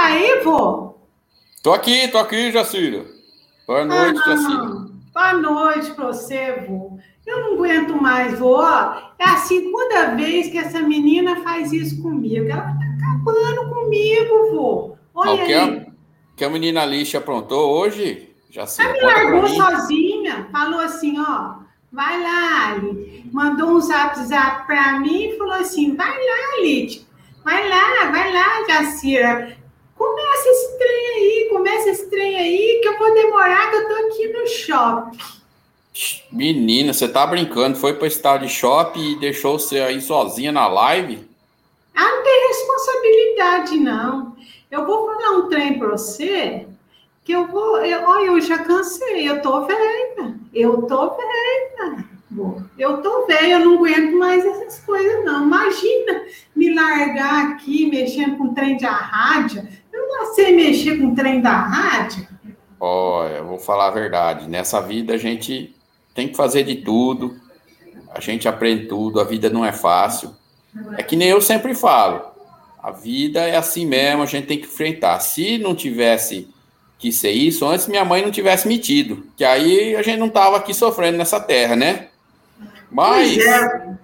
tá 0.00 0.06
aí, 0.06 0.40
vô? 0.42 0.94
Tô 1.62 1.74
aqui, 1.74 2.08
tô 2.08 2.18
aqui, 2.18 2.50
Jacira. 2.50 3.04
Boa 3.66 3.84
noite, 3.84 4.20
ah, 4.24 4.30
Jacira. 4.30 4.90
Boa 5.12 5.32
noite 5.34 5.90
pra 5.92 6.06
você, 6.06 6.64
vô. 6.66 6.98
Eu 7.26 7.40
não 7.40 7.52
aguento 7.54 8.00
mais, 8.00 8.38
vô. 8.38 8.62
É 8.62 9.24
a 9.24 9.36
segunda 9.36 10.14
vez 10.16 10.48
que 10.48 10.56
essa 10.56 10.80
menina 10.80 11.42
faz 11.42 11.70
isso 11.72 12.00
comigo. 12.02 12.46
Ela 12.50 12.62
tá 12.62 12.78
acabando 12.96 13.68
comigo, 13.68 14.50
vô. 14.52 14.96
Olha 15.14 15.32
Não, 15.32 15.40
aí. 15.40 15.46
Que 15.46 15.54
a, 15.54 15.86
que 16.36 16.44
a 16.44 16.50
menina 16.50 16.84
lixa 16.86 17.18
aprontou 17.18 17.70
hoje, 17.78 18.30
Jacira? 18.48 18.88
Ela 18.88 18.94
me 18.94 19.00
largou 19.02 19.48
sozinha. 19.48 20.48
Falou 20.50 20.80
assim, 20.80 21.20
ó. 21.20 21.60
Vai 21.92 22.22
lá, 22.22 22.70
Ali. 22.70 23.28
Mandou 23.32 23.72
um 23.72 23.80
zap 23.80 24.18
zap 24.24 24.66
pra 24.66 24.98
mim 25.00 25.24
e 25.24 25.36
falou 25.36 25.54
assim: 25.54 25.94
vai 25.94 26.08
lá, 26.08 26.58
Ali. 26.58 27.04
Vai 27.44 27.68
lá, 27.68 28.10
vai 28.10 28.32
lá, 28.32 28.66
Jacira. 28.66 29.59
Começa 30.00 30.48
esse 30.48 30.78
trem 30.78 31.06
aí, 31.08 31.48
começa 31.50 31.90
esse 31.90 32.08
trem 32.08 32.38
aí, 32.38 32.80
que 32.80 32.88
eu 32.88 32.98
vou 32.98 33.12
demorar, 33.12 33.70
que 33.70 33.76
eu 33.76 33.86
tô 33.86 33.94
aqui 34.06 34.28
no 34.28 34.46
shopping. 34.46 35.18
Menina, 36.32 36.94
você 36.94 37.06
tá 37.06 37.26
brincando? 37.26 37.76
Foi 37.76 37.92
para 37.92 38.06
esse 38.06 38.22
tal 38.22 38.38
de 38.38 38.48
shopping 38.48 39.12
e 39.12 39.20
deixou 39.20 39.58
você 39.58 39.78
aí 39.78 40.00
sozinha 40.00 40.50
na 40.50 40.66
live? 40.68 41.28
Ah, 41.94 42.02
não 42.02 42.22
tem 42.22 42.48
responsabilidade, 42.48 43.76
não. 43.76 44.34
Eu 44.70 44.86
vou 44.86 45.04
falar 45.04 45.36
um 45.36 45.50
trem 45.50 45.78
para 45.78 45.88
você 45.88 46.66
que 47.22 47.32
eu 47.32 47.46
vou. 47.48 47.84
Eu, 47.84 48.02
olha, 48.08 48.26
eu 48.28 48.40
já 48.40 48.56
cansei, 48.56 49.28
eu 49.28 49.42
tô 49.42 49.66
velha. 49.66 50.34
Eu 50.54 50.80
tô 50.80 51.14
velha. 51.14 52.08
Eu 52.78 53.02
tô 53.02 53.26
velha, 53.26 53.54
eu 53.54 53.64
não 53.66 53.74
aguento 53.74 54.16
mais 54.16 54.46
essas 54.46 54.82
coisas, 54.82 55.22
não. 55.26 55.42
Imagina 55.42 56.24
me 56.56 56.72
largar 56.72 57.50
aqui 57.50 57.90
mexendo 57.90 58.38
com 58.38 58.44
o 58.44 58.54
trem 58.54 58.78
de 58.78 58.86
rádio. 58.86 59.68
Não 60.10 60.34
sei 60.34 60.54
mexer 60.54 60.98
com 60.98 61.08
o 61.08 61.14
trem 61.14 61.40
da 61.40 61.52
rádio. 61.52 62.26
Olha, 62.78 63.36
eu 63.36 63.46
vou 63.46 63.58
falar 63.58 63.88
a 63.88 63.92
verdade. 63.92 64.48
Nessa 64.48 64.80
vida 64.80 65.14
a 65.14 65.18
gente 65.18 65.74
tem 66.14 66.28
que 66.28 66.36
fazer 66.36 66.64
de 66.64 66.76
tudo. 66.76 67.36
A 68.12 68.20
gente 68.20 68.48
aprende 68.48 68.86
tudo. 68.86 69.20
A 69.20 69.24
vida 69.24 69.48
não 69.48 69.64
é 69.64 69.72
fácil. 69.72 70.34
É 70.96 71.02
que 71.02 71.16
nem 71.16 71.28
eu 71.28 71.40
sempre 71.40 71.74
falo. 71.74 72.30
A 72.82 72.90
vida 72.90 73.40
é 73.40 73.56
assim 73.56 73.84
mesmo, 73.84 74.22
a 74.22 74.26
gente 74.26 74.46
tem 74.46 74.58
que 74.58 74.66
enfrentar. 74.66 75.20
Se 75.20 75.58
não 75.58 75.74
tivesse 75.74 76.48
que 76.98 77.12
ser 77.12 77.30
isso, 77.30 77.66
antes 77.66 77.86
minha 77.86 78.04
mãe 78.04 78.22
não 78.22 78.30
tivesse 78.30 78.66
metido, 78.66 79.26
que 79.36 79.44
aí 79.44 79.94
a 79.96 80.02
gente 80.02 80.18
não 80.18 80.30
tava 80.30 80.56
aqui 80.56 80.72
sofrendo 80.72 81.18
nessa 81.18 81.38
terra, 81.38 81.76
né? 81.76 82.08
Mas, 82.90 83.38
é. 83.38 83.96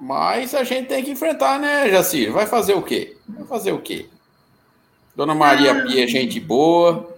mas 0.00 0.54
a 0.54 0.64
gente 0.64 0.86
tem 0.86 1.04
que 1.04 1.10
enfrentar, 1.10 1.58
né, 1.58 1.88
Jacir? 1.90 2.32
Vai 2.32 2.46
fazer 2.46 2.74
o 2.74 2.82
quê? 2.82 3.16
Vai 3.28 3.46
fazer 3.46 3.72
o 3.72 3.80
quê? 3.80 4.06
Dona 5.16 5.34
Maria 5.34 5.72
ah. 5.72 5.82
Pia 5.86 6.04
é 6.04 6.06
gente 6.06 6.38
boa, 6.38 7.16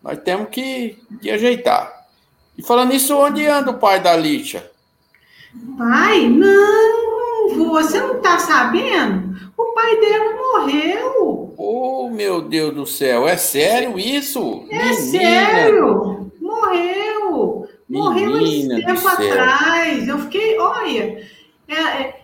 nós 0.00 0.16
temos 0.18 0.48
que, 0.50 0.96
que 1.20 1.30
ajeitar. 1.30 2.06
E 2.56 2.62
falando 2.62 2.92
nisso, 2.92 3.16
onde 3.16 3.44
anda 3.44 3.72
o 3.72 3.78
pai 3.78 4.00
da 4.00 4.16
Lixa? 4.16 4.70
Pai? 5.76 6.28
Não, 6.28 7.72
você 7.72 8.00
não 8.00 8.20
tá 8.20 8.38
sabendo? 8.38 9.34
O 9.56 9.72
pai 9.74 10.00
dela 10.00 10.36
morreu. 10.36 11.54
Oh, 11.58 12.08
meu 12.08 12.40
Deus 12.40 12.72
do 12.72 12.86
céu, 12.86 13.26
é 13.26 13.36
sério 13.36 13.98
isso? 13.98 14.64
É 14.70 14.78
Menina. 14.78 14.94
sério, 14.94 16.30
morreu. 16.40 17.68
Morreu 17.88 18.40
esse 18.40 18.68
tempo 18.68 19.08
atrás. 19.08 20.06
Eu 20.06 20.18
fiquei, 20.20 20.58
olha, 20.58 21.26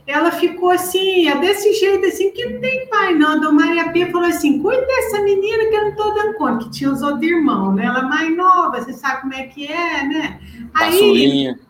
ela 0.07 0.33
ficou 0.33 0.71
assim, 0.71 1.29
é 1.29 1.37
desse 1.37 1.73
jeito 1.75 2.07
assim, 2.07 2.31
que 2.31 2.45
não 2.47 2.61
tem 2.61 2.87
pai, 2.89 3.15
não. 3.15 3.43
A 3.43 3.53
Maria 3.53 3.91
Pia 3.91 4.11
falou 4.11 4.29
assim: 4.29 4.61
cuida 4.61 4.85
dessa 4.87 5.21
menina 5.23 5.67
que 5.67 5.75
eu 5.75 5.85
não 5.87 5.97
tô 5.97 6.11
dando 6.11 6.35
conta, 6.35 6.65
que 6.65 6.71
tinha 6.71 6.91
os 6.91 7.03
outros 7.03 7.23
irmãos, 7.23 7.75
né? 7.75 7.87
Ela 7.87 8.01
é 8.01 8.03
mais 8.03 8.37
nova, 8.37 8.81
você 8.81 8.93
sabe 8.93 9.23
como 9.23 9.35
é 9.35 9.45
que 9.45 9.67
é, 9.67 10.03
né? 10.05 10.41
Aí, 10.75 10.93
caçulinha. 10.93 11.61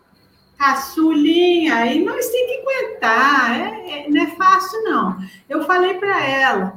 Caçulinha, 0.58 1.74
aí 1.74 2.04
nós 2.04 2.28
tem 2.28 2.46
que 2.46 2.60
aguentar, 2.60 3.60
é, 3.60 3.90
é, 3.90 4.10
não 4.10 4.22
é 4.22 4.26
fácil, 4.28 4.82
não. 4.84 5.16
Eu 5.48 5.64
falei 5.64 5.94
para 5.94 6.26
ela, 6.26 6.74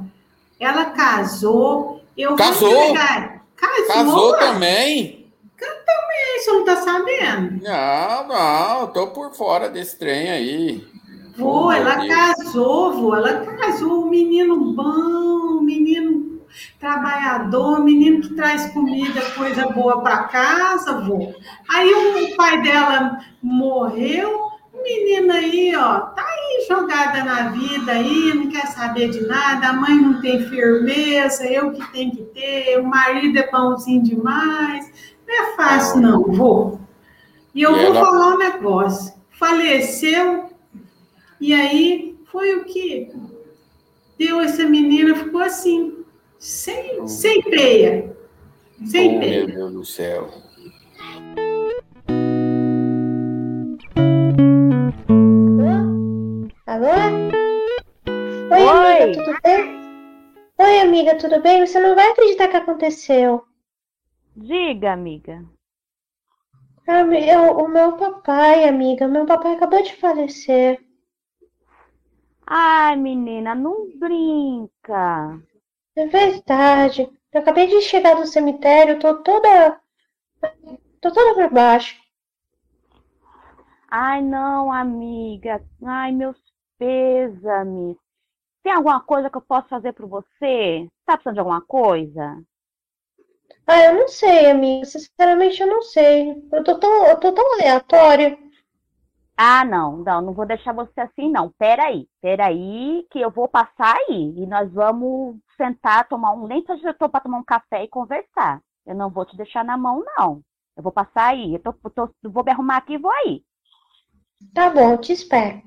ela 0.58 0.86
casou, 0.86 2.02
eu 2.16 2.34
casou? 2.34 2.94
Casou, 3.56 3.86
casou 3.86 4.38
também? 4.38 5.24
também, 6.14 6.40
você 6.40 6.52
não 6.52 6.64
tá 6.64 6.76
sabendo? 6.76 7.62
Não, 7.62 8.28
não, 8.28 8.86
tô 8.88 9.08
por 9.08 9.34
fora 9.34 9.68
desse 9.68 9.98
trem 9.98 10.30
aí. 10.30 10.93
Vô, 11.36 11.72
ela 11.72 11.96
Deus. 11.96 12.08
casou, 12.08 12.92
vô, 12.92 13.14
ela 13.14 13.44
casou, 13.56 14.04
um 14.04 14.10
menino 14.10 14.72
bom, 14.72 15.58
um 15.58 15.60
menino 15.60 16.40
trabalhador, 16.78 17.80
um 17.80 17.84
menino 17.84 18.20
que 18.20 18.34
traz 18.34 18.70
comida, 18.72 19.20
coisa 19.36 19.66
boa 19.68 20.00
para 20.00 20.24
casa, 20.24 21.00
vô. 21.00 21.32
Aí 21.68 21.92
o 21.92 22.36
pai 22.36 22.62
dela 22.62 23.18
morreu, 23.42 24.48
menina 24.84 25.34
aí, 25.34 25.74
ó, 25.74 26.00
tá 26.00 26.22
aí 26.22 26.66
jogada 26.68 27.24
na 27.24 27.48
vida 27.48 27.92
aí, 27.92 28.32
não 28.34 28.48
quer 28.48 28.66
saber 28.68 29.10
de 29.10 29.26
nada, 29.26 29.68
a 29.68 29.72
mãe 29.72 29.96
não 29.96 30.20
tem 30.20 30.46
firmeza, 30.48 31.46
eu 31.46 31.72
que 31.72 31.84
tenho 31.92 32.12
que 32.12 32.22
ter, 32.22 32.78
o 32.78 32.84
marido 32.84 33.38
é 33.38 33.42
pãozinho 33.42 34.02
demais. 34.02 34.90
Não 35.26 35.34
é 35.34 35.56
fácil, 35.56 36.00
não, 36.00 36.22
vou. 36.22 36.80
E 37.54 37.62
eu 37.62 37.76
e 37.76 37.86
vou 37.86 37.94
ela... 37.96 38.06
falar 38.06 38.34
um 38.34 38.38
negócio. 38.38 39.14
Faleceu, 39.30 40.43
e 41.44 41.52
aí 41.52 42.18
foi 42.24 42.54
o 42.54 42.64
que 42.64 43.12
deu 44.18 44.40
essa 44.40 44.64
menina, 44.66 45.14
ficou 45.14 45.42
assim, 45.42 46.02
sem, 46.38 47.06
sem 47.06 47.42
peia. 47.42 48.16
Sem 48.86 49.18
oh, 49.18 49.20
peia. 49.20 49.46
Meu 49.46 49.54
Deus 49.54 49.72
do 49.74 49.84
céu. 49.84 50.30
Alô? 56.66 56.88
Oi, 58.50 58.62
Oi, 58.62 59.02
amiga, 59.02 59.12
tudo 59.12 59.38
bem? 59.42 59.80
Oi, 60.56 60.80
amiga, 60.80 61.18
tudo 61.18 61.42
bem? 61.42 61.66
Você 61.66 61.78
não 61.78 61.94
vai 61.94 62.10
acreditar 62.10 62.48
que 62.48 62.56
aconteceu. 62.56 63.44
Diga, 64.34 64.94
amiga. 64.94 65.44
Eu, 66.88 67.58
o 67.58 67.68
meu 67.68 67.98
papai, 67.98 68.66
amiga, 68.66 69.06
meu 69.06 69.26
papai 69.26 69.56
acabou 69.56 69.82
de 69.82 69.94
falecer. 69.96 70.80
Ai, 72.46 72.96
menina, 72.96 73.54
não 73.54 73.90
brinca. 73.98 75.40
É 75.96 76.06
verdade. 76.06 77.10
Eu 77.32 77.40
acabei 77.40 77.66
de 77.66 77.80
chegar 77.82 78.14
do 78.14 78.26
cemitério, 78.26 78.98
tô 78.98 79.16
toda. 79.22 79.80
tô 81.00 81.12
toda 81.12 81.34
pra 81.34 81.48
baixo. 81.48 81.96
Ai, 83.90 84.20
não, 84.22 84.72
amiga. 84.72 85.62
Ai, 85.84 86.12
meus 86.12 86.36
pêsames. 86.78 87.96
Tem 88.62 88.72
alguma 88.72 89.00
coisa 89.00 89.30
que 89.30 89.36
eu 89.36 89.42
possa 89.42 89.68
fazer 89.68 89.92
por 89.92 90.06
você? 90.06 90.88
Tá 91.06 91.16
precisando 91.16 91.34
de 91.34 91.40
alguma 91.40 91.60
coisa? 91.62 92.42
Ah, 93.66 93.84
eu 93.84 93.94
não 93.94 94.08
sei, 94.08 94.50
amiga. 94.50 94.84
Sinceramente, 94.84 95.60
eu 95.60 95.66
não 95.66 95.82
sei. 95.82 96.30
Eu 96.52 96.64
tô 96.64 96.78
tão, 96.78 97.06
eu 97.06 97.18
tô 97.18 97.32
tão 97.32 97.54
aleatória. 97.54 98.38
Ah, 99.36 99.64
não, 99.64 99.96
não, 99.96 100.20
não 100.20 100.32
vou 100.32 100.46
deixar 100.46 100.72
você 100.72 101.00
assim, 101.00 101.30
não. 101.30 101.50
Peraí, 101.58 102.08
peraí, 102.20 103.04
que 103.10 103.20
eu 103.20 103.30
vou 103.30 103.48
passar 103.48 103.96
aí. 104.08 104.32
E 104.36 104.46
nós 104.46 104.72
vamos 104.72 105.36
sentar, 105.56 106.06
tomar 106.08 106.32
um. 106.32 106.46
Nem 106.46 106.64
eu 106.68 106.94
tô 106.94 107.08
pra 107.08 107.20
tomar 107.20 107.38
um 107.38 107.44
café 107.44 107.82
e 107.82 107.88
conversar. 107.88 108.60
Eu 108.86 108.94
não 108.94 109.10
vou 109.10 109.24
te 109.24 109.36
deixar 109.36 109.64
na 109.64 109.76
mão, 109.76 110.04
não. 110.16 110.40
Eu 110.76 110.82
vou 110.82 110.92
passar 110.92 111.28
aí. 111.28 111.54
Eu 111.54 111.60
tô, 111.60 111.72
tô, 111.90 112.10
vou 112.22 112.44
me 112.44 112.52
arrumar 112.52 112.76
aqui 112.76 112.94
e 112.94 112.98
vou 112.98 113.10
aí. 113.10 113.42
Tá 114.54 114.70
bom, 114.70 114.92
eu 114.92 114.98
te 114.98 115.12
espero. 115.12 115.62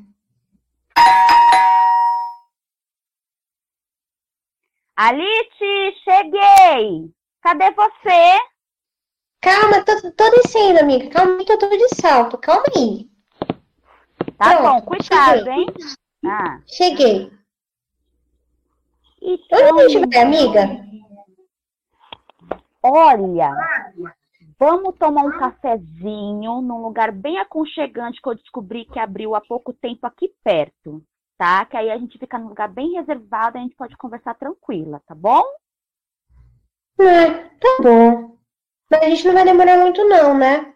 Alice, 4.95 5.95
cheguei! 6.03 7.11
Cadê 7.41 7.71
você? 7.71 8.39
Calma, 9.41 9.83
tô, 9.83 10.11
tô 10.11 10.29
descendo, 10.31 10.79
amiga. 10.79 11.09
Calma 11.09 11.43
que 11.43 11.51
eu 11.51 11.59
tô 11.59 11.69
de 11.69 11.89
salto. 11.95 12.37
Calma 12.37 12.63
aí. 12.75 13.16
Tá 14.37 14.57
Pronto, 14.57 14.61
bom, 14.61 14.81
cuidado, 14.81 15.37
cheguei. 15.39 15.53
hein? 15.53 15.67
Ah. 16.25 16.61
Cheguei. 16.67 17.31
Então, 19.21 19.71
Onde 19.73 19.81
a 19.81 19.89
gente 19.89 20.09
vai, 20.13 20.21
amiga? 20.23 20.87
Olha, 22.83 23.51
vamos 24.59 24.95
tomar 24.97 25.23
um 25.23 25.37
cafezinho 25.37 26.61
num 26.61 26.81
lugar 26.81 27.11
bem 27.11 27.37
aconchegante 27.39 28.21
que 28.21 28.29
eu 28.29 28.35
descobri 28.35 28.85
que 28.85 28.99
abriu 28.99 29.35
há 29.35 29.41
pouco 29.41 29.73
tempo 29.73 30.05
aqui 30.05 30.31
perto, 30.43 31.03
tá? 31.37 31.65
Que 31.65 31.75
aí 31.75 31.89
a 31.89 31.97
gente 31.97 32.17
fica 32.17 32.37
num 32.37 32.49
lugar 32.49 32.69
bem 32.69 32.93
reservado 32.93 33.57
e 33.57 33.59
a 33.59 33.63
gente 33.63 33.75
pode 33.75 33.97
conversar 33.97 34.35
tranquila, 34.35 35.01
tá 35.05 35.15
bom? 35.15 35.43
É, 36.99 37.29
tá 37.31 37.77
bom. 37.81 38.37
Mas 38.89 39.01
a 39.01 39.09
gente 39.09 39.25
não 39.27 39.33
vai 39.33 39.43
demorar 39.43 39.77
muito 39.79 40.03
não, 40.07 40.37
né? 40.37 40.73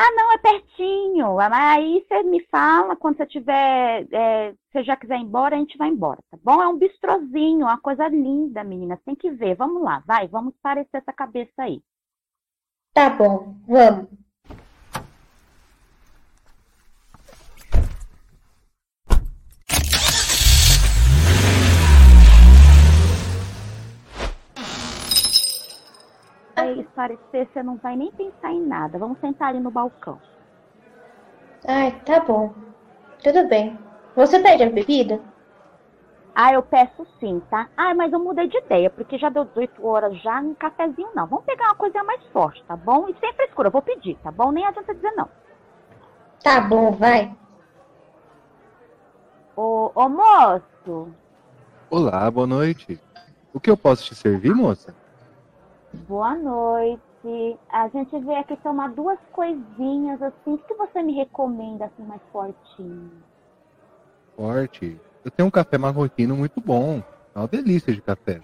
Ah, 0.00 0.12
não, 0.12 0.32
é 0.32 0.38
pertinho. 0.38 1.40
Aí 1.40 2.06
você 2.06 2.22
me 2.22 2.40
fala 2.46 2.94
quando 2.94 3.16
você 3.16 3.26
tiver, 3.26 4.06
é, 4.12 4.54
se 4.70 4.84
já 4.84 4.96
quiser 4.96 5.18
ir 5.18 5.22
embora, 5.22 5.56
a 5.56 5.58
gente 5.58 5.76
vai 5.76 5.88
embora, 5.88 6.20
tá 6.30 6.38
bom? 6.40 6.62
É 6.62 6.68
um 6.68 6.78
bistrozinho, 6.78 7.66
uma 7.66 7.80
coisa 7.80 8.06
linda, 8.06 8.62
meninas. 8.62 9.00
Tem 9.04 9.16
que 9.16 9.28
ver. 9.32 9.56
Vamos 9.56 9.82
lá, 9.82 10.00
vai, 10.06 10.28
vamos 10.28 10.54
parecer 10.62 10.98
essa 10.98 11.12
cabeça 11.12 11.52
aí. 11.58 11.82
Tá 12.94 13.10
bom, 13.10 13.56
vamos. 13.66 14.27
Aí 26.98 27.16
parecer, 27.16 27.48
você 27.52 27.62
não 27.62 27.76
vai 27.76 27.96
nem 27.96 28.10
pensar 28.10 28.52
em 28.52 28.66
nada. 28.66 28.98
Vamos 28.98 29.20
sentar 29.20 29.50
ali 29.50 29.60
no 29.60 29.70
balcão. 29.70 30.18
Ai, 31.66 31.92
tá 32.04 32.18
bom. 32.20 32.52
Tudo 33.22 33.46
bem. 33.46 33.78
Você 34.16 34.40
pede 34.40 34.64
a 34.64 34.70
bebida? 34.70 35.20
Ah, 36.34 36.52
eu 36.52 36.62
peço 36.62 37.06
sim, 37.20 37.40
tá? 37.50 37.68
Ah, 37.76 37.94
mas 37.94 38.12
eu 38.12 38.18
mudei 38.18 38.48
de 38.48 38.58
ideia, 38.58 38.90
porque 38.90 39.16
já 39.16 39.28
deu 39.28 39.44
18 39.44 39.86
horas 39.86 40.20
já, 40.20 40.40
um 40.40 40.54
cafezinho 40.54 41.10
não. 41.14 41.26
Vamos 41.26 41.44
pegar 41.44 41.66
uma 41.66 41.74
coisa 41.76 42.02
mais 42.02 42.22
forte, 42.32 42.62
tá 42.64 42.76
bom? 42.76 43.08
E 43.08 43.14
sem 43.18 43.32
frescura, 43.32 43.68
eu 43.68 43.72
vou 43.72 43.82
pedir, 43.82 44.16
tá 44.22 44.30
bom? 44.30 44.50
Nem 44.50 44.64
adianta 44.64 44.94
dizer 44.94 45.12
não. 45.12 45.28
Tá 46.42 46.60
bom, 46.60 46.92
vai. 46.92 47.32
Ô, 49.56 49.90
ô 49.94 50.08
moço. 50.08 51.12
Olá, 51.90 52.30
boa 52.30 52.46
noite. 52.46 53.00
O 53.52 53.58
que 53.58 53.70
eu 53.70 53.76
posso 53.76 54.04
te 54.04 54.14
servir, 54.14 54.54
moça? 54.54 54.94
Boa 56.06 56.34
noite. 56.36 57.58
A 57.70 57.88
gente 57.88 58.18
veio 58.18 58.38
aqui 58.38 58.56
tomar 58.58 58.90
duas 58.90 59.18
coisinhas 59.32 60.20
assim. 60.22 60.54
O 60.54 60.58
que 60.58 60.74
você 60.74 61.02
me 61.02 61.14
recomenda 61.14 61.86
assim 61.86 62.02
mais 62.04 62.20
fortinho? 62.32 63.10
Forte? 64.36 65.00
Eu 65.24 65.30
tenho 65.30 65.48
um 65.48 65.50
café 65.50 65.76
marroquino 65.76 66.36
muito 66.36 66.60
bom. 66.60 67.02
É 67.34 67.38
uma 67.38 67.48
delícia 67.48 67.92
de 67.92 68.00
café. 68.00 68.40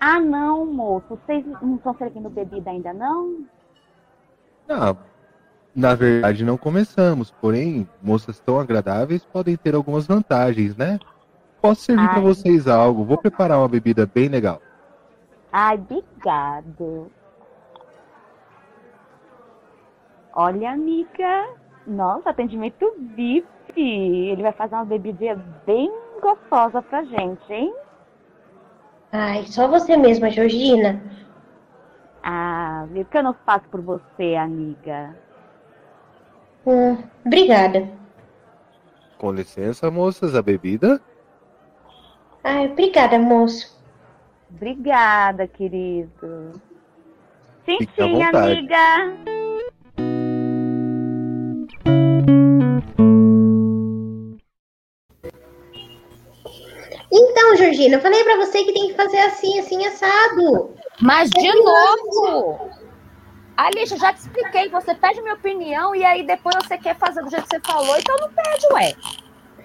Ah, 0.00 0.18
não, 0.20 0.66
moço. 0.66 1.06
Vocês 1.10 1.44
não 1.62 1.76
estão 1.76 1.94
servindo 1.96 2.30
bebida 2.30 2.70
ainda, 2.70 2.92
não? 2.92 3.44
Ah, 4.68 4.96
na 5.74 5.94
verdade, 5.94 6.44
não 6.44 6.56
começamos. 6.56 7.30
Porém, 7.30 7.88
moças 8.02 8.40
tão 8.40 8.58
agradáveis 8.58 9.24
podem 9.24 9.56
ter 9.56 9.74
algumas 9.74 10.06
vantagens, 10.06 10.76
né? 10.76 10.98
Posso 11.60 11.82
servir 11.82 12.08
para 12.08 12.20
vocês 12.20 12.68
algo. 12.68 13.04
Vou 13.04 13.18
preparar 13.18 13.58
uma 13.58 13.68
bebida 13.68 14.06
bem 14.06 14.28
legal. 14.28 14.60
Ai, 15.56 15.76
obrigado. 15.76 17.12
Olha, 20.34 20.72
amiga. 20.72 21.46
Nossa, 21.86 22.30
atendimento 22.30 22.92
VIP. 23.14 23.80
Ele 23.80 24.42
vai 24.42 24.50
fazer 24.50 24.74
uma 24.74 24.84
bebida 24.84 25.36
bem 25.64 25.88
gostosa 26.20 26.82
pra 26.82 27.04
gente, 27.04 27.52
hein? 27.52 27.72
Ai, 29.12 29.46
só 29.46 29.68
você 29.68 29.96
mesma, 29.96 30.28
Georgina. 30.28 31.00
Ah, 32.24 32.84
o 32.90 33.04
que 33.04 33.16
eu 33.16 33.22
não 33.22 33.34
faço 33.46 33.68
por 33.68 33.80
você, 33.80 34.34
amiga? 34.34 35.14
Hum, 36.66 36.96
obrigada. 37.24 37.88
Com 39.20 39.30
licença, 39.30 39.88
moças, 39.88 40.34
a 40.34 40.42
bebida? 40.42 41.00
Ai, 42.42 42.66
obrigada, 42.66 43.20
moço. 43.20 43.73
Obrigada, 44.54 45.48
querido. 45.48 46.52
Sim, 47.64 47.78
Fique 47.78 47.92
sim, 47.96 48.22
amiga. 48.22 49.16
Então, 57.12 57.56
Georgina, 57.56 57.96
eu 57.96 58.00
falei 58.00 58.22
pra 58.22 58.36
você 58.36 58.62
que 58.64 58.72
tem 58.72 58.88
que 58.88 58.94
fazer 58.94 59.18
assim, 59.18 59.58
assim, 59.58 59.84
assado. 59.86 60.74
Mas 61.00 61.30
de 61.30 61.52
novo! 61.52 62.70
Alice, 63.56 63.92
eu 63.92 63.98
já 63.98 64.12
te 64.12 64.20
expliquei, 64.20 64.68
você 64.68 64.94
pede 64.94 65.20
minha 65.20 65.34
opinião 65.34 65.94
e 65.94 66.04
aí 66.04 66.24
depois 66.24 66.54
você 66.56 66.78
quer 66.78 66.96
fazer 66.96 67.22
do 67.22 67.30
jeito 67.30 67.44
que 67.44 67.56
você 67.56 67.60
falou, 67.60 67.96
então 67.96 68.16
não 68.18 68.30
pede, 68.30 68.66
ué. 68.72 68.94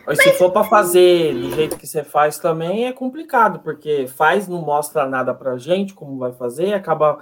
Mas 0.09 0.23
se 0.23 0.33
for 0.33 0.51
para 0.51 0.63
fazer 0.63 1.33
do 1.33 1.51
jeito 1.51 1.77
que 1.77 1.85
você 1.87 2.03
faz 2.03 2.37
também 2.39 2.85
é 2.87 2.91
complicado, 2.93 3.59
porque 3.59 4.07
faz, 4.07 4.47
não 4.47 4.61
mostra 4.61 5.05
nada 5.07 5.33
pra 5.33 5.57
gente 5.57 5.93
como 5.93 6.17
vai 6.17 6.31
fazer, 6.33 6.73
acaba 6.73 7.19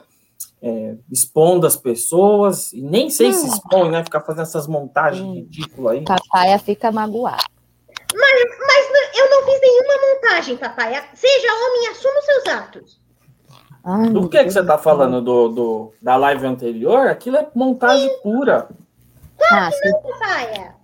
é, 0.61 0.95
expondo 1.11 1.67
as 1.67 1.75
pessoas, 1.75 2.71
e 2.73 2.81
nem 2.81 3.09
sei 3.09 3.33
se 3.33 3.47
expõe, 3.47 3.91
né? 3.91 4.03
Ficar 4.03 4.21
fazendo 4.21 4.43
essas 4.43 4.67
montagens 4.67 5.27
ridículas 5.35 5.93
aí. 5.97 6.03
Papaya 6.05 6.57
fica 6.59 6.91
magoado. 6.91 7.43
Mas, 8.13 8.41
mas 8.65 9.17
eu 9.17 9.29
não 9.29 9.43
fiz 9.43 9.59
nenhuma 9.61 10.15
montagem, 10.15 10.57
papai. 10.57 10.93
Seja 11.13 11.47
homem 11.53 11.83
e 11.83 11.87
assuma 11.87 12.19
os 12.19 12.25
seus 12.25 12.47
atos. 12.47 13.01
Ai, 13.83 14.09
Do 14.09 14.29
que, 14.29 14.43
que 14.43 14.49
você 14.51 14.63
tá 14.65 14.77
falando 14.77 15.21
do, 15.21 15.49
do- 15.49 15.93
da 16.01 16.15
live 16.15 16.45
anterior? 16.45 17.07
Aquilo 17.07 17.37
é 17.37 17.47
montagem 17.53 18.09
pura. 18.21 18.69
ah, 19.51 19.69
sim. 19.71 19.89
Não, 19.91 20.01
papai. 20.01 20.76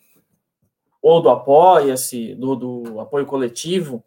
ou 1.02 1.20
do 1.20 1.28
Apoia-se, 1.28 2.34
do, 2.36 2.54
do 2.54 3.00
apoio 3.00 3.26
coletivo, 3.26 4.02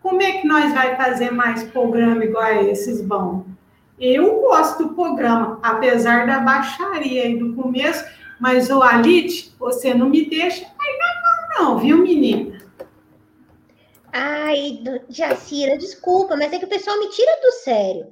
como 0.00 0.22
é 0.22 0.32
que 0.32 0.46
nós 0.46 0.72
vai 0.72 0.96
fazer 0.96 1.30
mais 1.30 1.64
programa 1.64 2.24
igual 2.24 2.44
a 2.44 2.62
esses 2.62 3.02
bons? 3.02 3.44
Eu 3.98 4.40
gosto 4.40 4.84
do 4.84 4.94
programa, 4.94 5.58
apesar 5.62 6.26
da 6.26 6.40
baixaria 6.40 7.24
aí 7.24 7.38
do 7.38 7.54
começo, 7.54 8.04
mas 8.40 8.70
o 8.70 8.82
Alite, 8.82 9.52
você 9.58 9.92
não 9.94 10.08
me 10.08 10.24
deixa 10.24 10.64
aí 10.64 10.98
na 10.98 11.22
mão, 11.22 11.74
não, 11.74 11.78
viu, 11.78 11.98
menina? 11.98 12.58
Ai, 14.12 14.82
Jacira, 15.08 15.78
desculpa, 15.78 16.36
mas 16.36 16.52
é 16.52 16.58
que 16.58 16.64
o 16.64 16.68
pessoal 16.68 16.98
me 16.98 17.08
tira 17.10 17.40
do 17.42 17.52
sério. 17.52 18.10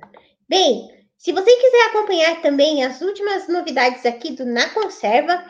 Bem, 0.49 0.89
se 1.17 1.33
você 1.33 1.51
quiser 1.57 1.87
acompanhar 1.89 2.41
também 2.43 2.85
as 2.85 3.01
últimas 3.01 3.49
novidades 3.49 4.07
aqui 4.07 4.33
do 4.33 4.45
Na 4.45 4.69
Conserva, 4.69 5.45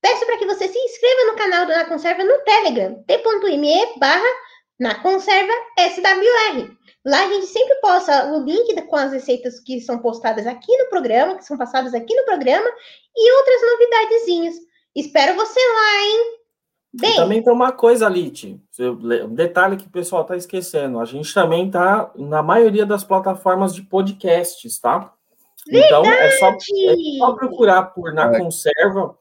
peço 0.00 0.24
para 0.24 0.38
que 0.38 0.46
você 0.46 0.68
se 0.68 0.78
inscreva 0.78 1.32
no 1.32 1.36
canal 1.36 1.66
do 1.66 1.72
Na 1.72 1.84
Conserva 1.86 2.22
no 2.22 2.38
Telegram, 2.44 3.02
t.me 3.06 3.98
barra 3.98 4.28
Na 4.78 4.94
Conserva 5.02 5.52
SWR. 5.78 6.79
Lá 7.04 7.24
a 7.24 7.28
gente 7.28 7.46
sempre 7.46 7.74
posta 7.76 8.32
o 8.32 8.44
link 8.44 8.80
com 8.82 8.96
as 8.96 9.12
receitas 9.12 9.58
que 9.58 9.80
são 9.80 9.98
postadas 9.98 10.46
aqui 10.46 10.76
no 10.76 10.88
programa, 10.88 11.36
que 11.36 11.44
são 11.44 11.56
passadas 11.56 11.94
aqui 11.94 12.14
no 12.14 12.24
programa, 12.24 12.68
e 13.16 13.32
outras 13.32 13.60
novidadezinhas. 13.62 14.54
Espero 14.94 15.34
você 15.34 15.58
lá, 15.58 16.04
hein? 16.04 16.40
Bem, 16.92 17.12
e 17.12 17.16
também 17.16 17.42
tem 17.42 17.52
uma 17.52 17.72
coisa, 17.72 18.08
Lite, 18.08 18.60
um 18.78 19.34
detalhe 19.34 19.76
que 19.76 19.86
o 19.86 19.90
pessoal 19.90 20.22
está 20.22 20.36
esquecendo. 20.36 20.98
A 20.98 21.04
gente 21.04 21.32
também 21.32 21.66
está 21.66 22.10
na 22.16 22.42
maioria 22.42 22.84
das 22.84 23.04
plataformas 23.04 23.74
de 23.74 23.82
podcasts, 23.82 24.78
tá? 24.78 25.12
Verdade. 25.66 25.86
Então 25.86 26.04
é 26.04 26.30
só, 26.32 26.48
é 26.48 27.18
só 27.18 27.32
procurar 27.32 27.82
por 27.94 28.12
Na 28.12 28.36
Conserva 28.36 29.16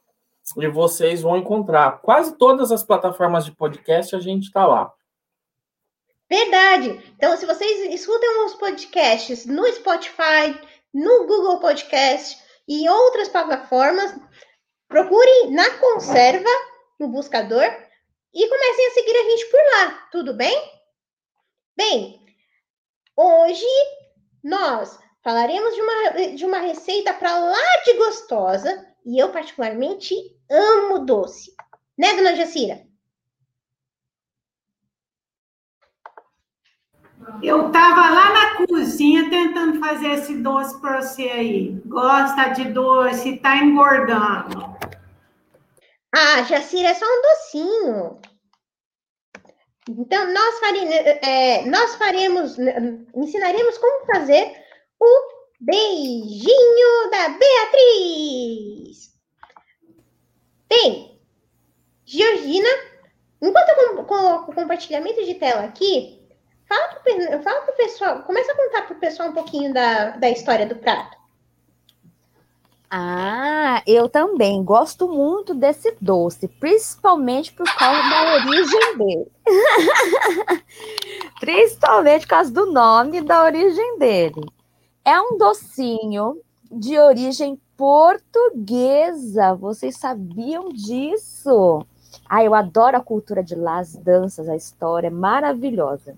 e 0.57 0.67
vocês 0.67 1.21
vão 1.21 1.37
encontrar. 1.37 2.01
Quase 2.01 2.35
todas 2.37 2.71
as 2.71 2.83
plataformas 2.83 3.45
de 3.45 3.51
podcast 3.51 4.15
a 4.15 4.19
gente 4.19 4.45
está 4.45 4.65
lá. 4.65 4.91
Verdade. 6.29 7.13
Então, 7.15 7.35
se 7.35 7.45
vocês 7.45 7.93
escutam 7.93 8.45
os 8.45 8.53
podcasts 8.53 9.45
no 9.45 9.65
Spotify, 9.73 10.55
no 10.93 11.25
Google 11.25 11.59
Podcast 11.59 12.37
e 12.67 12.87
outras 12.87 13.29
plataformas, 13.29 14.15
procurem 14.87 15.51
na 15.51 15.69
conserva 15.79 16.49
no 16.99 17.07
buscador 17.07 17.65
e 18.33 18.47
comecem 18.47 18.87
a 18.87 18.91
seguir 18.91 19.15
a 19.15 19.23
gente 19.23 19.45
por 19.45 19.59
lá, 19.59 20.07
tudo 20.11 20.33
bem? 20.35 20.79
Bem, 21.75 22.19
hoje 23.17 23.65
nós 24.43 24.99
falaremos 25.23 25.73
de 25.73 25.81
uma, 25.81 26.11
de 26.35 26.45
uma 26.45 26.59
receita 26.59 27.13
para 27.13 27.39
lá 27.39 27.81
de 27.85 27.93
gostosa 27.93 28.85
e 29.05 29.17
eu 29.17 29.31
particularmente 29.31 30.13
amo 30.49 31.05
doce. 31.05 31.53
Né, 31.97 32.13
dona 32.13 32.35
Jacira? 32.35 32.88
Eu 37.41 37.67
estava 37.67 38.09
lá 38.09 38.33
na 38.33 38.67
cozinha 38.67 39.29
tentando 39.29 39.79
fazer 39.79 40.07
esse 40.11 40.35
doce 40.35 40.79
para 40.81 41.01
você 41.01 41.23
aí. 41.23 41.81
Gosta 41.85 42.49
de 42.49 42.65
doce, 42.65 43.35
está 43.35 43.57
engordando. 43.57 44.77
Ah, 46.13 46.43
Jacira, 46.43 46.89
é 46.89 46.93
só 46.93 47.05
um 47.05 47.21
docinho. 47.21 48.19
Então, 49.89 50.33
nós, 50.33 50.55
é, 51.23 51.65
nós 51.65 51.95
faremos, 51.95 52.57
ensinaremos 53.15 53.77
como 53.77 54.05
fazer 54.05 54.53
o 54.99 55.39
beijinho 55.59 57.09
da 57.09 57.29
Beatriz. 57.29 59.09
Bem, 60.69 61.19
Georgina, 62.05 62.69
enquanto 63.41 63.69
eu 63.69 64.03
coloco 64.03 64.51
o 64.51 64.55
compartilhamento 64.55 65.25
de 65.25 65.35
tela 65.35 65.63
aqui, 65.63 66.19
Fala 66.69 66.87
pro, 67.03 67.43
fala 67.43 67.61
pro 67.61 67.75
pessoal, 67.75 68.21
começa 68.21 68.51
a 68.51 68.55
contar 68.55 68.81
pro 68.83 68.95
pessoal 68.97 69.29
um 69.29 69.33
pouquinho 69.33 69.73
da, 69.73 70.11
da 70.11 70.29
história 70.29 70.67
do 70.67 70.75
prato. 70.75 71.17
Ah, 72.91 73.81
eu 73.87 74.07
também 74.07 74.63
gosto 74.63 75.07
muito 75.07 75.55
desse 75.55 75.95
doce, 75.99 76.47
principalmente 76.47 77.51
por 77.53 77.65
causa 77.75 78.01
da 78.07 78.33
origem 78.35 78.97
dele. 78.97 79.31
principalmente 81.39 82.21
por 82.21 82.29
causa 82.29 82.51
do 82.51 82.71
nome 82.71 83.17
e 83.17 83.21
da 83.21 83.43
origem 83.43 83.97
dele. 83.97 84.45
É 85.03 85.19
um 85.19 85.39
docinho 85.39 86.39
de 86.71 86.99
origem 86.99 87.59
portuguesa. 87.75 89.55
Vocês 89.55 89.97
sabiam 89.97 90.69
disso? 90.69 91.83
Ah, 92.27 92.43
eu 92.43 92.53
adoro 92.53 92.97
a 92.97 93.01
cultura 93.01 93.43
de 93.43 93.55
lá, 93.55 93.79
as 93.79 93.95
danças, 93.95 94.47
a 94.47 94.55
história 94.55 95.07
é 95.07 95.11
maravilhosa 95.11 96.15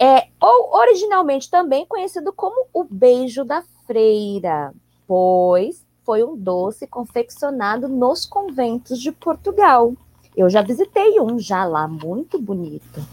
é 0.00 0.28
ou 0.40 0.74
originalmente 0.74 1.50
também 1.50 1.84
conhecido 1.84 2.32
como 2.32 2.66
o 2.72 2.82
beijo 2.84 3.44
da 3.44 3.62
freira, 3.86 4.72
pois 5.06 5.84
foi 6.04 6.24
um 6.24 6.34
doce 6.34 6.86
confeccionado 6.86 7.86
nos 7.86 8.24
conventos 8.24 8.98
de 8.98 9.12
Portugal. 9.12 9.92
Eu 10.34 10.48
já 10.48 10.62
visitei 10.62 11.20
um 11.20 11.38
já 11.38 11.64
lá, 11.64 11.86
muito 11.86 12.38
bonito. 12.40 13.06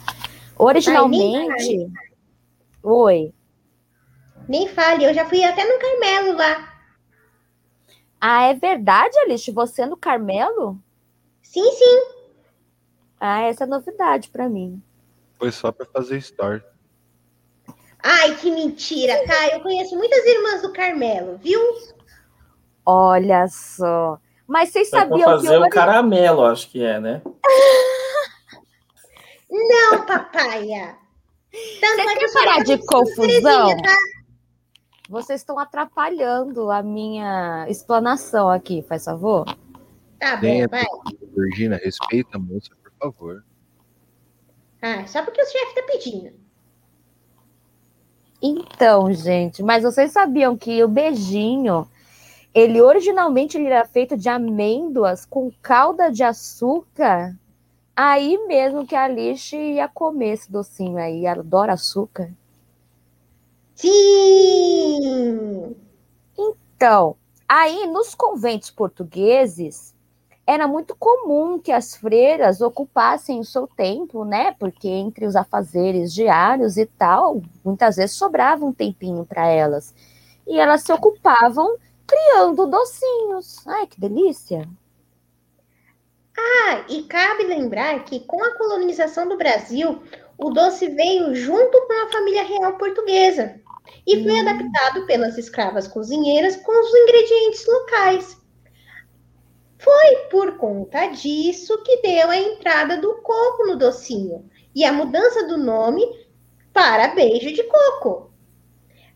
Originalmente. 0.57 1.91
Ai, 1.97 2.07
Oi. 2.81 3.33
Nem 4.47 4.67
fale, 4.69 5.03
eu 5.03 5.13
já 5.13 5.25
fui 5.25 5.43
até 5.43 5.65
no 5.65 5.77
Carmelo 5.77 6.37
lá. 6.37 6.73
Ah, 8.19 8.43
é 8.43 8.53
verdade, 8.53 9.17
Alice? 9.19 9.51
Você 9.51 9.85
no 9.85 9.97
Carmelo? 9.97 10.79
Sim, 11.41 11.69
sim. 11.71 12.03
Ah, 13.19 13.41
essa 13.41 13.65
é 13.65 13.67
novidade 13.67 14.29
para 14.29 14.47
mim. 14.47 14.81
Foi 15.37 15.51
só 15.51 15.71
para 15.71 15.85
fazer 15.85 16.17
story. 16.19 16.63
Ai, 18.03 18.35
que 18.35 18.51
mentira, 18.51 19.25
tá? 19.25 19.47
Eu 19.49 19.61
conheço 19.61 19.95
muitas 19.95 20.25
irmãs 20.25 20.61
do 20.61 20.71
Carmelo, 20.71 21.37
viu? 21.37 21.59
Olha 22.85 23.47
só. 23.47 24.19
Mas 24.47 24.69
vocês 24.69 24.91
é 24.93 24.99
sabiam 24.99 25.19
fazer 25.19 25.47
que 25.47 25.53
fazer 25.53 25.65
o 25.65 25.69
caramelo, 25.69 26.45
acho 26.45 26.69
que 26.69 26.83
é, 26.83 26.99
né? 26.99 27.21
Não, 29.49 30.05
papaya. 30.05 30.97
Tanto 31.81 32.03
Você 32.03 32.15
quer 32.15 32.33
parar 32.33 32.63
de 32.63 32.77
confusão? 32.85 33.75
Tá? 33.81 33.95
Vocês 35.09 35.41
estão 35.41 35.57
atrapalhando 35.57 36.69
a 36.69 36.83
minha 36.83 37.65
explanação 37.69 38.49
aqui, 38.49 38.81
faz 38.81 39.05
favor. 39.05 39.45
Tá 40.19 40.37
bom, 40.37 40.67
vai. 40.69 40.85
Virgínia, 41.35 41.79
respeita 41.83 42.37
a 42.37 42.39
moça, 42.39 42.69
por 42.81 42.91
Por 42.97 43.13
favor. 43.13 43.45
Ah, 44.81 45.05
só 45.07 45.23
porque 45.23 45.41
o 45.41 45.45
chefe 45.45 45.75
tá 45.75 45.83
pedindo. 45.83 46.46
Então, 48.41 49.11
gente, 49.11 49.63
mas 49.63 49.83
vocês 49.83 50.11
sabiam 50.11 50.55
que 50.55 50.83
o 50.83 50.87
beijinho, 50.87 51.87
ele 52.53 52.81
originalmente 52.81 53.57
ele 53.57 53.67
era 53.67 53.85
feito 53.85 54.15
de 54.15 54.29
amêndoas 54.29 55.25
com 55.25 55.51
calda 55.61 56.11
de 56.11 56.23
açúcar? 56.23 57.35
Aí 57.95 58.37
mesmo 58.47 58.85
que 58.85 58.95
a 58.95 59.05
Alice 59.05 59.55
ia 59.55 59.87
comer 59.87 60.33
esse 60.33 60.51
docinho 60.51 60.97
aí, 60.97 61.25
adora 61.25 61.73
açúcar. 61.73 62.31
Sim! 63.73 65.75
Então, 66.37 67.15
aí 67.49 67.87
nos 67.87 68.13
conventos 68.13 68.69
portugueses, 68.69 69.95
era 70.47 70.67
muito 70.67 70.95
comum 70.95 71.59
que 71.59 71.71
as 71.73 71.95
freiras 71.95 72.61
ocupassem 72.61 73.39
o 73.41 73.45
seu 73.45 73.67
tempo, 73.67 74.25
né? 74.25 74.53
Porque 74.59 74.87
entre 74.89 75.25
os 75.27 75.35
afazeres 75.35 76.13
diários 76.13 76.77
e 76.77 76.85
tal, 76.87 77.41
muitas 77.65 77.97
vezes 77.97 78.15
sobrava 78.17 78.65
um 78.65 78.73
tempinho 78.73 79.25
para 79.25 79.47
elas. 79.47 79.93
E 80.47 80.59
elas 80.59 80.83
se 80.83 80.93
ocupavam 80.93 81.77
criando 82.07 82.65
docinhos. 82.67 83.67
Ai, 83.67 83.87
que 83.87 83.99
delícia! 83.99 84.67
Ah, 86.37 86.85
e 86.89 87.03
cabe 87.03 87.43
lembrar 87.45 88.03
que 88.05 88.19
com 88.21 88.43
a 88.43 88.57
colonização 88.57 89.27
do 89.27 89.37
Brasil, 89.37 90.01
o 90.37 90.49
doce 90.51 90.87
veio 90.89 91.33
junto 91.35 91.79
com 91.87 91.93
a 91.93 92.11
família 92.11 92.43
real 92.43 92.77
portuguesa 92.77 93.59
e 94.05 94.23
foi 94.23 94.31
Hum. 94.31 94.41
adaptado 94.41 95.05
pelas 95.05 95.37
escravas 95.37 95.87
cozinheiras 95.87 96.55
com 96.57 96.71
os 96.71 96.93
ingredientes 96.93 97.65
locais. 97.67 98.36
Foi 99.79 100.15
por 100.31 100.57
conta 100.57 101.07
disso 101.07 101.81
que 101.83 102.01
deu 102.01 102.29
a 102.29 102.37
entrada 102.37 102.97
do 102.97 103.15
coco 103.21 103.67
no 103.67 103.77
docinho 103.77 104.49
e 104.73 104.83
a 104.83 104.91
mudança 104.91 105.47
do 105.47 105.57
nome 105.57 106.03
para 106.73 107.09
beijo 107.09 107.51
de 107.51 107.63
coco. 107.63 108.31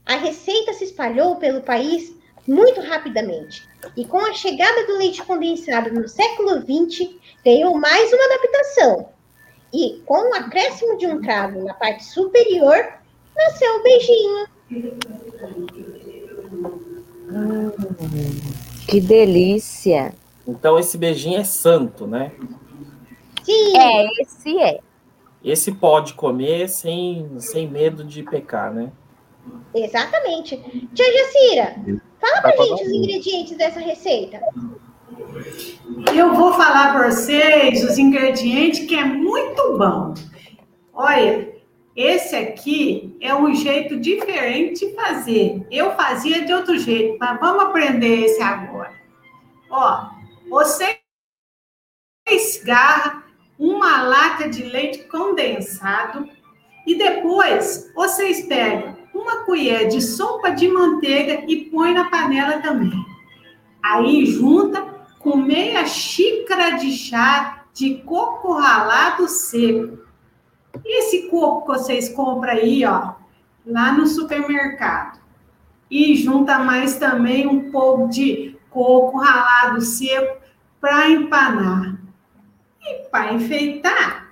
A 0.05 0.15
receita 0.15 0.73
se 0.73 0.85
espalhou 0.85 1.35
pelo 1.37 1.61
país 1.61 2.15
muito 2.47 2.81
rapidamente 2.81 3.67
e 3.95 4.05
com 4.05 4.17
a 4.17 4.33
chegada 4.33 4.85
do 4.87 4.97
leite 4.97 5.23
condensado 5.23 5.91
no 5.93 6.07
século 6.07 6.61
XX 6.61 7.09
ganhou 7.43 7.75
mais 7.77 8.11
uma 8.11 8.25
adaptação. 8.25 9.09
E 9.73 10.01
com 10.05 10.29
o 10.29 10.35
acréscimo 10.35 10.97
de 10.97 11.07
um 11.07 11.21
cravo 11.21 11.63
na 11.63 11.73
parte 11.73 12.03
superior, 12.03 12.93
nasceu 13.35 13.75
o 13.77 13.83
beijinho. 13.83 14.47
Que 18.87 18.99
delícia! 18.99 20.13
Então 20.51 20.77
esse 20.77 20.97
beijinho 20.97 21.39
é 21.39 21.43
santo, 21.43 22.05
né? 22.05 22.31
Sim, 23.43 23.77
É, 23.77 24.21
esse 24.21 24.59
é. 24.59 24.79
Esse 25.43 25.71
pode 25.71 26.13
comer 26.13 26.69
sem, 26.69 27.39
sem 27.39 27.67
medo 27.67 28.03
de 28.03 28.21
pecar, 28.21 28.73
né? 28.73 28.91
exatamente. 29.73 30.55
Tia 30.93 31.05
Jacira, 31.13 31.75
fala 32.19 32.41
pra 32.41 32.55
Vai 32.55 32.67
gente 32.67 32.83
os 32.83 32.91
ingredientes 32.91 33.57
dessa 33.57 33.79
receita. 33.79 34.39
Eu 36.13 36.35
vou 36.35 36.53
falar 36.53 36.93
para 36.93 37.09
vocês 37.09 37.83
os 37.83 37.97
ingredientes 37.97 38.81
que 38.81 38.93
é 38.93 39.03
muito 39.03 39.77
bom. 39.77 40.13
Olha, 40.93 41.49
esse 41.95 42.35
aqui 42.35 43.17
é 43.19 43.33
um 43.33 43.55
jeito 43.55 43.99
diferente 43.99 44.85
de 44.85 44.93
fazer. 44.93 45.65
Eu 45.71 45.91
fazia 45.95 46.45
de 46.45 46.53
outro 46.53 46.77
jeito, 46.77 47.17
mas 47.19 47.39
vamos 47.39 47.63
aprender 47.63 48.25
esse 48.25 48.41
agora. 48.41 48.93
Ó, 49.71 50.10
você 50.51 50.99
esgarra 52.27 53.23
uma 53.57 54.01
lata 54.01 54.49
de 54.49 54.63
leite 54.63 55.05
condensado 55.05 56.27
e 56.85 56.97
depois 56.97 57.89
vocês 57.95 58.47
pegam 58.47 58.97
uma 59.13 59.45
colher 59.45 59.87
de 59.87 60.01
sopa 60.01 60.49
de 60.49 60.67
manteiga 60.67 61.45
e 61.47 61.69
põe 61.69 61.93
na 61.93 62.09
panela 62.09 62.59
também. 62.61 62.91
Aí 63.81 64.25
junta 64.25 64.81
com 65.19 65.37
meia 65.37 65.85
xícara 65.85 66.71
de 66.71 66.91
chá 66.97 67.63
de 67.73 67.99
coco 67.99 68.51
ralado 68.51 69.29
seco. 69.29 69.99
Esse 70.83 71.29
coco 71.29 71.61
que 71.61 71.79
vocês 71.79 72.09
compram 72.09 72.51
aí, 72.51 72.83
ó, 72.83 73.13
lá 73.65 73.93
no 73.93 74.05
supermercado. 74.05 75.21
E 75.89 76.13
junta 76.17 76.59
mais 76.59 76.97
também 76.97 77.47
um 77.47 77.71
pouco 77.71 78.09
de 78.09 78.57
coco 78.69 79.17
ralado 79.17 79.79
seco 79.81 80.40
para 80.81 81.09
empanar. 81.11 81.95
E 82.81 83.07
para 83.09 83.33
enfeitar, 83.33 84.31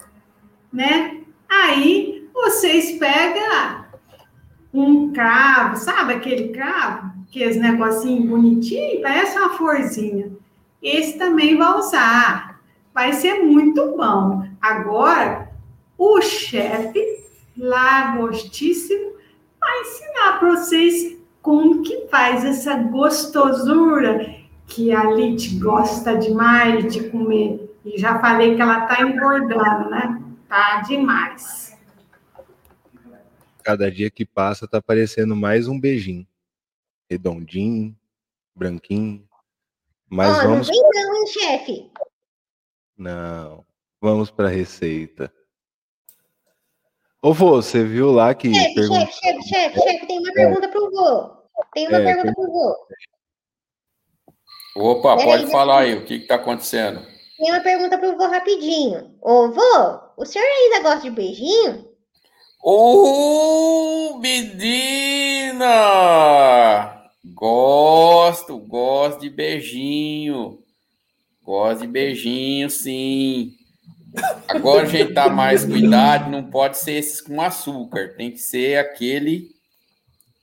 né? 0.73 1.21
Aí 1.47 2.27
vocês 2.33 2.97
pegam 2.97 3.85
um 4.73 5.13
cravo, 5.13 5.77
sabe 5.77 6.13
aquele 6.13 6.49
cravo? 6.49 7.11
Aqueles 7.27 7.57
negocinho 7.57 8.27
bonitinho, 8.27 9.03
parece 9.03 9.37
uma 9.37 9.51
florzinha. 9.51 10.31
Esse 10.81 11.17
também 11.19 11.57
vai 11.57 11.77
usar. 11.77 12.59
Vai 12.91 13.13
ser 13.13 13.43
muito 13.43 13.95
bom. 13.95 14.47
Agora, 14.59 15.51
o 15.95 16.19
chefe, 16.21 17.05
lá 17.55 18.15
gostíssimo, 18.15 19.13
vai 19.59 19.81
ensinar 19.81 20.39
para 20.39 20.49
vocês 20.49 21.17
como 21.41 21.83
que 21.83 22.07
faz 22.09 22.43
essa 22.43 22.75
gostosura 22.75 24.38
que 24.69 24.93
a 24.93 25.03
Lite 25.11 25.57
gosta 25.59 26.15
demais 26.17 26.91
de 26.93 27.09
comer. 27.09 27.67
E 27.83 27.97
já 27.97 28.19
falei 28.19 28.55
que 28.55 28.61
ela 28.61 28.85
tá 28.85 29.01
engordando, 29.01 29.89
né? 29.89 30.23
Tá 30.47 30.81
demais. 30.81 31.77
Cada 33.63 33.91
dia 33.91 34.09
que 34.09 34.25
passa 34.25 34.67
tá 34.67 34.77
aparecendo 34.77 35.35
mais 35.35 35.67
um 35.67 35.79
beijinho. 35.79 36.25
Redondinho, 37.09 37.95
branquinho. 38.55 39.27
Mas 40.07 40.37
Ó, 40.39 40.47
vamos. 40.47 40.67
não 40.67 40.73
vem 40.73 41.03
não, 41.03 41.15
hein, 41.17 41.27
chefe? 41.27 41.91
Não. 42.97 43.65
Vamos 44.01 44.31
pra 44.31 44.47
receita. 44.47 45.31
Ô, 47.21 47.33
vô, 47.33 47.61
você 47.61 47.83
viu 47.83 48.11
lá 48.11 48.33
que. 48.33 48.53
Chefe, 48.53 48.75
pergun- 48.75 48.99
chefe, 49.01 49.13
chefe, 49.19 49.43
chefe, 49.49 49.81
chefe, 49.81 50.07
tem 50.07 50.19
uma 50.19 50.31
pergunta 50.33 50.67
pro 50.69 50.89
vô. 50.91 51.29
Tem 51.73 51.87
uma 51.87 51.97
É, 51.97 52.03
pergunta 52.05 52.33
pro 52.33 52.47
vô. 52.51 52.75
Opa, 54.75 55.15
Peraí, 55.15 55.25
pode 55.25 55.41
deixa 55.43 55.57
falar 55.57 55.79
aí, 55.81 55.95
o 55.95 56.05
que 56.05 56.15
está 56.15 56.35
acontecendo? 56.35 57.01
Tem 57.37 57.51
uma 57.51 57.61
pergunta 57.61 57.97
pro 57.97 58.17
vô 58.17 58.27
rapidinho. 58.27 59.15
Ô, 59.21 59.49
vô, 59.49 59.99
o 60.17 60.25
senhor 60.25 60.45
ainda 60.45 60.81
gosta 60.81 61.01
de 61.01 61.09
beijinho? 61.09 61.87
Ô, 62.61 64.19
menina! 64.19 65.65
Gosto, 67.33 68.57
gosto 68.57 69.21
de 69.21 69.29
beijinho. 69.29 70.59
Gosto 71.41 71.81
de 71.81 71.87
beijinho, 71.87 72.69
sim. 72.69 73.53
Agora 74.47 74.83
a 74.83 74.85
gente 74.85 75.13
tá 75.13 75.29
mais 75.29 75.63
cuidado, 75.63 76.29
não 76.29 76.43
pode 76.43 76.77
ser 76.77 76.93
esses 76.93 77.21
com 77.21 77.41
açúcar, 77.41 78.15
tem 78.17 78.31
que 78.31 78.39
ser 78.39 78.77
aquele 78.77 79.51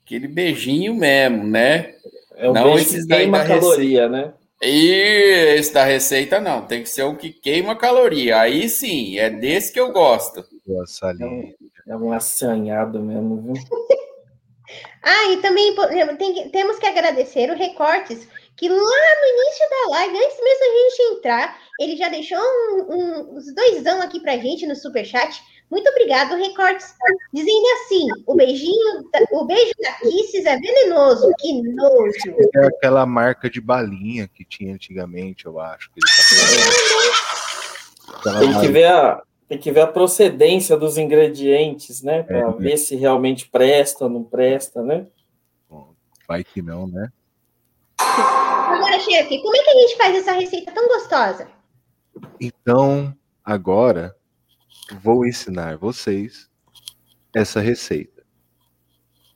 aquele 0.03 0.29
beijinho 0.29 0.95
mesmo, 0.95 1.45
né? 1.45 1.95
É 2.37 2.49
um 2.49 2.53
Não, 2.53 2.79
esses 2.79 3.03
que 3.03 3.09
daí 3.09 3.21
queima 3.21 3.45
caloria, 3.45 4.09
né? 4.09 4.35
E 4.63 4.91
esse 5.59 5.73
da 5.73 5.85
receita 5.85 6.41
não, 6.41 6.67
tem 6.67 6.83
que 6.83 6.89
ser 6.89 7.03
o 7.03 7.17
que 7.17 7.31
queima 7.31 7.77
caloria. 7.77 8.41
Aí 8.41 8.69
sim, 8.69 9.19
é 9.19 9.29
desse 9.29 9.73
que 9.73 9.81
eu 9.81 9.93
gosto. 9.93 10.45
Boa, 10.67 10.87
Salinha. 10.87 11.55
É 11.89 11.97
um 11.97 12.13
assanhado 12.13 13.01
mesmo, 13.01 13.43
viu? 13.43 13.55
Ah, 15.03 15.31
e 15.31 15.37
também 15.37 15.73
tem 16.19 16.49
temos 16.51 16.81
que 16.81 16.87
agradecer 16.87 17.49
o 17.49 17.55
Recortes, 17.57 18.27
que 18.57 18.69
lá 18.69 18.75
no 18.77 19.29
início 19.29 19.71
da 19.71 19.91
live, 19.91 20.17
antes 20.17 20.37
mesmo 20.43 20.61
da 20.61 20.67
gente 20.67 21.03
entrar, 21.17 21.59
ele 21.79 21.97
já 21.97 22.09
deixou 22.09 22.39
um- 22.41 22.87
um- 22.93 23.37
uns 23.37 23.55
doisão 23.55 24.03
aqui 24.03 24.19
pra 24.19 24.37
gente 24.37 24.67
no 24.67 24.75
superchat. 24.75 25.41
Muito 25.71 25.89
obrigado, 25.91 26.37
Recortes. 26.37 26.95
Dizendo 27.33 27.67
assim, 27.75 28.07
o 28.27 28.35
beijinho, 28.35 29.03
da- 29.13 29.27
o 29.33 29.45
beijo 29.45 29.73
da 29.83 29.93
Kisses 29.95 30.45
é 30.47 30.57
venenoso, 30.57 31.29
que 31.41 31.61
nojo. 31.63 32.37
É 32.55 32.67
aquela 32.67 33.05
marca 33.05 33.51
de 33.51 33.61
balinha 33.61 34.29
que 34.29 34.45
tinha 34.45 34.73
antigamente, 34.75 35.47
eu 35.47 35.59
acho. 35.59 35.91
Que 35.91 35.99
ele 36.01 36.07
tá 38.23 38.39
Tem 38.39 38.61
que 38.61 38.69
ver 38.69 38.85
a, 38.87 39.23
tem 39.49 39.59
que 39.59 39.71
ver 39.73 39.81
a 39.81 39.87
procedência 39.87 40.77
dos 40.77 40.97
ingredientes, 40.99 42.03
né? 42.03 42.23
Para 42.23 42.39
É, 42.39 42.53
ver 42.53 42.77
se 42.77 42.95
realmente 42.97 43.49
presta 43.49 44.05
ou 44.05 44.11
não 44.11 44.23
presta, 44.23 44.83
né? 44.83 45.07
Vai 46.29 46.43
que 46.43 46.61
não, 46.63 46.87
né? 46.89 47.09
Agora, 47.99 48.99
chefe, 49.01 49.41
como 49.41 49.57
é 49.57 49.61
que 49.63 49.71
a 49.71 49.75
gente 49.75 49.97
faz 49.97 50.17
essa 50.17 50.33
receita 50.33 50.73
tão 50.73 50.87
gostosa? 50.89 51.49
Então, 52.41 53.15
agora 53.45 54.16
vou 54.95 55.27
ensinar 55.27 55.77
vocês 55.77 56.51
essa 57.35 57.61
receita. 57.61 58.25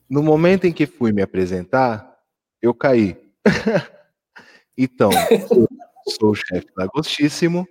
No 0.08 0.22
momento 0.22 0.66
em 0.66 0.72
que 0.72 0.86
fui 0.86 1.12
me 1.12 1.22
apresentar, 1.22 2.18
eu 2.60 2.74
caí. 2.74 3.16
então, 4.76 5.10
sou, 5.48 5.68
sou 6.08 6.30
o 6.30 6.34
chefe 6.34 6.66
Lagostíssimo 6.76 7.66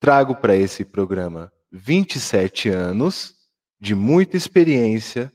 trago 0.00 0.34
para 0.34 0.56
esse 0.56 0.84
programa 0.84 1.52
27 1.70 2.70
anos 2.70 3.36
de 3.78 3.94
muita 3.94 4.36
experiência, 4.36 5.32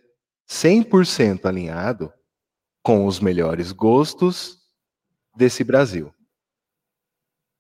100% 0.50 1.46
alinhado 1.46 2.12
com 2.84 3.06
os 3.06 3.20
melhores 3.20 3.72
gostos 3.72 4.60
desse 5.36 5.64
Brasil. 5.64 6.14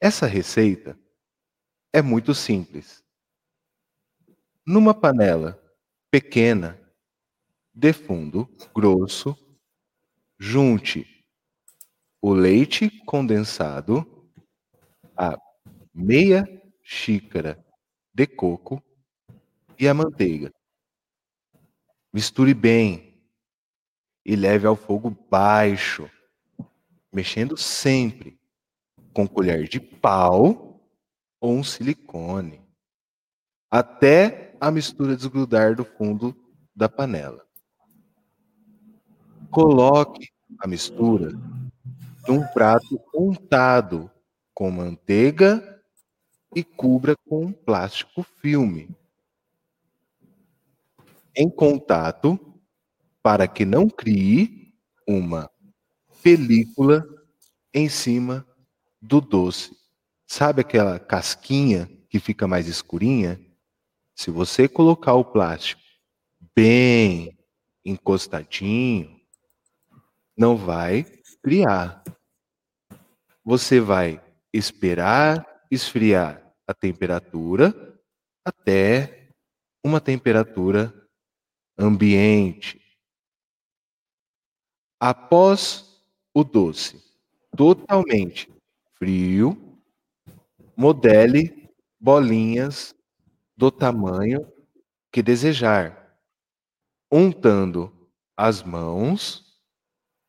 Essa 0.01 0.25
receita 0.25 0.99
é 1.93 2.01
muito 2.01 2.33
simples. 2.33 3.04
Numa 4.67 4.95
panela 4.95 5.61
pequena, 6.09 6.81
de 7.71 7.93
fundo 7.93 8.49
grosso, 8.73 9.37
junte 10.39 11.05
o 12.19 12.33
leite 12.33 12.89
condensado, 13.05 14.27
a 15.15 15.37
meia 15.93 16.43
xícara 16.81 17.63
de 18.11 18.25
coco 18.25 18.81
e 19.77 19.87
a 19.87 19.93
manteiga. 19.93 20.51
Misture 22.11 22.55
bem 22.55 23.21
e 24.25 24.35
leve 24.35 24.65
ao 24.65 24.75
fogo 24.75 25.11
baixo, 25.29 26.09
mexendo 27.13 27.55
sempre 27.55 28.39
com 29.13 29.27
colher 29.27 29.67
de 29.67 29.79
pau 29.79 30.81
ou 31.39 31.53
um 31.53 31.63
silicone, 31.63 32.59
até 33.69 34.44
a 34.59 34.71
mistura 34.71 35.15
desgrudar 35.15 35.75
do 35.75 35.85
fundo 35.85 36.35
da 36.75 36.89
panela. 36.89 37.45
Coloque 39.49 40.29
a 40.59 40.67
mistura 40.67 41.31
num 42.27 42.45
prato 42.47 42.99
untado 43.13 44.09
com 44.53 44.71
manteiga 44.71 45.81
e 46.55 46.63
cubra 46.63 47.15
com 47.27 47.45
um 47.45 47.51
plástico 47.51 48.23
filme. 48.23 48.89
Em 51.35 51.49
contato 51.49 52.39
para 53.21 53.47
que 53.47 53.65
não 53.65 53.89
crie 53.89 54.73
uma 55.07 55.49
película 56.23 57.05
em 57.73 57.89
cima 57.89 58.45
do 59.01 59.19
doce. 59.19 59.75
Sabe 60.25 60.61
aquela 60.61 60.97
casquinha 60.97 61.89
que 62.09 62.19
fica 62.19 62.47
mais 62.47 62.67
escurinha? 62.67 63.39
Se 64.15 64.31
você 64.31 64.67
colocar 64.67 65.13
o 65.13 65.25
plástico 65.25 65.81
bem 66.55 67.37
encostadinho, 67.83 69.19
não 70.37 70.55
vai 70.55 71.03
criar. 71.43 72.01
Você 73.43 73.79
vai 73.79 74.23
esperar 74.53 75.45
esfriar 75.69 76.41
a 76.65 76.73
temperatura 76.73 77.73
até 78.45 79.29
uma 79.83 79.99
temperatura 79.99 80.93
ambiente. 81.77 82.81
Após 84.99 86.01
o 86.33 86.43
doce 86.43 87.03
totalmente 87.55 88.49
frio, 88.97 89.77
modele 90.75 91.69
bolinhas 91.99 92.94
do 93.55 93.71
tamanho 93.71 94.51
que 95.11 95.23
desejar, 95.23 96.19
untando 97.11 98.09
as 98.35 98.61
mãos 98.61 99.59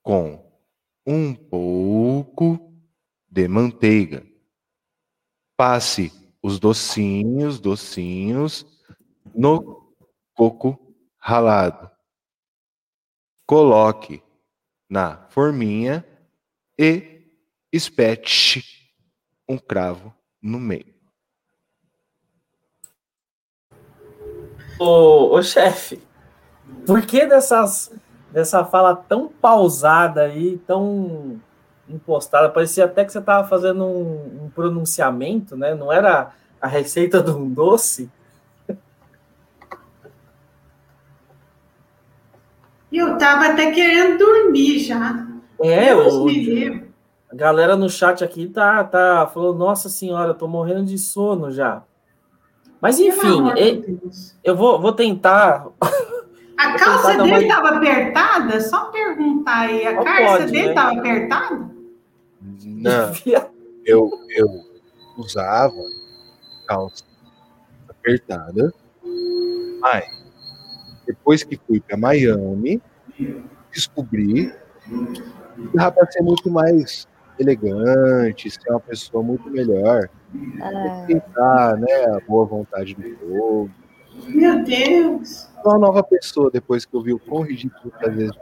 com 0.03 0.47
um 1.07 1.35
pouco 1.35 2.73
de 3.29 3.49
manteiga. 3.49 4.27
Passe 5.57 6.13
os 6.43 6.59
docinhos, 6.61 7.59
docinhos 7.59 8.65
no 9.35 9.93
coco 10.35 10.97
ralado. 11.19 11.91
Coloque 13.47 14.23
na 14.89 15.29
forminha 15.29 16.05
e 16.79 17.33
espete 17.73 18.63
um 19.49 19.59
cravo 19.59 20.15
no 20.41 20.59
meio. 20.59 20.96
Ô, 24.79 25.35
ô 25.35 25.43
chefe, 25.43 26.03
por 26.87 27.01
que 27.03 27.25
dessas, 27.25 27.91
dessa 28.31 28.65
fala 28.65 28.95
tão 28.95 29.29
pausada 29.29 30.23
aí, 30.23 30.59
tão 30.67 31.41
impostada? 31.89 32.51
Parecia 32.51 32.85
até 32.85 33.05
que 33.05 33.13
você 33.13 33.19
estava 33.19 33.49
fazendo 33.49 33.85
um, 33.85 34.45
um, 34.45 34.51
pronunciamento, 34.51 35.57
né? 35.57 35.75
Não 35.75 35.91
era 35.91 36.33
a 36.61 36.67
receita 36.67 37.23
de 37.23 37.31
um 37.31 37.49
doce? 37.49 38.11
Eu 42.93 43.15
estava 43.15 43.47
até 43.47 43.71
querendo 43.73 44.19
dormir 44.19 44.81
já. 44.81 45.27
É, 45.63 45.95
o, 45.95 46.27
a 47.31 47.35
galera 47.35 47.77
no 47.77 47.89
chat 47.89 48.23
aqui 48.23 48.47
tá, 48.47 48.85
tá 48.85 49.27
falou, 49.33 49.55
nossa 49.55 49.89
senhora, 49.89 50.31
eu 50.31 50.35
tô 50.35 50.47
morrendo 50.47 50.85
de 50.85 50.99
sono 50.99 51.51
já. 51.51 51.83
Mas 52.81 52.99
enfim, 53.01 53.43
eu 54.45 54.55
vou, 54.55 54.81
vou 54.81 54.93
tentar. 54.93 55.67
A 56.57 56.69
vou 56.71 56.79
calça 56.79 57.13
tentar 57.13 57.23
dele 57.25 57.43
estava 57.47 57.69
uma... 57.69 57.77
apertada? 57.79 58.61
Só 58.61 58.85
perguntar 58.87 59.61
aí. 59.61 59.87
A 59.87 59.93
Não 59.95 60.05
calça 60.05 60.39
pode, 60.39 60.53
dele 60.53 60.69
estava 60.69 60.93
né? 60.93 60.99
apertada? 60.99 61.71
Não. 62.65 63.13
eu, 63.85 64.11
eu 64.31 64.47
usava 65.17 65.75
calça 66.67 67.05
apertada, 67.89 68.73
mas 69.81 70.05
depois 71.07 71.43
que 71.43 71.59
fui 71.67 71.81
para 71.81 71.97
Miami, 71.97 72.83
descobri 73.73 74.53
que 74.85 75.77
dá 75.77 75.91
para 75.91 76.11
ser 76.11 76.23
muito 76.23 76.51
mais 76.51 77.09
elegante, 77.39 78.51
ser 78.51 78.71
uma 78.71 78.81
pessoa 78.81 79.23
muito 79.23 79.49
melhor. 79.51 80.09
Ah. 80.63 81.05
Tentar, 81.07 81.77
né, 81.77 82.05
a 82.17 82.21
boa 82.27 82.45
vontade 82.45 82.95
do 82.95 83.17
povo. 83.17 83.71
Meu 84.29 84.65
Deus! 84.65 85.49
Uma 85.65 85.79
nova 85.79 86.03
pessoa 86.03 86.51
depois 86.51 86.85
que 86.85 86.95
eu 86.95 87.03
vi 87.03 87.13
o 87.13 87.19
quão 87.19 87.43
ridículo 87.43 87.93
às 88.01 88.15
vezes 88.15 88.33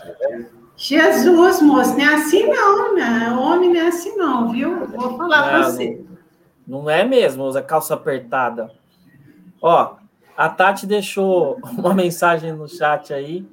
assim, 0.00 0.12
né? 0.20 0.46
Jesus, 0.76 1.62
moço, 1.62 1.92
não 1.92 2.00
é 2.00 2.14
assim 2.14 2.46
não, 2.46 2.94
né? 2.94 3.30
Homem 3.30 3.72
não 3.72 3.80
é 3.80 3.86
assim 3.86 4.16
não, 4.16 4.50
viu? 4.50 4.86
Vou 4.86 5.16
falar 5.16 5.42
para 5.48 5.62
você. 5.62 6.04
Não, 6.66 6.82
não 6.82 6.90
é 6.90 7.04
mesmo, 7.04 7.44
usa 7.44 7.62
calça 7.62 7.94
apertada. 7.94 8.70
Ó, 9.62 9.96
a 10.36 10.48
Tati 10.48 10.86
deixou 10.86 11.58
uma 11.78 11.94
mensagem 11.94 12.52
no 12.52 12.68
chat 12.68 13.12
aí. 13.12 13.46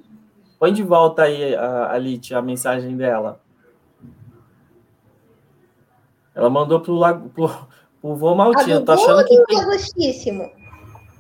Põe 0.60 0.74
de 0.74 0.84
volta 0.84 1.24
aí, 1.24 1.56
a, 1.56 1.92
a 1.92 2.38
a 2.38 2.42
mensagem 2.42 2.96
dela. 2.98 3.40
Ela 6.34 6.50
mandou 6.50 6.80
pro, 6.80 7.00
pro, 7.34 7.68
pro 8.02 8.16
Vô 8.16 8.36
Maltino. 8.36 8.78
Ah, 8.78 8.82
Tô 8.82 8.92
achando 8.92 9.26
que 9.26 9.46
tem... 9.46 10.52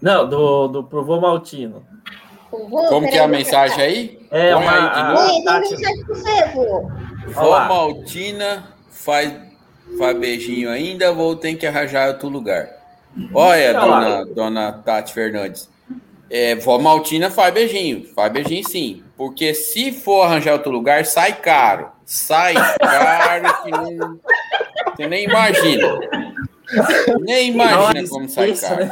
Não, 0.01 0.27
do, 0.27 0.67
do 0.67 0.83
pro 0.83 1.03
Vô 1.03 1.21
Maltino. 1.21 1.85
Como 2.49 3.07
que 3.07 3.17
é 3.17 3.23
a 3.23 3.27
mensagem 3.27 3.81
aí? 3.81 4.27
É 4.29 4.53
Põe 4.53 4.63
uma... 4.63 5.13
Aí 5.15 6.03
Vô 7.33 7.49
Maltina 7.51 8.67
faz, 8.89 9.33
faz 9.97 10.17
beijinho 10.17 10.69
ainda, 10.69 11.13
vou 11.13 11.35
ter 11.35 11.55
que 11.55 11.65
arranjar 11.65 12.09
outro 12.09 12.27
lugar. 12.27 12.69
Olha, 13.33 13.73
dona, 13.73 14.25
dona 14.25 14.71
Tati 14.71 15.13
Fernandes. 15.13 15.69
É, 16.29 16.55
vó 16.55 16.79
Maltina 16.79 17.29
faz 17.29 17.53
beijinho, 17.53 18.05
faz 18.15 18.31
beijinho 18.31 18.67
sim. 18.67 19.03
Porque 19.17 19.53
se 19.53 19.91
for 19.91 20.23
arranjar 20.23 20.53
outro 20.53 20.71
lugar, 20.71 21.05
sai 21.05 21.33
caro. 21.33 21.89
Sai 22.05 22.53
caro 22.53 23.63
que 23.63 23.71
não. 23.71 24.19
Você 24.95 25.07
nem 25.07 25.25
imagina. 25.25 25.99
Nem 27.21 27.49
imagina 27.49 28.07
como 28.10 28.29
sai 28.29 28.53
caro. 28.53 28.89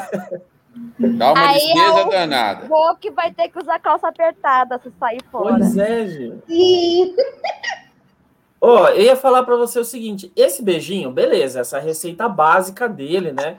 Dá 1.18 1.32
uma 1.34 1.50
Aí 1.50 1.60
despesa 1.60 2.00
é 2.00 2.10
danada. 2.10 2.68
Vou 2.68 2.96
que 2.96 3.10
vai 3.12 3.32
ter 3.34 3.50
que 3.50 3.60
usar 3.60 3.80
calça 3.80 4.08
apertada 4.08 4.80
se 4.84 4.92
sair 5.00 5.22
fora. 5.32 5.58
Pois 5.58 5.78
é, 5.78 6.08
gente. 6.08 7.16
Ó, 8.62 8.84
oh, 8.84 8.88
eu 8.90 9.04
ia 9.04 9.16
falar 9.16 9.44
para 9.44 9.56
você 9.56 9.80
o 9.80 9.86
seguinte: 9.86 10.32
esse 10.36 10.62
beijinho, 10.62 11.12
beleza, 11.12 11.62
essa 11.62 11.80
receita 11.80 12.28
básica 12.28 12.90
dele, 12.90 13.32
né? 13.32 13.58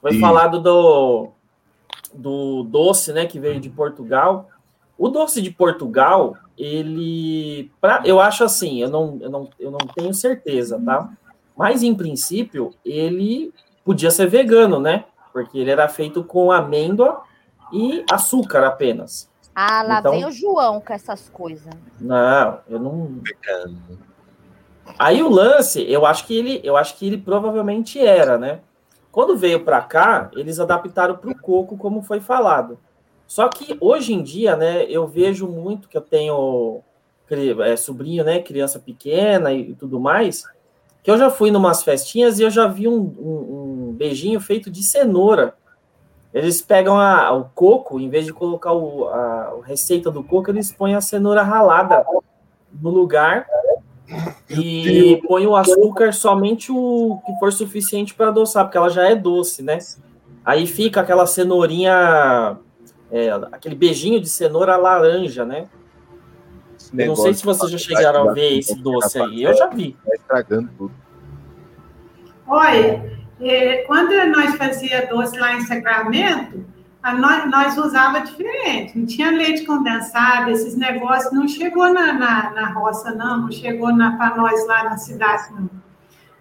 Foi 0.00 0.12
Sim. 0.12 0.20
falado 0.20 0.60
do, 0.60 1.28
do 2.12 2.64
doce, 2.64 3.12
né, 3.12 3.26
que 3.26 3.38
veio 3.38 3.60
de 3.60 3.70
Portugal. 3.70 4.48
O 4.98 5.08
doce 5.08 5.40
de 5.40 5.50
Portugal, 5.50 6.36
ele, 6.58 7.70
pra, 7.80 8.02
eu 8.04 8.20
acho 8.20 8.44
assim, 8.44 8.82
eu 8.82 8.90
não, 8.90 9.18
eu, 9.20 9.30
não, 9.30 9.50
eu 9.58 9.70
não 9.70 9.78
tenho 9.78 10.12
certeza, 10.12 10.80
tá? 10.84 11.10
Mas 11.60 11.82
em 11.82 11.94
princípio, 11.94 12.72
ele 12.82 13.52
podia 13.84 14.10
ser 14.10 14.26
vegano, 14.26 14.80
né? 14.80 15.04
Porque 15.30 15.58
ele 15.58 15.70
era 15.70 15.86
feito 15.88 16.24
com 16.24 16.50
amêndoa 16.50 17.22
e 17.70 18.02
açúcar 18.10 18.64
apenas. 18.64 19.28
Ah, 19.54 19.82
lá 19.82 19.98
então, 19.98 20.12
vem 20.12 20.24
o 20.24 20.32
João 20.32 20.80
com 20.80 20.90
essas 20.90 21.28
coisas. 21.28 21.70
Não, 22.00 22.60
eu 22.66 22.78
não. 22.78 23.20
Aí 24.98 25.22
o 25.22 25.28
lance, 25.28 25.82
eu 25.86 26.06
acho 26.06 26.26
que 26.26 26.34
ele, 26.34 26.62
eu 26.64 26.78
acho 26.78 26.96
que 26.96 27.06
ele 27.06 27.18
provavelmente 27.18 28.00
era, 28.00 28.38
né? 28.38 28.60
Quando 29.12 29.36
veio 29.36 29.62
para 29.62 29.82
cá, 29.82 30.30
eles 30.32 30.58
adaptaram 30.58 31.14
para 31.18 31.30
o 31.30 31.38
coco, 31.38 31.76
como 31.76 32.00
foi 32.00 32.20
falado. 32.20 32.78
Só 33.26 33.48
que 33.48 33.76
hoje 33.82 34.14
em 34.14 34.22
dia, 34.22 34.56
né, 34.56 34.84
eu 34.84 35.06
vejo 35.06 35.46
muito 35.46 35.90
que 35.90 35.96
eu 35.98 36.00
tenho 36.00 36.80
é, 37.66 37.76
sobrinho, 37.76 38.24
né, 38.24 38.40
criança 38.40 38.78
pequena 38.78 39.52
e, 39.52 39.72
e 39.72 39.74
tudo 39.74 40.00
mais, 40.00 40.46
que 41.02 41.10
eu 41.10 41.16
já 41.16 41.30
fui 41.30 41.50
numas 41.50 41.82
festinhas 41.82 42.38
e 42.38 42.42
eu 42.42 42.50
já 42.50 42.66
vi 42.66 42.86
um, 42.86 42.94
um, 42.96 43.88
um 43.88 43.92
beijinho 43.92 44.40
feito 44.40 44.70
de 44.70 44.82
cenoura. 44.82 45.54
Eles 46.32 46.62
pegam 46.62 46.98
a, 46.98 47.32
o 47.32 47.44
coco, 47.54 47.98
em 47.98 48.08
vez 48.08 48.26
de 48.26 48.32
colocar 48.32 48.72
o, 48.72 49.08
a, 49.08 49.54
a 49.62 49.66
receita 49.66 50.10
do 50.10 50.22
coco, 50.22 50.50
eles 50.50 50.70
põem 50.70 50.94
a 50.94 51.00
cenoura 51.00 51.42
ralada 51.42 52.04
no 52.80 52.90
lugar 52.90 53.46
e 54.48 55.20
põe 55.26 55.46
o 55.46 55.56
açúcar 55.56 56.12
somente 56.12 56.70
o 56.70 57.20
que 57.24 57.38
for 57.38 57.52
suficiente 57.52 58.14
para 58.14 58.28
adoçar, 58.28 58.64
porque 58.64 58.78
ela 58.78 58.88
já 58.88 59.08
é 59.08 59.14
doce, 59.14 59.62
né? 59.62 59.78
Aí 60.44 60.66
fica 60.66 61.00
aquela 61.00 61.26
cenourinha, 61.26 62.58
é, 63.10 63.30
aquele 63.52 63.74
beijinho 63.74 64.20
de 64.20 64.28
cenoura 64.28 64.76
laranja, 64.76 65.44
né? 65.44 65.66
Eu 66.96 67.06
não 67.08 67.16
sei 67.16 67.34
se 67.34 67.44
vocês 67.44 67.70
já 67.70 67.78
chegaram 67.78 68.28
a 68.28 68.32
ver 68.32 68.58
esse 68.58 68.74
doce 68.74 69.20
aí. 69.20 69.42
Eu 69.42 69.54
já 69.54 69.68
vi. 69.68 69.96
Tá 70.04 70.14
estragando 70.14 70.68
tudo. 70.76 70.94
Olha, 72.46 73.20
é, 73.40 73.76
quando 73.86 74.12
nós 74.30 74.56
fazia 74.56 75.06
doce 75.06 75.38
lá 75.38 75.54
em 75.54 75.60
Sacramento, 75.60 76.64
nós, 77.02 77.50
nós 77.50 77.78
usava 77.78 78.20
diferente. 78.20 78.98
Não 78.98 79.06
tinha 79.06 79.30
leite 79.30 79.64
condensado, 79.64 80.50
esses 80.50 80.76
negócios. 80.76 81.32
Não 81.32 81.46
chegou 81.46 81.92
na, 81.92 82.12
na, 82.12 82.50
na 82.50 82.72
roça, 82.72 83.12
não. 83.12 83.42
Não 83.42 83.52
chegou 83.52 83.88
para 83.96 84.36
nós 84.36 84.66
lá 84.66 84.84
na 84.84 84.98
cidade, 84.98 85.52
não. 85.52 85.70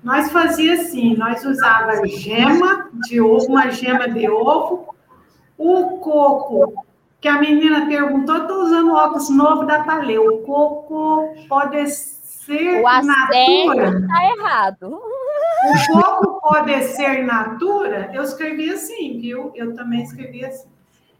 Nós 0.03 0.31
fazia 0.31 0.75
assim, 0.75 1.15
nós 1.17 1.43
usava 1.43 2.05
gema 2.07 2.89
de 3.05 3.19
ovo, 3.19 3.47
uma 3.47 3.69
gema 3.69 4.07
de 4.07 4.29
ovo, 4.29 4.95
o 5.57 5.97
coco 5.97 6.85
que 7.21 7.27
a 7.27 7.39
menina 7.39 7.85
perguntou, 7.85 8.37
estou 8.37 8.63
usando 8.63 8.93
óculos 8.93 9.29
novo 9.29 9.65
da 9.65 9.83
Paleu. 9.83 10.25
O 10.25 10.37
coco 10.43 11.35
pode 11.49 11.89
ser 11.89 12.81
o 12.81 12.83
natura? 12.83 13.99
Está 13.99 14.25
errado. 14.25 15.01
O 15.65 15.93
coco 15.93 16.41
pode 16.41 16.81
ser 16.83 17.25
natura? 17.25 18.09
Eu 18.13 18.23
escrevi 18.23 18.69
assim, 18.69 19.19
viu? 19.19 19.51
Eu 19.53 19.75
também 19.75 20.01
escrevi 20.03 20.45
assim. 20.45 20.69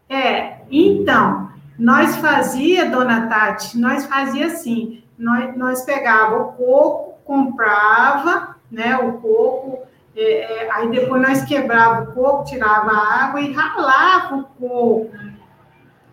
É, 0.08 0.62
então, 0.70 1.50
nós 1.78 2.16
fazia, 2.16 2.88
dona 2.88 3.28
Tati, 3.28 3.78
nós 3.78 4.06
fazia 4.06 4.46
assim, 4.46 5.04
nós, 5.16 5.56
nós 5.56 5.82
pegava 5.82 6.36
o 6.36 6.52
coco, 6.52 7.14
comprava, 7.24 8.56
né, 8.70 8.96
o 8.98 9.12
coco, 9.18 9.86
é, 10.16 10.64
é, 10.64 10.70
aí 10.72 10.90
depois 10.90 11.22
nós 11.22 11.44
quebrava 11.44 12.02
o 12.02 12.12
coco, 12.12 12.44
tirava 12.44 12.90
a 12.90 13.24
água 13.24 13.40
e 13.40 13.52
ralava 13.52 14.36
o 14.36 14.44
coco 14.44 15.10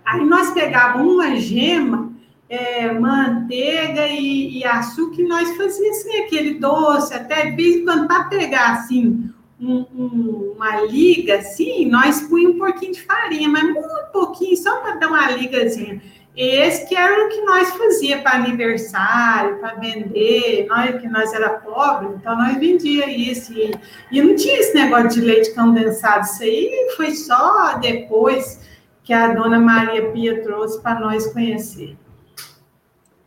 Aí 0.07 0.23
nós 0.23 0.51
pegávamos 0.51 1.15
uma 1.15 1.35
gema, 1.35 2.13
é, 2.47 2.93
manteiga 2.93 4.07
e, 4.07 4.59
e, 4.59 4.63
açúcar, 4.63 5.21
e 5.21 5.27
nós 5.27 5.57
fazíamos 5.57 5.97
assim, 5.97 6.21
aquele 6.21 6.53
doce, 6.53 7.13
até 7.13 7.51
de 7.51 7.81
quando, 7.81 8.07
para 8.07 8.23
pegar 8.23 8.71
assim, 8.71 9.29
um, 9.59 9.85
um, 9.93 10.53
uma 10.55 10.79
liga 10.85 11.39
assim, 11.39 11.89
nós 11.89 12.21
punhamos 12.21 12.55
um 12.55 12.59
pouquinho 12.59 12.93
de 12.93 13.01
farinha, 13.01 13.49
mas 13.49 13.63
muito 13.63 14.11
pouquinho, 14.13 14.55
só 14.55 14.77
para 14.77 14.95
dar 14.95 15.09
uma 15.09 15.29
ligazinha. 15.29 16.01
Esse 16.37 16.87
que 16.87 16.95
era 16.95 17.25
o 17.25 17.29
que 17.29 17.41
nós 17.41 17.71
fazia 17.71 18.21
para 18.21 18.37
aniversário, 18.37 19.57
para 19.57 19.73
vender, 19.73 20.67
nós 20.69 21.01
que 21.01 21.07
nós 21.09 21.33
era 21.33 21.49
pobre, 21.49 22.15
então 22.15 22.37
nós 22.37 22.57
vendia 22.57 23.09
isso. 23.09 23.51
E, 23.51 23.73
e 24.09 24.21
não 24.21 24.35
tinha 24.35 24.57
esse 24.57 24.73
negócio 24.73 25.19
de 25.19 25.21
leite 25.21 25.53
condensado, 25.53 26.23
isso 26.23 26.43
aí 26.43 26.93
foi 26.95 27.11
só 27.11 27.77
depois 27.79 28.65
que 29.07 29.13
a 29.13 29.33
dona 29.33 29.57
Maria 29.57 30.11
Pia 30.11 30.43
trouxe 30.43 30.81
para 30.81 30.99
nós 30.99 31.31
conhecer. 31.31 31.97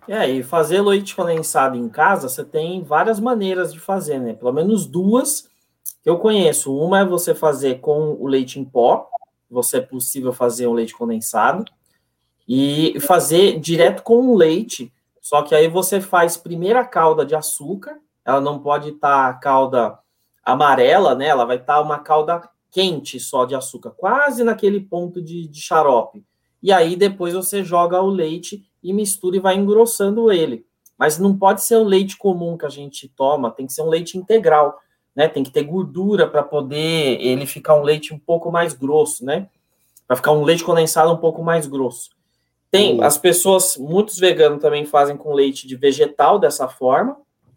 É, 0.06 0.28
e 0.28 0.42
fazer 0.42 0.82
leite 0.82 1.16
condensado 1.16 1.74
em 1.74 1.88
casa, 1.88 2.28
você 2.28 2.44
tem 2.44 2.82
várias 2.82 3.18
maneiras 3.18 3.72
de 3.72 3.80
fazer, 3.80 4.18
né? 4.18 4.34
Pelo 4.34 4.52
menos 4.52 4.84
duas 4.84 5.48
que 6.02 6.10
eu 6.10 6.18
conheço. 6.18 6.76
Uma 6.76 7.00
é 7.00 7.04
você 7.06 7.34
fazer 7.34 7.80
com 7.80 8.12
o 8.20 8.26
leite 8.26 8.60
em 8.60 8.64
pó, 8.64 9.08
você 9.50 9.78
é 9.78 9.80
possível 9.80 10.34
fazer 10.34 10.66
o 10.66 10.74
leite 10.74 10.94
condensado, 10.94 11.64
e 12.46 13.00
fazer 13.00 13.58
direto 13.58 14.02
com 14.02 14.28
o 14.28 14.36
leite, 14.36 14.92
só 15.18 15.40
que 15.40 15.54
aí 15.54 15.66
você 15.66 15.98
faz 15.98 16.36
primeiro 16.36 16.78
a 16.78 16.84
calda 16.84 17.24
de 17.24 17.34
açúcar, 17.34 17.96
ela 18.22 18.40
não 18.40 18.58
pode 18.58 18.90
estar 18.90 19.32
tá 19.32 19.38
calda 19.38 19.98
amarela, 20.44 21.14
né? 21.14 21.28
Ela 21.28 21.46
vai 21.46 21.56
estar 21.56 21.76
tá 21.76 21.80
uma 21.80 22.00
calda 22.00 22.46
quente 22.70 23.18
só 23.18 23.44
de 23.44 23.54
açúcar, 23.54 23.90
quase 23.90 24.44
naquele 24.44 24.80
ponto 24.80 25.20
de, 25.20 25.46
de 25.48 25.60
xarope. 25.60 26.24
E 26.62 26.72
aí 26.72 26.96
depois 26.96 27.34
você 27.34 27.64
joga 27.64 28.00
o 28.00 28.08
leite 28.08 28.64
e 28.82 28.92
mistura 28.92 29.36
e 29.36 29.40
vai 29.40 29.56
engrossando 29.56 30.30
ele. 30.30 30.64
Mas 30.98 31.18
não 31.18 31.36
pode 31.36 31.62
ser 31.62 31.76
o 31.76 31.84
leite 31.84 32.16
comum 32.16 32.58
que 32.58 32.66
a 32.66 32.70
gente 32.70 33.08
toma, 33.08 33.50
tem 33.50 33.66
que 33.66 33.72
ser 33.72 33.82
um 33.82 33.88
leite 33.88 34.18
integral, 34.18 34.78
né? 35.16 35.28
Tem 35.28 35.42
que 35.42 35.50
ter 35.50 35.62
gordura 35.62 36.26
para 36.26 36.42
poder 36.42 37.18
ele 37.20 37.46
ficar 37.46 37.74
um 37.74 37.82
leite 37.82 38.12
um 38.12 38.18
pouco 38.18 38.52
mais 38.52 38.74
grosso, 38.74 39.24
né? 39.24 39.48
Para 40.06 40.16
ficar 40.16 40.32
um 40.32 40.44
leite 40.44 40.62
condensado 40.62 41.10
um 41.10 41.16
pouco 41.16 41.42
mais 41.42 41.66
grosso. 41.66 42.10
Tem 42.70 43.02
as 43.02 43.16
pessoas, 43.16 43.76
muitos 43.76 44.18
veganos 44.18 44.60
também 44.60 44.84
fazem 44.84 45.16
com 45.16 45.32
leite 45.32 45.66
de 45.66 45.74
vegetal 45.74 46.38
dessa 46.38 46.68
forma, 46.68 47.16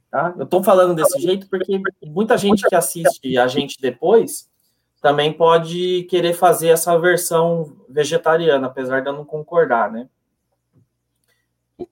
tá? 0.10 0.34
Eu 0.38 0.46
estou 0.46 0.64
falando 0.64 0.96
desse 0.96 1.20
jeito 1.20 1.48
porque 1.50 1.82
muita 2.06 2.38
gente 2.38 2.68
que 2.68 2.76
assiste 2.76 3.38
a 3.38 3.48
gente 3.48 3.78
depois 3.80 4.50
também 5.04 5.34
pode 5.34 6.04
querer 6.04 6.32
fazer 6.32 6.70
essa 6.70 6.98
versão 6.98 7.76
vegetariana, 7.90 8.68
apesar 8.68 9.02
de 9.02 9.10
eu 9.10 9.14
não 9.14 9.26
concordar, 9.26 9.92
né? 9.92 10.08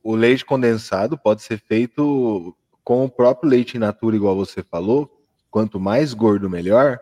O 0.02 0.16
leite 0.16 0.46
condensado 0.46 1.18
pode 1.18 1.42
ser 1.42 1.60
feito 1.60 2.56
com 2.86 3.04
o 3.04 3.10
próprio 3.10 3.50
leite 3.50 3.76
in 3.76 3.82
natura, 3.82 4.16
igual 4.16 4.34
você 4.34 4.64
falou. 4.64 5.12
Quanto 5.50 5.78
mais 5.78 6.14
gordo, 6.14 6.50
melhor. 6.50 6.98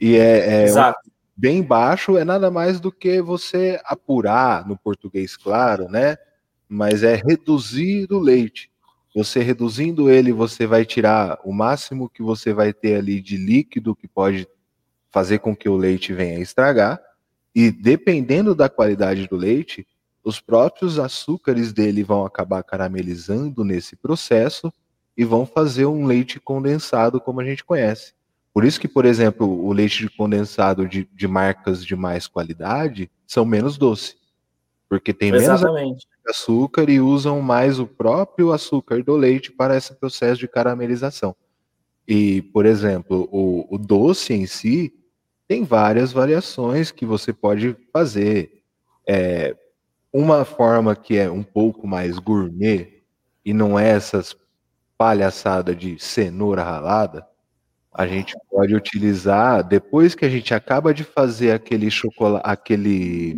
E 0.00 0.16
é, 0.16 0.66
é 0.66 0.72
um, 0.72 0.94
bem 1.36 1.60
baixo, 1.60 2.16
é 2.16 2.24
nada 2.24 2.52
mais 2.52 2.78
do 2.78 2.92
que 2.92 3.20
você 3.20 3.80
apurar, 3.84 4.64
no 4.64 4.78
português 4.78 5.36
claro, 5.36 5.88
né? 5.88 6.16
Mas 6.68 7.02
é 7.02 7.16
reduzir 7.16 8.06
o 8.12 8.20
leite. 8.20 8.70
Você 9.12 9.40
reduzindo 9.40 10.08
ele, 10.08 10.30
você 10.30 10.68
vai 10.68 10.84
tirar 10.84 11.40
o 11.42 11.52
máximo 11.52 12.08
que 12.08 12.22
você 12.22 12.52
vai 12.52 12.72
ter 12.72 12.94
ali 12.94 13.20
de 13.20 13.36
líquido 13.36 13.96
que 13.96 14.06
pode 14.06 14.46
fazer 15.10 15.38
com 15.38 15.56
que 15.56 15.68
o 15.68 15.76
leite 15.76 16.12
venha 16.12 16.38
a 16.38 16.40
estragar, 16.40 17.00
e 17.54 17.70
dependendo 17.70 18.54
da 18.54 18.68
qualidade 18.68 19.26
do 19.26 19.36
leite, 19.36 19.86
os 20.22 20.40
próprios 20.40 20.98
açúcares 20.98 21.72
dele 21.72 22.04
vão 22.04 22.24
acabar 22.24 22.62
caramelizando 22.62 23.64
nesse 23.64 23.96
processo 23.96 24.72
e 25.16 25.24
vão 25.24 25.46
fazer 25.46 25.86
um 25.86 26.06
leite 26.06 26.38
condensado 26.38 27.20
como 27.20 27.40
a 27.40 27.44
gente 27.44 27.64
conhece. 27.64 28.12
Por 28.52 28.64
isso 28.64 28.80
que, 28.80 28.88
por 28.88 29.04
exemplo, 29.04 29.46
o 29.46 29.72
leite 29.72 30.00
de 30.00 30.10
condensado 30.10 30.86
de, 30.86 31.08
de 31.12 31.28
marcas 31.28 31.84
de 31.84 31.96
mais 31.96 32.26
qualidade 32.26 33.10
são 33.26 33.44
menos 33.44 33.78
doce. 33.78 34.16
Porque 34.88 35.12
tem 35.12 35.34
Exatamente. 35.34 35.88
menos 35.88 36.06
açúcar 36.28 36.88
e 36.90 37.00
usam 37.00 37.40
mais 37.40 37.78
o 37.78 37.86
próprio 37.86 38.52
açúcar 38.52 39.02
do 39.02 39.16
leite 39.16 39.52
para 39.52 39.76
esse 39.76 39.94
processo 39.94 40.40
de 40.40 40.48
caramelização. 40.48 41.34
E, 42.08 42.40
por 42.40 42.64
exemplo, 42.64 43.28
o, 43.30 43.66
o 43.74 43.76
doce 43.76 44.32
em 44.32 44.46
si, 44.46 44.94
tem 45.46 45.62
várias 45.62 46.10
variações 46.10 46.90
que 46.90 47.04
você 47.04 47.34
pode 47.34 47.76
fazer. 47.92 48.62
É, 49.06 49.54
uma 50.12 50.44
forma 50.44 50.96
que 50.96 51.18
é 51.18 51.30
um 51.30 51.42
pouco 51.42 51.86
mais 51.86 52.18
gourmet 52.18 53.02
e 53.44 53.52
não 53.52 53.78
é 53.78 53.90
essas 53.90 54.34
palhaçada 54.96 55.76
de 55.76 55.98
cenoura 55.98 56.62
ralada, 56.62 57.24
a 57.92 58.06
gente 58.06 58.34
pode 58.50 58.74
utilizar 58.74 59.62
depois 59.62 60.14
que 60.14 60.24
a 60.24 60.28
gente 60.28 60.52
acaba 60.52 60.92
de 60.92 61.04
fazer 61.04 61.52
aquele 61.52 61.90
chocolate, 61.90 62.42
aquele 62.44 63.36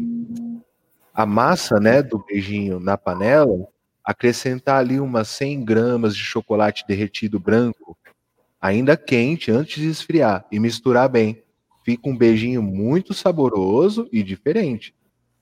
a 1.12 1.26
massa, 1.26 1.78
né, 1.78 2.02
do 2.02 2.24
beijinho 2.24 2.80
na 2.80 2.96
panela, 2.96 3.68
acrescentar 4.02 4.78
ali 4.78 4.98
umas 4.98 5.28
100 5.28 5.64
gramas 5.64 6.16
de 6.16 6.22
chocolate 6.22 6.84
derretido 6.86 7.38
branco, 7.38 7.89
ainda 8.60 8.96
quente, 8.96 9.50
antes 9.50 9.80
de 9.80 9.88
esfriar 9.88 10.44
e 10.50 10.58
misturar 10.60 11.08
bem 11.08 11.42
fica 11.84 12.08
um 12.08 12.16
beijinho 12.16 12.62
muito 12.62 13.12
saboroso 13.14 14.08
e 14.12 14.22
diferente. 14.22 14.94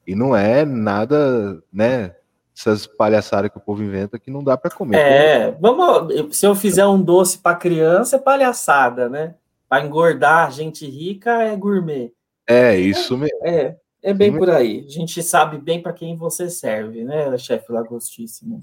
E 0.06 0.14
não 0.14 0.34
é 0.34 0.64
nada, 0.64 1.62
né? 1.72 2.14
Essas 2.56 2.86
palhaçadas 2.86 3.50
que 3.50 3.58
o 3.58 3.60
povo 3.60 3.82
inventa 3.82 4.18
que 4.18 4.30
não 4.30 4.42
dá 4.42 4.56
para 4.56 4.70
comer. 4.70 4.96
É, 4.96 5.50
vamos. 5.60 6.36
Se 6.36 6.46
eu 6.46 6.54
fizer 6.54 6.86
um 6.86 7.00
doce 7.00 7.38
para 7.38 7.56
criança, 7.56 8.16
é 8.16 8.18
palhaçada, 8.18 9.08
né? 9.08 9.34
Para 9.68 9.84
engordar 9.84 10.50
gente 10.50 10.86
rica 10.86 11.42
é 11.42 11.54
gourmet. 11.54 12.12
É, 12.48 12.76
isso 12.76 13.16
mesmo. 13.16 13.38
É, 13.46 13.76
é 14.02 14.14
bem 14.14 14.36
por 14.36 14.48
aí. 14.48 14.84
A 14.86 14.90
gente 14.90 15.22
sabe 15.22 15.58
bem 15.58 15.82
para 15.82 15.92
quem 15.92 16.16
você 16.16 16.48
serve, 16.48 17.04
né, 17.04 17.36
chefe 17.36 17.70
Lagostíssimo? 17.70 18.60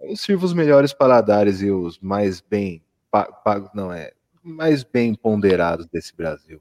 Eu 0.00 0.14
sirvo 0.14 0.44
os 0.44 0.52
melhores 0.52 0.92
paladares 0.92 1.60
e 1.62 1.70
os 1.70 1.98
mais 1.98 2.40
bem. 2.40 2.81
Não, 3.74 3.92
é 3.92 4.12
mais 4.42 4.82
bem 4.82 5.14
ponderados 5.14 5.86
desse 5.86 6.16
Brasil. 6.16 6.60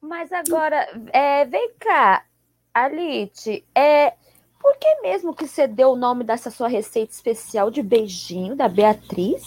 Mas 0.00 0.32
agora, 0.32 0.86
é, 1.12 1.44
vem 1.44 1.72
cá, 1.78 2.24
Alite, 2.72 3.64
é, 3.74 4.14
por 4.60 4.76
que 4.76 5.00
mesmo 5.00 5.34
que 5.34 5.46
você 5.46 5.66
deu 5.66 5.90
o 5.90 5.96
nome 5.96 6.22
dessa 6.24 6.50
sua 6.50 6.68
receita 6.68 7.12
especial 7.12 7.70
de 7.70 7.82
beijinho 7.82 8.54
da 8.54 8.68
Beatriz? 8.68 9.44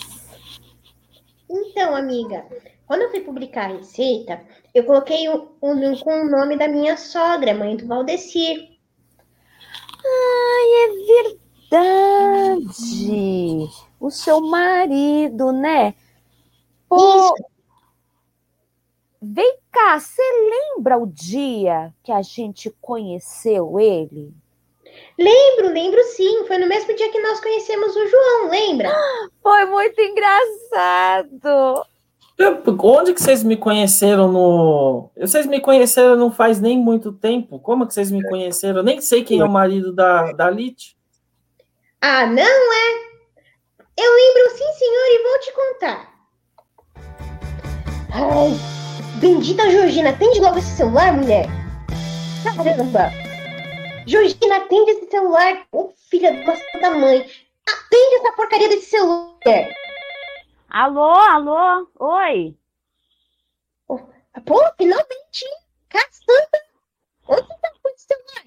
Então, 1.49 1.95
amiga, 1.95 2.45
quando 2.85 3.03
eu 3.03 3.11
fui 3.11 3.21
publicar 3.21 3.65
a 3.69 3.77
receita, 3.77 4.41
eu 4.73 4.83
coloquei 4.85 5.29
um, 5.29 5.47
um, 5.61 5.97
com 5.97 6.21
o 6.21 6.29
nome 6.29 6.57
da 6.57 6.67
minha 6.67 6.97
sogra, 6.97 7.53
mãe 7.53 7.77
do 7.77 7.87
Valdecir. 7.87 8.69
Ai, 10.03 10.67
é 10.73 10.89
verdade! 11.71 13.69
O 13.99 14.09
seu 14.09 14.41
marido, 14.41 15.51
né? 15.51 15.93
Pô, 16.91 16.97
Isso. 16.97 17.45
vem 19.21 19.57
cá, 19.71 19.97
você 19.97 20.21
lembra 20.75 20.97
o 20.97 21.07
dia 21.07 21.93
que 22.03 22.11
a 22.11 22.21
gente 22.21 22.69
conheceu 22.81 23.79
ele? 23.79 24.33
Lembro, 25.17 25.73
lembro 25.73 26.03
sim. 26.03 26.45
Foi 26.47 26.57
no 26.57 26.67
mesmo 26.67 26.93
dia 26.93 27.09
que 27.09 27.21
nós 27.21 27.39
conhecemos 27.39 27.95
o 27.95 28.07
João, 28.07 28.49
lembra? 28.49 28.93
Foi 29.41 29.65
muito 29.67 30.01
engraçado. 30.01 31.85
Onde 32.83 33.13
que 33.13 33.23
vocês 33.23 33.41
me 33.41 33.55
conheceram 33.55 34.29
no. 34.29 35.09
Vocês 35.15 35.45
me 35.45 35.61
conheceram 35.61 36.17
não 36.17 36.29
faz 36.29 36.59
nem 36.59 36.77
muito 36.77 37.13
tempo. 37.13 37.57
Como 37.57 37.87
que 37.87 37.93
vocês 37.93 38.11
me 38.11 38.21
conheceram? 38.27 38.79
Eu 38.79 38.83
nem 38.83 38.99
sei 38.99 39.23
quem 39.23 39.39
é 39.39 39.45
o 39.45 39.49
marido 39.49 39.93
da, 39.93 40.33
da 40.33 40.49
Lit. 40.49 40.97
Ah, 42.01 42.25
não 42.25 42.43
é? 42.43 43.11
Eu 43.97 44.13
lembro 44.13 44.57
sim, 44.57 44.73
senhor, 44.73 45.05
e 45.07 45.23
vou 45.23 45.39
te 45.39 45.53
contar. 45.53 46.10
Ai, 48.13 48.51
bendita 49.21 49.69
Georgina, 49.69 50.09
atende 50.09 50.41
logo 50.41 50.57
esse 50.57 50.75
celular, 50.75 51.13
mulher. 51.13 51.45
Caramba. 52.43 53.09
Georgina, 54.05 54.57
atende 54.57 54.91
esse 54.91 55.09
celular. 55.09 55.65
Ô, 55.71 55.93
filha 56.09 56.33
de 56.33 56.41
uma 56.41 56.55
santa 56.55 56.89
mãe. 56.91 57.19
Atende 57.19 58.15
essa 58.15 58.33
porcaria 58.33 58.67
desse 58.67 58.89
celular. 58.89 59.37
Alô, 60.69 61.09
alô, 61.09 61.87
oi. 61.99 62.57
Pô, 63.87 64.61
finalmente? 64.77 65.45
Caçamba. 65.87 66.59
Onde 67.27 67.47
tá 67.47 67.71
com 67.81 67.89
esse 67.89 68.07
celular? 68.07 68.45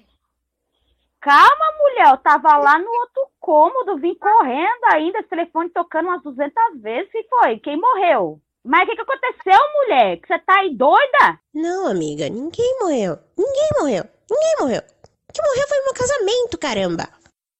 Calma, 1.21 1.77
mulher, 1.79 2.11
eu 2.11 2.17
tava 2.17 2.55
lá 2.57 2.77
no 2.77 2.91
outro 2.91 3.27
cômodo, 3.39 3.97
vim 3.97 4.13
correndo 4.13 4.83
ainda, 4.91 5.19
esse 5.19 5.29
telefone 5.29 5.69
tocando 5.69 6.09
umas 6.09 6.21
200 6.21 6.81
vezes. 6.81 7.11
que 7.11 7.23
foi? 7.23 7.57
Quem 7.59 7.81
morreu? 7.81 8.39
Mas 8.65 8.83
o 8.83 8.85
que, 8.87 8.95
que 8.95 9.01
aconteceu, 9.01 9.59
mulher? 9.75 10.17
Que 10.19 10.27
você 10.27 10.39
tá 10.39 10.59
aí 10.59 10.75
doida? 10.75 11.39
Não, 11.53 11.87
amiga, 11.87 12.27
ninguém 12.27 12.79
morreu. 12.79 13.19
Ninguém 13.37 13.69
morreu. 13.79 14.03
Ninguém 14.29 14.55
morreu. 14.59 14.81
O 14.81 15.33
que 15.33 15.41
morreu 15.41 15.67
foi 15.67 15.81
meu 15.83 15.93
casamento, 15.93 16.57
caramba. 16.57 17.09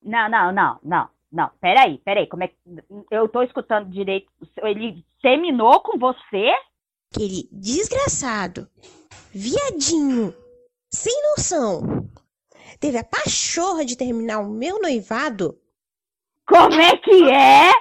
Não, 0.02 0.28
não, 0.28 0.52
não, 0.52 0.80
não, 0.84 1.10
não. 1.32 1.52
Peraí, 1.62 2.00
peraí. 2.00 2.28
Como 2.28 2.44
é 2.44 2.48
que. 2.48 2.56
Eu 3.12 3.30
tô 3.30 3.44
escutando 3.44 3.92
direito. 3.92 4.28
Ele 4.64 5.06
terminou 5.22 5.80
com 5.82 6.00
você? 6.00 6.52
Aquele 7.14 7.48
desgraçado, 7.52 8.68
viadinho, 9.32 10.34
sem 10.92 11.14
noção, 11.30 12.10
teve 12.80 12.98
a 12.98 13.04
pachorra 13.04 13.86
de 13.86 13.96
terminar 13.96 14.40
o 14.40 14.50
meu 14.50 14.82
noivado. 14.82 15.58
Como 16.48 16.74
é 16.82 16.98
que 16.98 17.30
é? 17.30 17.72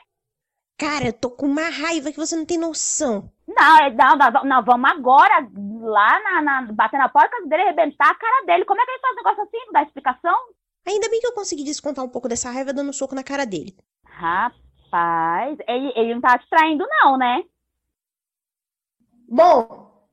Cara, 0.77 1.07
eu 1.07 1.13
tô 1.13 1.31
com 1.31 1.47
uma 1.47 1.69
raiva 1.69 2.11
que 2.11 2.19
você 2.19 2.35
não 2.35 2.45
tem 2.45 2.59
noção. 2.59 3.31
Não, 3.47 3.79
é- 3.79 3.91
não, 3.91 4.17
não, 4.17 4.45
não, 4.45 4.65
vamos 4.65 4.91
agora 4.91 5.49
lá 5.83 6.21
na, 6.23 6.43
na, 6.43 6.73
bater 6.73 6.99
na 6.99 7.09
porta 7.09 7.37
dele 7.47 7.63
e 7.63 7.67
arrebentar 7.67 8.11
a 8.11 8.15
cara 8.15 8.45
dele. 8.47 8.65
Como 8.65 8.81
é 8.81 8.85
que 8.85 8.91
ele 8.91 9.01
faz 9.01 9.13
um 9.13 9.17
negócio 9.17 9.43
assim? 9.43 9.67
Não 9.67 9.73
dá 9.73 9.83
explicação? 9.83 10.37
Ainda 10.87 11.09
bem 11.09 11.21
que 11.21 11.27
eu 11.27 11.33
consegui 11.33 11.65
descontar 11.65 12.05
um 12.05 12.09
pouco 12.09 12.29
dessa 12.29 12.51
raiva 12.51 12.73
dando 12.73 12.91
um 12.91 12.93
soco 12.93 13.15
na 13.15 13.23
cara 13.23 13.47
dele. 13.47 13.75
Rapaz, 14.05 15.59
ele, 15.67 15.93
ele 15.97 16.15
não 16.15 16.21
tá 16.21 16.37
te 16.39 16.49
traindo, 16.49 16.85
não, 17.03 17.17
né? 17.17 17.43
Bom, 19.29 20.09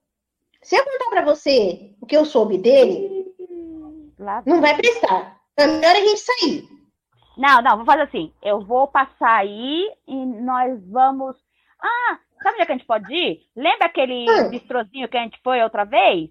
se 0.62 0.76
eu 0.76 0.86
contar 0.86 1.10
pra 1.10 1.26
você 1.26 1.96
o 2.00 2.06
que 2.06 2.16
eu 2.16 2.26
soube 2.26 2.58
dele, 2.58 3.26
Lá 4.18 4.44
não 4.46 4.62
vai 4.62 4.76
prestar. 4.78 5.42
É 5.58 5.68
melhor 5.68 5.96
a 5.96 6.00
gente 6.00 6.20
sair. 6.20 6.81
Não, 7.38 7.62
não, 7.62 7.78
vou 7.78 7.86
fazer 7.86 8.04
assim. 8.04 8.34
Eu 8.42 8.62
vou 8.62 8.88
passar 8.88 9.38
aí 9.40 9.90
e 10.08 10.26
nós 10.26 10.80
vamos. 10.90 11.36
Ah, 11.82 12.20
sabe 12.44 12.56
onde 12.56 12.62
é 12.62 12.66
que 12.66 12.72
a 12.72 12.76
gente 12.78 12.88
pode 12.88 13.14
ir? 13.14 13.42
Lembra 13.56 13.88
aquele 13.88 14.30
Hum. 14.30 14.50
bistrozinho 14.50 15.08
que 15.10 15.18
a 15.18 15.24
gente 15.24 15.40
foi 15.44 15.62
outra 15.64 15.84
vez? 15.86 16.30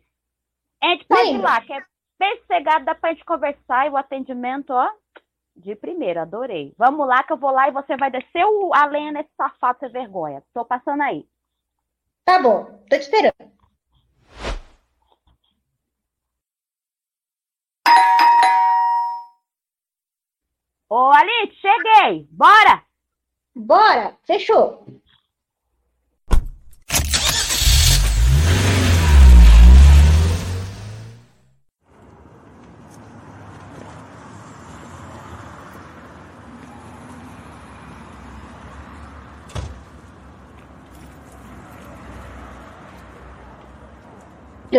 A 0.83 0.87
gente 0.89 1.07
pode 1.07 1.31
ir 1.31 1.39
lá, 1.39 1.61
que 1.61 1.73
é 1.73 1.83
bem 2.19 2.39
sossegado, 2.41 2.85
dá 2.85 2.95
pra 2.95 3.11
gente 3.11 3.25
conversar 3.25 3.87
e 3.87 3.91
o 3.91 3.97
atendimento, 3.97 4.71
ó, 4.71 4.89
de 5.57 5.75
primeira, 5.75 6.23
adorei. 6.23 6.75
Vamos 6.79 7.07
lá 7.07 7.23
que 7.23 7.33
eu 7.33 7.37
vou 7.37 7.51
lá 7.51 7.69
e 7.69 7.73
você 7.73 7.97
vai 7.97 8.11
descer 8.11 8.45
o, 8.47 8.73
a 8.75 8.87
lenha 8.87 9.13
nesse 9.13 9.31
safado 9.37 9.79
sem 9.81 9.91
vergonha. 9.91 10.43
Tô 10.55 10.65
passando 10.65 11.03
aí. 11.03 11.27
Tá 12.25 12.41
bom, 12.41 12.65
tô 12.89 12.97
te 12.97 13.01
esperando. 13.01 13.35
Ô, 20.93 21.13
Alice, 21.13 21.57
cheguei! 21.61 22.27
Bora! 22.33 22.83
Bora, 23.55 24.17
fechou. 24.27 24.85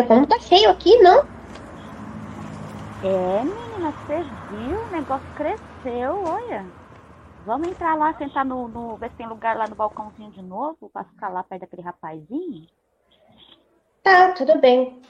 Como 0.07 0.27
tá 0.27 0.37
cheio 0.39 0.69
aqui, 0.69 0.97
não? 0.97 1.25
É, 3.01 3.43
menina, 3.43 3.91
você 3.91 4.23
viu? 4.49 4.77
O 4.77 4.91
negócio 4.91 5.25
cresceu, 5.35 5.70
olha. 5.89 6.65
Vamos 7.45 7.69
entrar 7.69 7.95
lá, 7.95 8.13
sentar 8.13 8.45
no, 8.45 8.67
no. 8.67 8.97
ver 8.97 9.09
se 9.09 9.15
tem 9.15 9.27
lugar 9.27 9.57
lá 9.57 9.67
no 9.67 9.75
balcãozinho 9.75 10.31
de 10.31 10.41
novo, 10.41 10.89
pra 10.89 11.03
ficar 11.03 11.29
lá 11.29 11.43
perto 11.43 11.61
daquele 11.61 11.81
rapazinho. 11.81 12.67
Tá, 14.03 14.31
tudo 14.33 14.59
bem. 14.59 15.01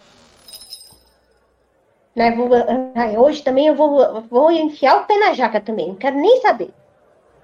Né, 2.16 2.32
vou- 2.36 2.50
ai, 2.96 3.18
hoje 3.18 3.44
também 3.44 3.68
eu 3.68 3.76
vou, 3.76 4.22
vou 4.24 4.52
enfiar 4.52 4.98
o 5.02 5.06
pé 5.06 5.18
na 5.18 5.34
jaca 5.34 5.62
também, 5.62 5.90
não 5.90 5.96
quero 5.96 6.18
nem 6.18 6.42
saber. 6.42 6.74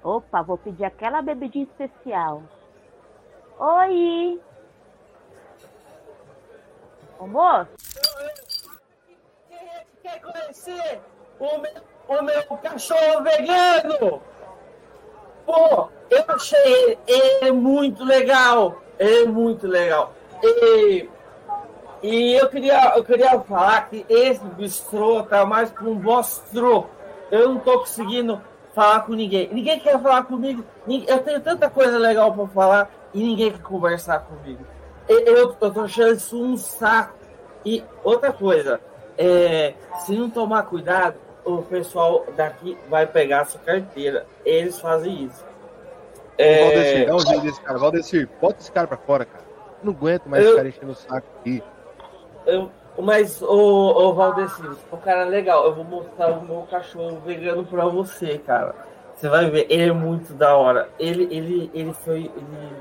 Opa, 0.02 0.42
vou 0.42 0.58
pedir 0.58 0.84
aquela 0.84 1.22
bebidinha 1.22 1.64
especial. 1.64 2.42
Oi! 3.58 4.40
Ô, 7.18 7.26
moço, 7.26 7.70
Quer 10.02 10.20
conhecer 10.20 11.00
o 11.40 11.58
meu, 11.58 11.72
o 12.08 12.22
meu 12.22 12.42
cachorro 12.62 13.22
vegano? 13.22 14.22
Pô, 15.44 15.88
eu 16.10 16.24
achei 16.28 16.98
ele, 17.06 17.52
muito 17.52 18.04
legal. 18.04 18.82
Ele 18.98 19.24
é 19.24 19.26
muito 19.26 19.66
legal. 19.66 20.12
E, 20.42 21.08
e 22.02 22.34
eu, 22.34 22.48
queria, 22.48 22.96
eu 22.96 23.04
queria 23.04 23.38
falar 23.40 23.88
que 23.88 24.04
esse 24.08 24.44
bistrô 24.44 25.22
tá 25.22 25.44
mais 25.44 25.70
para 25.70 25.84
um 25.84 25.94
bostrô. 25.94 26.86
Eu 27.30 27.50
não 27.50 27.60
tô 27.60 27.80
conseguindo 27.80 28.40
falar 28.74 29.00
com 29.00 29.12
ninguém. 29.12 29.48
Ninguém 29.52 29.78
quer 29.78 30.00
falar 30.00 30.24
comigo. 30.24 30.64
Eu 31.06 31.18
tenho 31.20 31.40
tanta 31.40 31.68
coisa 31.68 31.98
legal 31.98 32.32
para 32.32 32.46
falar 32.48 32.90
e 33.12 33.22
ninguém 33.22 33.52
quer 33.52 33.62
conversar 33.62 34.20
comigo. 34.20 34.64
Eu, 35.08 35.20
eu, 35.20 35.56
eu 35.60 35.70
tô 35.72 35.80
achando 35.80 36.14
isso 36.14 36.42
um 36.42 36.56
saco. 36.56 37.14
E 37.64 37.82
outra 38.04 38.32
coisa, 38.32 38.80
é, 39.16 39.74
se 40.04 40.14
não 40.16 40.30
tomar 40.30 40.62
cuidado, 40.64 41.16
o 41.54 41.62
pessoal 41.62 42.24
daqui 42.36 42.76
vai 42.88 43.06
pegar 43.06 43.44
sua 43.46 43.60
carteira. 43.60 44.26
Eles 44.44 44.80
fazem 44.80 45.24
isso. 45.24 45.44
É, 46.36 46.62
Valdecir, 46.64 47.06
dá 47.06 47.14
um 47.16 47.18
jeito 47.20 47.42
desse 47.42 47.60
cara. 47.60 47.78
Valdecir, 47.78 48.28
bota 48.40 48.56
esse 48.60 48.70
cara 48.72 48.86
pra 48.86 48.96
fora, 48.96 49.24
cara. 49.24 49.44
Não 49.82 49.92
aguento 49.92 50.26
mais 50.26 50.42
Eu- 50.44 50.48
esse 50.50 50.56
cara 50.56 50.68
enchendo 50.68 50.92
o 50.92 50.94
saco 50.94 51.26
aqui. 51.40 51.62
eu- 52.46 52.70
mas, 53.00 53.40
ô, 53.42 53.46
ô 54.08 54.14
Valdecir, 54.14 54.70
o 54.90 54.96
cara 54.96 55.22
é 55.22 55.24
legal. 55.24 55.64
Eu 55.66 55.74
vou 55.74 55.84
mostrar 55.84 56.30
o 56.30 56.42
meu 56.44 56.62
cachorro 56.70 57.20
vegano 57.24 57.64
pra 57.64 57.84
você, 57.86 58.38
cara. 58.38 58.74
Você 59.14 59.28
vai 59.28 59.50
ver, 59.50 59.66
ele 59.68 59.88
é 59.90 59.92
muito 59.92 60.32
da 60.32 60.56
hora. 60.56 60.88
Ele, 60.98 61.24
ele, 61.34 61.70
ele 61.74 61.92
foi. 61.92 62.30
Ele, 62.36 62.72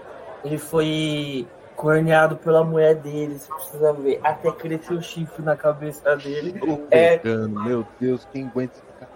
ele 0.46 0.58
foi 0.60 1.48
corneado 1.78 2.36
pela 2.38 2.64
mulher 2.64 2.96
dele. 2.96 3.40
Você 3.40 3.54
precisa 3.54 3.94
ver. 3.94 4.20
Até 4.24 4.52
cresceu 4.52 4.98
o 4.98 5.02
chifre 5.02 5.44
na 5.44 5.56
cabeça 5.56 6.18
dele. 6.18 6.60
É. 6.92 7.22
meu 7.24 7.86
Deus, 8.02 8.28
quem 8.34 8.48
aguenta 8.48 8.74
esse 8.74 9.00
cara? 9.00 9.12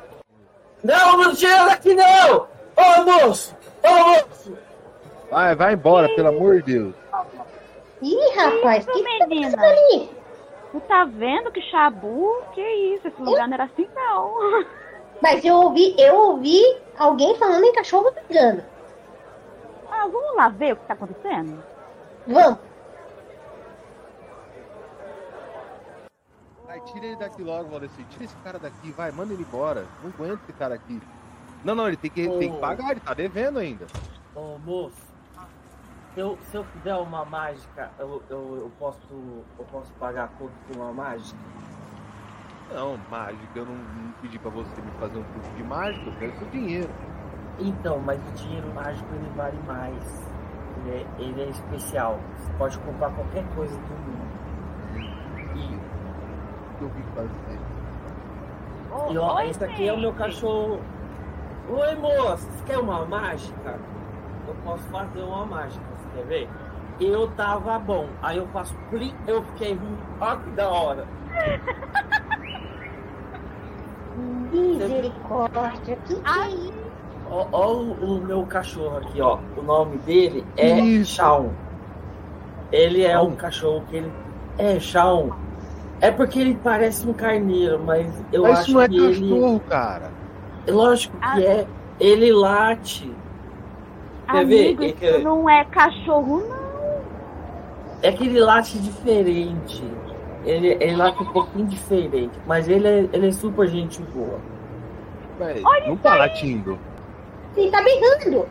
Não, 0.84 1.18
não 1.18 1.36
tira 1.36 1.66
daqui 1.66 1.93
não! 1.93 2.47
Ô 2.78 3.03
moço! 3.03 3.55
Ô 3.84 3.89
moço! 3.89 4.57
Vai, 5.30 5.55
vai 5.55 5.74
embora, 5.74 6.07
pelo 6.16 6.30
amor 6.30 6.62
de 6.62 6.74
Deus. 6.74 6.95
Ih, 8.01 8.36
rapaz, 8.36 8.84
Isso, 8.84 8.91
que 8.93 9.03
que 9.03 9.20
tá 9.20 9.28
menina. 9.28 9.64
ali? 9.64 10.09
Tu 10.72 10.80
tá 10.82 11.05
vendo 11.05 11.51
que 11.51 11.62
Chabu? 11.62 12.41
Que 12.53 12.62
isso? 12.62 13.07
Esse 13.07 13.22
lugar 13.22 13.47
não 13.47 13.53
era 13.55 13.66
assim, 13.66 13.88
não. 13.93 14.66
Mas 15.22 15.45
eu 15.45 15.55
ouvi, 15.55 15.95
eu 15.99 16.16
ouvi 16.16 16.59
alguém 16.97 17.36
falando 17.38 17.64
em 17.64 17.74
cachorro 17.74 18.12
vegano. 18.28 18.64
Ah, 19.91 20.07
vamos 20.07 20.36
lá 20.36 20.49
ver 20.49 20.74
o 20.74 20.76
que 20.78 20.86
tá 20.88 20.93
acontecendo? 20.93 21.64
Vamos. 22.28 22.60
Ai, 26.68 26.80
tira 26.82 27.06
ele 27.06 27.16
daqui 27.18 27.44
logo, 27.44 27.70
Valdeci. 27.70 28.04
Tira 28.06 28.24
esse 28.24 28.36
cara 28.38 28.58
daqui, 28.58 28.92
vai, 28.92 29.12
manda 29.12 29.34
ele 29.34 29.44
embora. 29.44 29.86
Não 30.02 30.10
aguento 30.10 30.42
esse 30.44 30.54
cara 30.54 30.76
aqui. 30.76 31.02
Não, 31.64 31.76
não, 31.76 31.88
ele 31.88 31.98
tem 31.98 32.10
que, 32.10 32.28
tem 32.28 32.54
que 32.54 32.60
pagar, 32.60 32.92
ele 32.92 33.00
tá 33.00 33.14
devendo 33.14 33.60
ainda. 33.60 33.86
Ô, 34.34 34.58
moço, 34.58 34.96
se 36.14 36.20
eu, 36.20 36.38
se 36.50 36.56
eu 36.56 36.64
fizer 36.64 36.96
uma 36.96 37.26
mágica, 37.26 37.92
eu, 38.00 38.24
eu, 38.30 38.58
eu, 38.58 38.72
posso, 38.80 39.00
eu 39.60 39.66
posso 39.72 39.92
pagar 39.94 40.26
a 40.26 40.28
conta 40.28 40.54
com 40.68 40.80
uma 40.80 40.94
mágica? 40.94 41.40
Não, 42.74 42.98
mágica, 43.10 43.50
eu 43.54 43.66
não, 43.66 43.76
não 43.76 44.12
pedi 44.22 44.40
pra 44.40 44.50
você 44.50 44.82
me 44.82 44.92
fazer 44.92 45.20
um 45.20 45.24
truque 45.24 45.50
de 45.58 45.64
mágica, 45.64 46.10
eu 46.10 46.16
quero 46.18 46.38
seu 46.38 46.48
dinheiro. 46.48 46.90
Então, 47.60 48.00
mas 48.00 48.20
o 48.30 48.32
dinheiro 48.32 48.74
mágico 48.74 49.14
ele 49.14 49.30
vale 49.36 49.60
mais. 49.68 50.31
Ele 50.78 50.92
é, 50.92 51.06
ele 51.20 51.42
é 51.42 51.50
especial. 51.50 52.20
Você 52.38 52.52
pode 52.58 52.78
comprar 52.80 53.12
qualquer 53.12 53.44
coisa 53.56 53.76
do 53.76 53.82
mundo. 53.82 54.22
O 56.74 56.78
que 56.78 56.84
eu 56.84 56.90
vim 56.90 57.04
fazer? 57.16 57.60
E 59.12 59.18
ó, 59.18 59.36
Oi, 59.36 59.50
esse 59.50 59.64
aqui 59.64 59.88
é 59.88 59.94
o 59.94 59.98
meu 59.98 60.14
cachorro. 60.14 60.82
Oi, 61.70 61.96
moço, 61.96 62.48
você 62.50 62.64
quer 62.66 62.78
uma 62.78 63.06
mágica? 63.06 63.80
Eu 64.48 64.56
posso 64.64 64.84
fazer 64.90 65.22
uma 65.22 65.46
mágica, 65.46 65.86
você 65.96 66.10
quer 66.16 66.26
ver? 66.26 66.50
Eu 67.00 67.30
tava 67.32 67.80
bom, 67.80 68.08
aí 68.22 68.38
eu 68.38 68.48
faço 68.48 68.76
plim, 68.90 69.16
eu 69.28 69.42
fiquei 69.44 69.74
ruim. 69.76 69.98
Ó 70.20 70.36
que 70.36 70.50
da 70.52 70.68
hora. 70.70 71.08
Misericórdia, 74.52 75.96
que 75.96 75.96
que 75.96 76.14
é 76.14 76.50
isso? 76.50 76.81
Ó, 77.32 77.48
ó 77.52 77.72
o, 77.74 77.92
o 78.18 78.22
meu 78.22 78.44
cachorro 78.46 78.98
aqui, 78.98 79.22
ó. 79.22 79.40
O 79.58 79.62
nome 79.64 79.98
dele 80.00 80.46
é 80.58 80.80
Isso. 80.80 81.16
Shaun. 81.16 81.50
Ele 82.72 83.04
é 83.06 83.20
um 83.20 83.32
cachorro 83.36 83.84
que 83.90 83.98
ele. 83.98 84.12
É, 84.58 84.80
Shaun. 84.80 85.32
É 86.02 86.12
porque 86.12 86.40
ele 86.40 86.60
parece 86.64 87.08
um 87.08 87.14
carneiro, 87.14 87.80
mas 87.86 88.08
eu 88.34 88.44
Mas 88.44 88.52
acho 88.60 88.62
isso 88.64 88.74
não 88.74 88.82
é 88.82 88.88
que 88.90 88.98
ele. 88.98 89.30
cachorro, 89.30 89.60
cara. 89.70 90.12
Lógico 90.68 91.18
que 91.18 91.24
Ah. 91.26 91.42
é. 91.42 91.68
Ele 92.00 92.32
late. 92.34 93.12
Quer 94.30 94.46
ver? 94.46 94.66
Amigo, 94.68 94.84
É 94.84 94.92
que- 94.94 95.06
isso 95.06 95.20
não 95.20 95.50
é 95.50 95.64
cachorro, 95.66 96.40
não. 96.48 97.02
É 98.02 98.12
que 98.12 98.26
ele 98.26 98.40
late 98.40 98.80
diferente. 98.80 99.84
Ele, 100.44 100.70
ele 100.80 100.96
late 100.96 101.22
um 101.22 101.26
pouquinho 101.28 101.68
diferente. 101.68 102.32
Mas 102.48 102.68
ele 102.68 102.88
é, 102.88 103.10
ele 103.14 103.28
é 103.28 103.32
super 103.32 103.68
gente 103.68 104.02
boa. 104.02 104.40
Véi, 105.38 105.62
não 105.88 105.96
tá 105.98 106.16
latindo. 106.16 106.80
Ele 107.56 107.72
tá 107.72 107.82
berrando. 107.82 108.47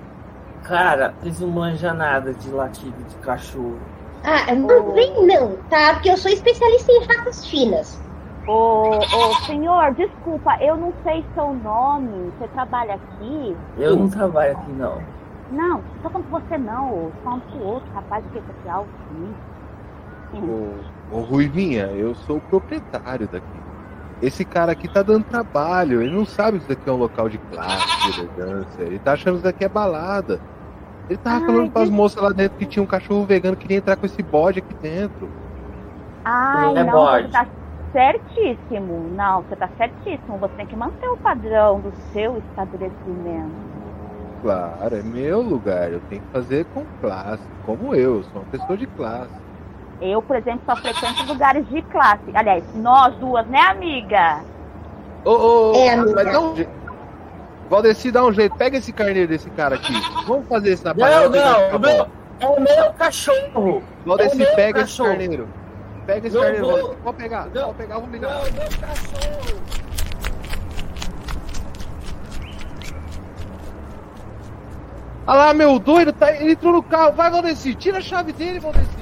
Cara, 0.62 1.14
vocês 1.20 1.40
não 1.40 1.48
manjam 1.48 1.94
nada 1.94 2.34
de 2.34 2.50
latido 2.50 3.02
de 3.08 3.16
cachorro. 3.16 3.78
Ah, 4.22 4.54
não 4.54 4.92
vem 4.92 5.26
não, 5.26 5.56
tá? 5.70 5.94
Porque 5.94 6.10
eu 6.10 6.16
sou 6.16 6.30
especialista 6.30 6.92
em 6.92 7.04
raças 7.04 7.46
finas. 7.46 8.00
Ô, 8.46 8.98
ô, 8.98 9.34
senhor, 9.46 9.94
desculpa, 9.94 10.56
eu 10.60 10.76
não 10.76 10.92
sei 11.02 11.24
seu 11.34 11.54
nome. 11.54 12.32
Você 12.38 12.48
trabalha 12.48 12.94
aqui? 12.94 13.56
Eu 13.78 13.96
não 13.96 14.08
trabalho 14.10 14.52
aqui, 14.52 14.72
não. 14.72 15.00
Não, 15.50 15.78
não 15.78 15.82
tô 16.02 16.10
falando 16.10 16.30
com 16.30 16.40
você 16.40 16.58
não, 16.58 17.10
falando 17.24 17.42
com 17.50 17.58
o 17.58 17.66
outro 17.66 17.92
rapaz 17.92 18.24
aqui 18.26 18.42
é 18.66 18.70
alto. 18.70 18.88
Ô, 20.34 21.16
ô 21.16 21.20
Ruivinha, 21.22 21.86
eu 21.86 22.14
sou 22.14 22.36
o 22.36 22.40
proprietário 22.40 23.26
daqui. 23.26 23.69
Esse 24.20 24.44
cara 24.44 24.72
aqui 24.72 24.88
tá 24.88 25.02
dando 25.02 25.24
trabalho. 25.24 26.02
Ele 26.02 26.14
não 26.14 26.26
sabe 26.26 26.58
que 26.58 26.64
isso 26.64 26.68
daqui 26.68 26.88
é 26.88 26.92
um 26.92 26.96
local 26.96 27.28
de 27.28 27.38
classe, 27.38 28.12
de 28.12 28.20
elegância. 28.20 28.82
Ele 28.82 28.98
tá 28.98 29.12
achando 29.14 29.34
que 29.34 29.38
isso 29.38 29.44
daqui 29.44 29.64
é 29.64 29.68
balada. 29.68 30.40
Ele 31.08 31.18
tava 31.18 31.40
Ai, 31.40 31.46
falando 31.46 31.72
pras 31.72 31.88
que- 31.88 31.94
moças 31.94 32.22
lá 32.22 32.30
dentro 32.30 32.58
que 32.58 32.66
tinha 32.66 32.82
um 32.82 32.86
cachorro 32.86 33.24
vegano 33.26 33.56
que 33.56 33.62
queria 33.62 33.78
entrar 33.78 33.96
com 33.96 34.06
esse 34.06 34.22
bode 34.22 34.58
aqui 34.60 34.74
dentro. 34.74 35.28
Ai, 36.24 36.76
É 36.76 36.84
não, 36.84 36.92
bode. 36.92 37.26
você 37.26 37.32
tá 37.32 37.48
certíssimo. 37.92 39.08
Não, 39.10 39.42
você 39.42 39.56
tá 39.56 39.68
certíssimo. 39.76 40.38
Você 40.38 40.54
tem 40.54 40.66
que 40.66 40.76
manter 40.76 41.06
o 41.08 41.16
padrão 41.18 41.80
do 41.80 41.92
seu 42.12 42.36
estabelecimento. 42.38 43.70
Claro, 44.42 44.96
é 44.96 45.02
meu 45.02 45.40
lugar. 45.42 45.92
Eu 45.92 46.00
tenho 46.00 46.22
que 46.22 46.30
fazer 46.30 46.66
com 46.66 46.86
classe. 47.00 47.48
Como 47.62 47.94
eu, 47.94 48.16
eu 48.16 48.22
sou 48.22 48.42
uma 48.42 48.46
pessoa 48.46 48.76
de 48.76 48.86
classe. 48.86 49.49
Eu, 50.00 50.22
por 50.22 50.36
exemplo, 50.36 50.62
só 50.64 50.74
frequento 50.76 51.24
lugares 51.24 51.66
de 51.68 51.82
classe. 51.82 52.22
Aliás, 52.34 52.64
nós 52.74 53.14
duas, 53.16 53.46
né, 53.48 53.60
amiga? 53.60 54.40
Ô, 55.24 55.30
ô, 55.30 55.72
ô, 55.72 55.74
É, 55.76 55.90
amiga. 55.94 56.14
mas 56.14 56.32
dá 56.32 56.40
um 56.40 56.56
jeito. 56.56 56.70
Valdeci, 57.68 58.10
dá 58.10 58.24
um 58.24 58.32
jeito. 58.32 58.56
Pega 58.56 58.78
esse 58.78 58.92
carneiro 58.92 59.28
desse 59.28 59.50
cara 59.50 59.74
aqui. 59.76 59.92
Vamos 60.26 60.48
fazer 60.48 60.72
isso 60.72 60.84
na 60.84 60.94
Não, 60.94 60.96
pegar 60.96 61.10
não, 61.20 61.22
esse 61.22 61.30
meu, 61.30 61.70
caboclo. 61.70 62.12
é 62.40 62.46
o 62.46 62.60
meu 62.60 62.92
cachorro. 62.94 63.82
Valdeci, 64.06 64.34
é 64.42 64.46
meu 64.46 64.54
pega 64.56 64.80
esse 64.80 64.90
cachorro. 64.96 65.08
carneiro. 65.10 65.48
Pega 66.06 66.26
esse 66.26 66.36
Não 66.36 66.42
carneiro, 66.42 66.66
vou. 66.66 66.94
Pode 67.04 67.16
pegar, 67.18 67.46
Não. 67.54 67.62
pode 67.66 67.74
pegar, 67.74 67.94
vamos 67.96 68.08
Não, 68.08 68.14
ligar. 68.14 68.42
meu 68.42 68.52
cachorro. 68.80 69.60
Olha 75.26 75.38
lá, 75.38 75.54
meu 75.54 75.78
doido, 75.78 76.12
tá, 76.12 76.32
ele 76.34 76.52
entrou 76.52 76.72
no 76.72 76.82
carro. 76.82 77.12
Vai, 77.12 77.30
Valdeci, 77.30 77.74
tira 77.74 77.98
a 77.98 78.00
chave 78.00 78.32
dele, 78.32 78.58
Valdeci. 78.58 78.99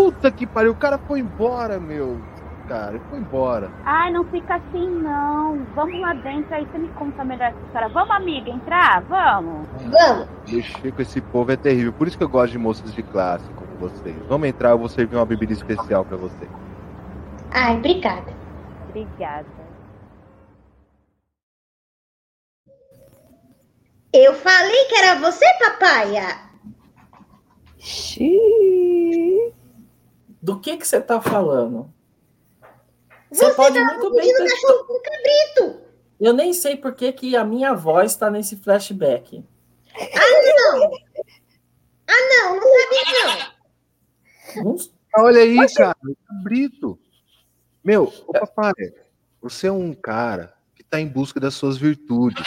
Puta 0.00 0.30
que 0.30 0.46
pariu, 0.46 0.72
o 0.72 0.74
cara 0.74 0.96
foi 0.96 1.20
embora, 1.20 1.78
meu. 1.78 2.18
Cara, 2.66 2.92
ele 2.92 3.02
foi 3.10 3.18
embora. 3.18 3.70
Ai, 3.84 4.10
não 4.10 4.24
fica 4.24 4.54
assim, 4.54 4.88
não. 4.88 5.62
Vamos 5.74 6.00
lá 6.00 6.14
dentro, 6.14 6.54
aí 6.54 6.64
você 6.64 6.78
me 6.78 6.88
conta 6.88 7.22
melhor 7.22 7.48
essa 7.48 7.60
história. 7.66 7.88
Vamos, 7.90 8.16
amiga, 8.16 8.50
entrar? 8.50 9.02
Vamos. 9.02 9.68
Vamos. 9.90 10.26
Mexer 10.50 10.92
com 10.92 11.02
esse 11.02 11.20
povo 11.20 11.52
é 11.52 11.56
terrível. 11.56 11.92
Por 11.92 12.08
isso 12.08 12.16
que 12.16 12.24
eu 12.24 12.30
gosto 12.30 12.52
de 12.52 12.58
moças 12.58 12.94
de 12.94 13.02
classe 13.02 13.44
como 13.50 13.90
vocês. 13.90 14.16
Vamos 14.26 14.48
entrar, 14.48 14.70
eu 14.70 14.78
vou 14.78 14.88
servir 14.88 15.16
uma 15.16 15.26
bebida 15.26 15.52
especial 15.52 16.02
pra 16.02 16.16
você. 16.16 16.48
Ai, 17.50 17.76
obrigada. 17.76 18.32
Obrigada. 18.88 19.44
Eu 24.14 24.32
falei 24.32 24.84
que 24.86 24.94
era 24.94 25.20
você, 25.20 25.44
papaya. 25.58 26.48
Do 30.42 30.58
que 30.60 30.76
que 30.76 30.86
você 30.86 31.00
tá 31.00 31.20
falando? 31.20 31.92
Você, 33.30 33.44
Você 33.46 33.54
pode 33.54 33.74
tava 33.78 33.94
muito 33.98 34.12
bem 34.14 34.32
ter- 34.34 34.48
cachorro 34.48 34.84
com 34.84 35.00
cabrito. 35.00 35.80
Eu 36.20 36.32
nem 36.32 36.52
sei 36.52 36.76
por 36.76 36.94
que, 36.94 37.12
que 37.12 37.36
a 37.36 37.44
minha 37.44 37.74
voz 37.74 38.14
tá 38.16 38.30
nesse 38.30 38.56
flashback. 38.56 39.44
Não. 39.96 40.90
Ah, 42.08 42.28
não, 42.30 42.56
não 42.56 42.62
sabia 42.62 43.52
não. 44.56 44.64
Não 44.64 44.76
Ah, 45.14 45.22
Olha 45.22 45.40
aí, 45.42 45.74
cara, 45.74 45.96
cabrito. 46.26 46.98
Meu, 47.84 48.12
ô 48.26 48.32
papai, 48.32 48.72
você 49.40 49.68
é 49.68 49.72
um 49.72 49.92
cara 49.94 50.52
que 50.74 50.82
tá 50.84 51.00
em 51.00 51.06
busca 51.08 51.38
das 51.40 51.54
suas 51.54 51.76
virtudes. 51.78 52.46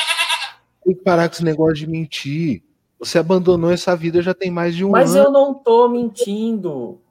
Tem 0.84 0.94
que 0.96 1.02
parar 1.02 1.28
com 1.30 1.36
esse 1.36 1.44
negócio 1.44 1.76
de 1.76 1.88
mentir. 1.88 2.64
Você 3.00 3.18
abandonou 3.18 3.72
essa 3.72 3.96
vida 3.96 4.22
já 4.22 4.34
tem 4.34 4.52
mais 4.52 4.76
de 4.76 4.86
um 4.86 4.90
Mas 4.92 5.16
ano. 5.16 5.26
eu 5.26 5.32
não 5.32 5.54
tô 5.54 5.88
mentindo. 5.90 7.02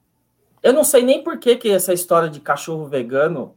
Eu 0.62 0.72
não 0.72 0.84
sei 0.84 1.02
nem 1.02 1.22
por 1.22 1.38
que, 1.38 1.56
que 1.56 1.70
essa 1.70 1.92
história 1.92 2.28
de 2.28 2.40
cachorro 2.40 2.86
vegano. 2.86 3.54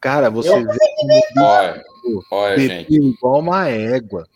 Cara, 0.00 0.30
você 0.30 0.48
Eu- 0.50 0.64
vê 0.64 1.22
Olha, 1.38 1.82
olha, 2.30 2.58
gente. 2.58 2.92
igual 2.94 3.40
uma 3.40 3.68
égua. 3.68 4.26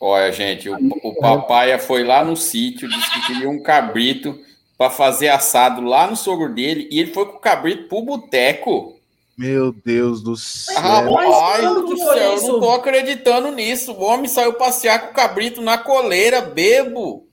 Olha, 0.00 0.32
gente, 0.32 0.68
o, 0.68 0.76
o 1.04 1.14
papai 1.20 1.78
foi 1.78 2.02
lá 2.04 2.24
no 2.24 2.34
sítio, 2.36 2.88
disse 2.88 3.12
que 3.12 3.26
queria 3.26 3.50
um 3.50 3.62
cabrito 3.62 4.38
para 4.78 4.90
fazer 4.90 5.28
assado 5.28 5.82
lá 5.82 6.06
no 6.06 6.16
sogro 6.16 6.54
dele, 6.54 6.88
e 6.90 6.98
ele 6.98 7.12
foi 7.12 7.26
com 7.26 7.36
o 7.36 7.40
cabrito 7.40 7.86
pro 7.86 8.00
boteco. 8.00 8.98
Meu 9.36 9.72
Deus 9.72 10.22
do 10.22 10.36
céu. 10.36 10.80
Rapaz 10.80 11.60
quando 11.60 11.86
do 11.86 11.96
céu, 11.98 12.14
eu 12.36 12.42
não 12.42 12.60
tô 12.60 12.70
acreditando 12.72 13.50
nisso. 13.52 13.92
O 13.92 14.02
homem 14.02 14.28
saiu 14.28 14.54
passear 14.54 15.00
com 15.00 15.12
o 15.12 15.14
cabrito 15.14 15.60
na 15.62 15.78
coleira, 15.78 16.40
bebo. 16.42 17.26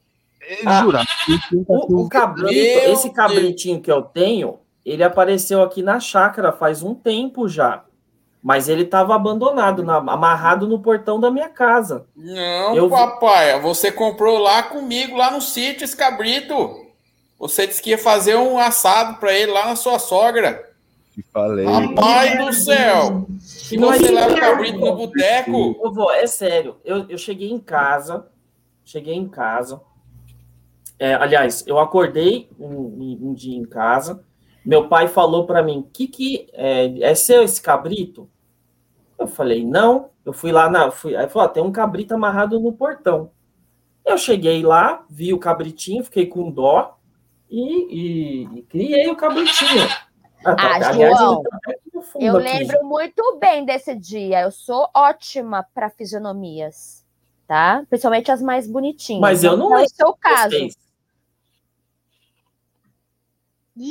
Ah, 0.66 0.82
Jurar. 0.82 1.06
O, 1.68 2.02
o 2.04 2.10
cabrito, 2.10 2.50
Meu 2.52 2.94
esse 2.94 3.10
cabritinho 3.12 3.82
que 3.82 3.92
eu 3.92 4.02
tenho, 4.02 4.60
ele 4.86 5.04
apareceu 5.04 5.62
aqui 5.62 5.82
na 5.82 6.00
chácara 6.00 6.52
faz 6.52 6.82
um 6.84 6.94
tempo 6.96 7.48
já. 7.48 7.84
Mas 8.42 8.70
ele 8.70 8.84
estava 8.84 9.14
abandonado, 9.16 9.84
na- 9.84 9.98
amarrado 9.98 10.68
no 10.68 10.80
portão 10.80 11.20
da 11.20 11.30
minha 11.30 11.50
casa. 11.50 12.06
Não, 12.16 12.76
Eu 12.76 12.90
papai, 12.90 13.60
você 13.60 13.92
comprou 13.92 14.38
lá 14.38 14.64
comigo, 14.64 15.18
lá 15.18 15.32
no 15.32 15.42
sítio, 15.42 15.84
esse 15.84 15.98
cabrito. 15.98 16.86
Você 17.40 17.68
disse 17.68 17.82
que 17.82 17.90
ia 17.90 17.98
fazer 17.98 18.36
um 18.36 18.58
assado 18.58 19.20
para 19.20 19.34
ele 19.34 19.52
lá 19.52 19.66
na 19.68 19.76
sua 19.76 20.00
sogra. 20.00 20.64
Te 21.14 21.24
falei. 21.34 21.66
Rapaz 21.66 22.38
do 22.46 22.54
céu! 22.54 23.28
E 23.72 23.78
Não 23.78 23.92
é 23.92 23.98
você 23.98 24.04
isso, 24.06 24.14
leva 24.14 24.34
o 24.34 24.40
cabrito 24.40 24.80
no 24.80 24.96
boteco? 24.96 25.76
Ô, 25.82 25.92
vô, 25.92 26.10
é 26.12 26.26
sério. 26.28 26.78
Eu, 26.86 27.06
eu 27.10 27.18
cheguei 27.18 27.52
em 27.52 27.60
casa, 27.60 28.28
cheguei 28.86 29.16
em 29.16 29.28
casa. 29.28 29.82
É, 31.00 31.14
aliás, 31.14 31.64
eu 31.68 31.78
acordei 31.80 32.50
um, 32.60 33.20
um, 33.22 33.34
dia 33.34 33.56
em 33.56 33.66
casa. 33.66 34.24
Meu 34.66 34.88
pai 34.88 35.08
falou 35.08 35.46
para 35.46 35.62
mim: 35.62 35.88
que 35.94 36.08
que 36.08 36.48
é, 36.54 37.00
é, 37.02 37.16
seu 37.16 37.44
esse 37.44 37.62
cabrito? 37.62 38.30
Eu 39.18 39.28
falei: 39.28 39.66
não. 39.66 40.10
Eu 40.26 40.34
fui 40.34 40.52
lá 40.52 40.70
na. 40.70 40.92
Fui, 40.92 41.16
aí 41.16 41.28
falou: 41.30 41.48
ah, 41.48 41.52
tem 41.52 41.64
um 41.64 41.72
cabrito 41.72 42.14
amarrado 42.14 42.60
no 42.60 42.74
portão. 42.74 43.32
Eu 44.06 44.18
cheguei 44.18 44.64
lá, 44.64 45.06
vi 45.10 45.34
o 45.34 45.40
cabritinho, 45.40 46.04
fiquei 46.04 46.26
com 46.26 46.50
dó 46.50 46.98
e, 47.50 47.62
e, 47.62 48.60
e 48.60 48.62
criei 48.64 49.10
o 49.10 49.16
cabritinho. 49.16 49.88
Ah, 50.46 50.56
tá. 50.56 50.64
ah 50.64 50.76
Aliás, 50.76 51.18
João, 51.18 51.44
eu 52.20 52.38
lembro 52.38 52.86
muito 52.86 53.38
bem 53.40 53.66
desse 53.66 53.96
dia. 53.96 54.42
Eu 54.42 54.52
sou 54.52 54.90
ótima 54.94 55.66
para 55.74 55.90
fisionomias, 55.90 57.06
tá? 57.48 57.84
Principalmente 57.90 58.32
as 58.32 58.42
mais 58.42 58.68
bonitinhas. 58.68 59.22
Mas 59.22 59.44
eu 59.44 59.58
não, 59.58 59.78
é 59.78 59.84
o 59.84 59.90
seu 59.90 60.14
caso. 60.14 60.56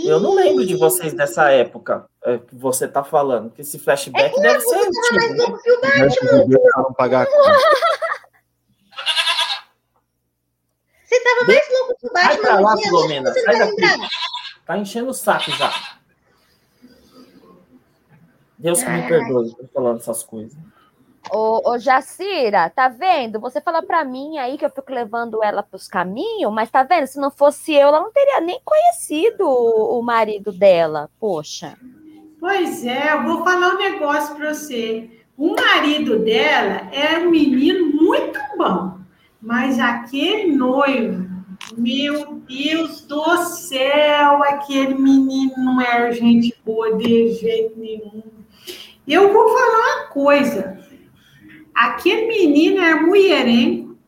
Eu 0.05 0.19
não 0.19 0.35
lembro 0.35 0.67
de 0.67 0.77
vocês 0.77 1.13
dessa 1.15 1.51
época 1.51 2.07
é, 2.25 2.39
que 2.39 2.57
você 2.57 2.89
tá 2.89 3.05
falando, 3.05 3.51
que 3.51 3.61
esse 3.63 3.79
flashback 3.79 4.37
é 4.37 4.43
deve 4.43 4.61
ser 4.61 4.79
antigo. 4.79 6.49
Né? 6.49 6.59
Não 6.77 6.93
pagar 6.93 7.27
Você 11.05 11.21
tava 11.23 11.47
mais 11.47 11.73
louco 11.73 11.97
que 12.01 12.07
o 12.09 12.13
Batman. 12.13 12.33
Sai 12.33 12.39
pra 12.39 12.61
lá, 12.61 12.77
Filomena. 12.77 13.33
Sai 13.33 13.59
daqui. 13.59 13.77
Tá 14.67 14.77
enchendo 14.77 15.11
o 15.11 15.15
saco 15.15 15.53
já. 15.53 15.73
Deus 18.59 18.83
que 18.83 18.91
me 18.91 19.07
perdoe 19.07 19.55
por 19.55 19.69
falando 19.69 20.01
essas 20.01 20.25
coisas. 20.25 20.59
Ô, 21.31 21.73
ô 21.73 21.79
Jacira, 21.79 22.71
tá 22.71 22.89
vendo? 22.89 23.41
Você 23.41 23.61
fala 23.61 23.83
para 23.83 24.05
mim 24.05 24.39
aí 24.39 24.57
que 24.57 24.65
eu 24.65 24.71
fico 24.71 24.93
levando 24.93 25.43
ela 25.43 25.63
pros 25.63 25.89
caminhos, 25.89 26.53
mas 26.53 26.71
tá 26.71 26.83
vendo? 26.83 27.07
Se 27.07 27.19
não 27.19 27.31
fosse 27.31 27.75
eu, 27.75 27.89
ela 27.89 28.01
não 28.01 28.13
teria 28.13 28.41
nem 28.41 28.61
conhecido 28.65 29.45
o 29.45 30.01
marido 30.03 30.53
dela. 30.53 31.11
Poxa. 31.19 31.77
Pois 32.39 32.87
é, 32.87 33.13
eu 33.13 33.25
vou 33.25 33.43
falar 33.43 33.75
um 33.75 33.79
negócio 33.79 34.37
para 34.37 34.55
você. 34.55 35.11
O 35.37 35.55
marido 35.55 36.21
dela 36.21 36.89
é 36.93 37.19
um 37.19 37.31
menino 37.31 37.93
muito 37.93 38.39
bom, 38.57 38.99
mas 39.41 39.79
aquele 39.79 40.53
noivo, 40.53 41.29
meu 41.77 42.37
Deus 42.47 43.03
do 43.03 43.37
céu, 43.39 44.43
aquele 44.45 44.95
menino 44.95 45.53
não 45.59 45.81
é 45.81 46.13
gente 46.13 46.55
boa 46.65 46.97
de 46.97 47.33
jeito 47.33 47.79
nenhum. 47.79 48.23
Eu 49.07 49.33
vou 49.33 49.49
falar 49.49 49.99
uma 49.99 50.07
coisa. 50.09 50.86
Aquele 51.77 52.27
menino 52.27 52.81
era 52.81 53.03
mulherengo. 53.03 53.99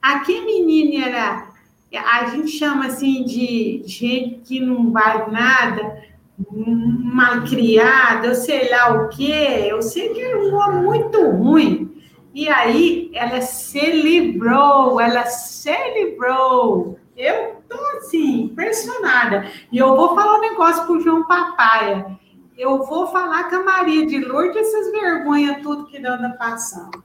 Aquele 0.00 0.64
menino 0.64 1.04
era, 1.04 1.50
a 1.94 2.26
gente 2.30 2.48
chama 2.52 2.86
assim 2.86 3.22
de 3.22 3.82
gente 3.84 4.40
que 4.46 4.60
não 4.60 4.90
vale 4.90 5.30
nada, 5.30 6.02
malcriada, 6.38 8.28
eu 8.28 8.34
sei 8.34 8.70
lá 8.70 8.94
o 8.94 9.08
quê. 9.10 9.66
Eu 9.68 9.82
sei 9.82 10.08
que 10.08 10.22
era 10.22 10.38
um 10.38 10.54
homem 10.54 10.82
muito 10.84 11.20
ruim. 11.30 12.02
E 12.32 12.48
aí 12.48 13.10
ela 13.12 13.42
se 13.42 13.92
livrou, 13.92 14.98
ela 14.98 15.26
se 15.26 15.76
livrou. 15.94 16.98
Eu 17.14 17.56
tô 17.68 17.78
assim, 17.98 18.44
impressionada. 18.44 19.50
E 19.70 19.76
eu 19.76 19.94
vou 19.94 20.14
falar 20.14 20.38
um 20.38 20.40
negócio 20.40 20.86
pro 20.86 21.00
João 21.00 21.26
Papaya 21.26 22.18
eu 22.56 22.84
vou 22.84 23.06
falar 23.08 23.50
com 23.50 23.56
a 23.56 23.64
Maria 23.64 24.06
de 24.06 24.18
Lourdes 24.18 24.56
essas 24.56 24.90
vergonhas, 24.90 25.62
tudo 25.62 25.86
que 25.86 25.98
anda 25.98 26.30
passando. 26.38 27.04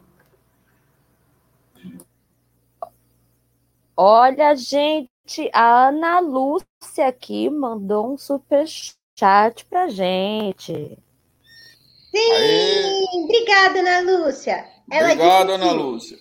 Olha, 3.96 4.56
gente, 4.56 5.50
a 5.54 5.90
Ana 5.90 6.20
Lúcia 6.20 7.08
aqui 7.08 7.50
mandou 7.50 8.14
um 8.14 8.18
super 8.18 8.66
chat 9.18 9.66
pra 9.66 9.90
gente. 9.90 10.98
Sim, 12.10 12.32
Aê. 12.32 13.06
obrigada, 13.24 13.80
Ana 13.80 14.00
Lúcia. 14.00 14.66
Ela 14.90 15.14
Obrigado, 15.14 15.52
Ana 15.52 15.72
Lúcia. 15.72 16.18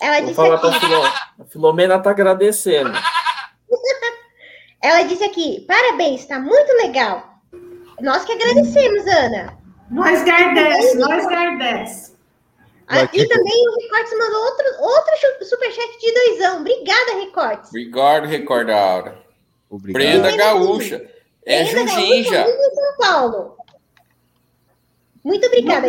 Ela 0.00 0.16
Vou 0.16 0.24
disse 0.24 0.34
falar 0.34 0.56
aqui. 0.56 0.86
A 1.40 1.44
Filomena 1.44 1.98
tá 1.98 2.10
agradecendo. 2.10 2.92
Ela 4.82 5.02
disse 5.02 5.22
aqui: 5.22 5.64
parabéns, 5.68 6.24
tá 6.24 6.40
muito 6.40 6.72
legal. 6.82 7.29
Nós 8.02 8.24
que 8.24 8.32
agradecemos, 8.32 9.06
Ana. 9.06 9.58
Nós 9.90 10.20
agradecemos, 10.20 11.08
nós 11.08 11.26
agradecemos. 11.26 12.10
Aqui 12.86 13.26
também 13.28 13.68
o 13.68 13.82
Recortes 13.82 14.18
mandou 14.18 14.44
outro, 14.44 14.66
outro 14.80 15.44
superchat 15.44 15.98
de 16.00 16.12
doisão. 16.12 16.60
Obrigada, 16.60 17.12
Recortes. 17.20 17.68
Obrigado, 17.68 18.26
Recordaura. 18.26 19.22
Obrigado. 19.68 20.02
Brenda 20.02 20.36
Gaúcha. 20.36 21.08
É 21.46 21.64
Jujinja. 21.64 22.44
São 22.44 22.96
Paulo. 22.98 23.56
Muito 25.22 25.46
obrigada. 25.46 25.86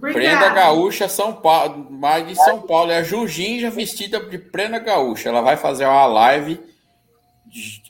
Prenda 0.00 0.50
Gaúcha, 0.50 1.08
São 1.08 1.32
Paulo, 1.32 1.90
mais 1.90 2.26
de 2.28 2.36
São 2.36 2.62
Paulo. 2.62 2.92
É 2.92 2.98
a 2.98 3.02
Jujinja 3.02 3.68
vestida 3.68 4.20
de 4.20 4.38
Prenda 4.38 4.78
Gaúcha. 4.78 5.28
Ela 5.28 5.40
vai 5.40 5.56
fazer 5.56 5.84
uma 5.84 6.06
live. 6.06 6.60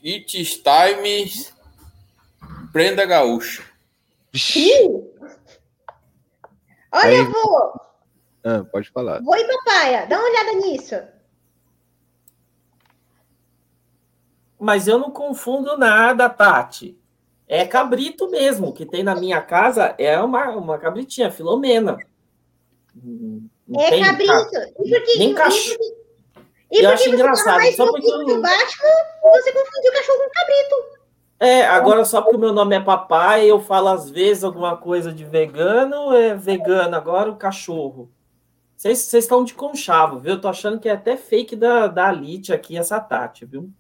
It's 0.02 0.62
time 0.62 1.57
Prenda 2.72 3.04
Gaúcha. 3.04 3.62
Olha, 6.92 7.18
Aí... 7.18 7.24
vô. 7.24 7.80
Ah, 8.44 8.64
pode 8.70 8.90
falar. 8.90 9.20
Vô 9.20 9.34
e 9.34 9.46
papai, 9.46 10.06
dá 10.06 10.18
uma 10.18 10.28
olhada 10.28 10.52
nisso. 10.54 10.94
Mas 14.58 14.88
eu 14.88 14.98
não 14.98 15.10
confundo 15.10 15.76
nada, 15.76 16.28
Tati. 16.28 16.98
É 17.46 17.64
cabrito 17.64 18.28
mesmo. 18.28 18.68
O 18.68 18.72
que 18.72 18.84
tem 18.84 19.02
na 19.02 19.14
minha 19.14 19.40
casa 19.40 19.94
é 19.98 20.18
uma, 20.20 20.50
uma 20.50 20.78
cabritinha, 20.78 21.30
Filomena. 21.30 21.98
Não 22.94 23.80
é 23.80 24.00
cabrito. 24.00 24.32
E 24.84 24.90
por 24.90 25.02
que, 25.04 25.18
Nem 25.18 25.34
cachorro. 25.34 25.78
E 26.70 26.82
eu 26.82 26.90
acho 26.90 27.08
engraçado. 27.08 27.62
Só 27.72 27.86
porque. 27.86 28.10
Batman, 28.10 28.62
você 29.22 29.52
confundiu 29.52 29.92
cachorro 29.92 30.18
com 30.18 30.30
cabrito. 30.30 30.97
É, 31.40 31.64
agora 31.66 32.04
só 32.04 32.20
porque 32.20 32.36
o 32.36 32.40
meu 32.40 32.52
nome 32.52 32.74
é 32.74 32.80
papai, 32.80 33.48
eu 33.48 33.60
falo 33.60 33.88
às 33.88 34.10
vezes 34.10 34.42
alguma 34.42 34.76
coisa 34.76 35.12
de 35.12 35.24
vegano, 35.24 36.12
é 36.12 36.34
vegano, 36.34 36.96
agora 36.96 37.30
o 37.30 37.36
cachorro. 37.36 38.10
Vocês 38.76 39.12
estão 39.12 39.44
de 39.44 39.54
conchavo, 39.54 40.18
viu? 40.18 40.32
Eu 40.32 40.40
tô 40.40 40.48
achando 40.48 40.78
que 40.78 40.88
é 40.88 40.92
até 40.92 41.16
fake 41.16 41.56
da, 41.56 41.86
da 41.86 42.08
Alit 42.08 42.52
aqui, 42.52 42.76
essa 42.76 43.00
Tati, 43.00 43.44
viu? 43.44 43.70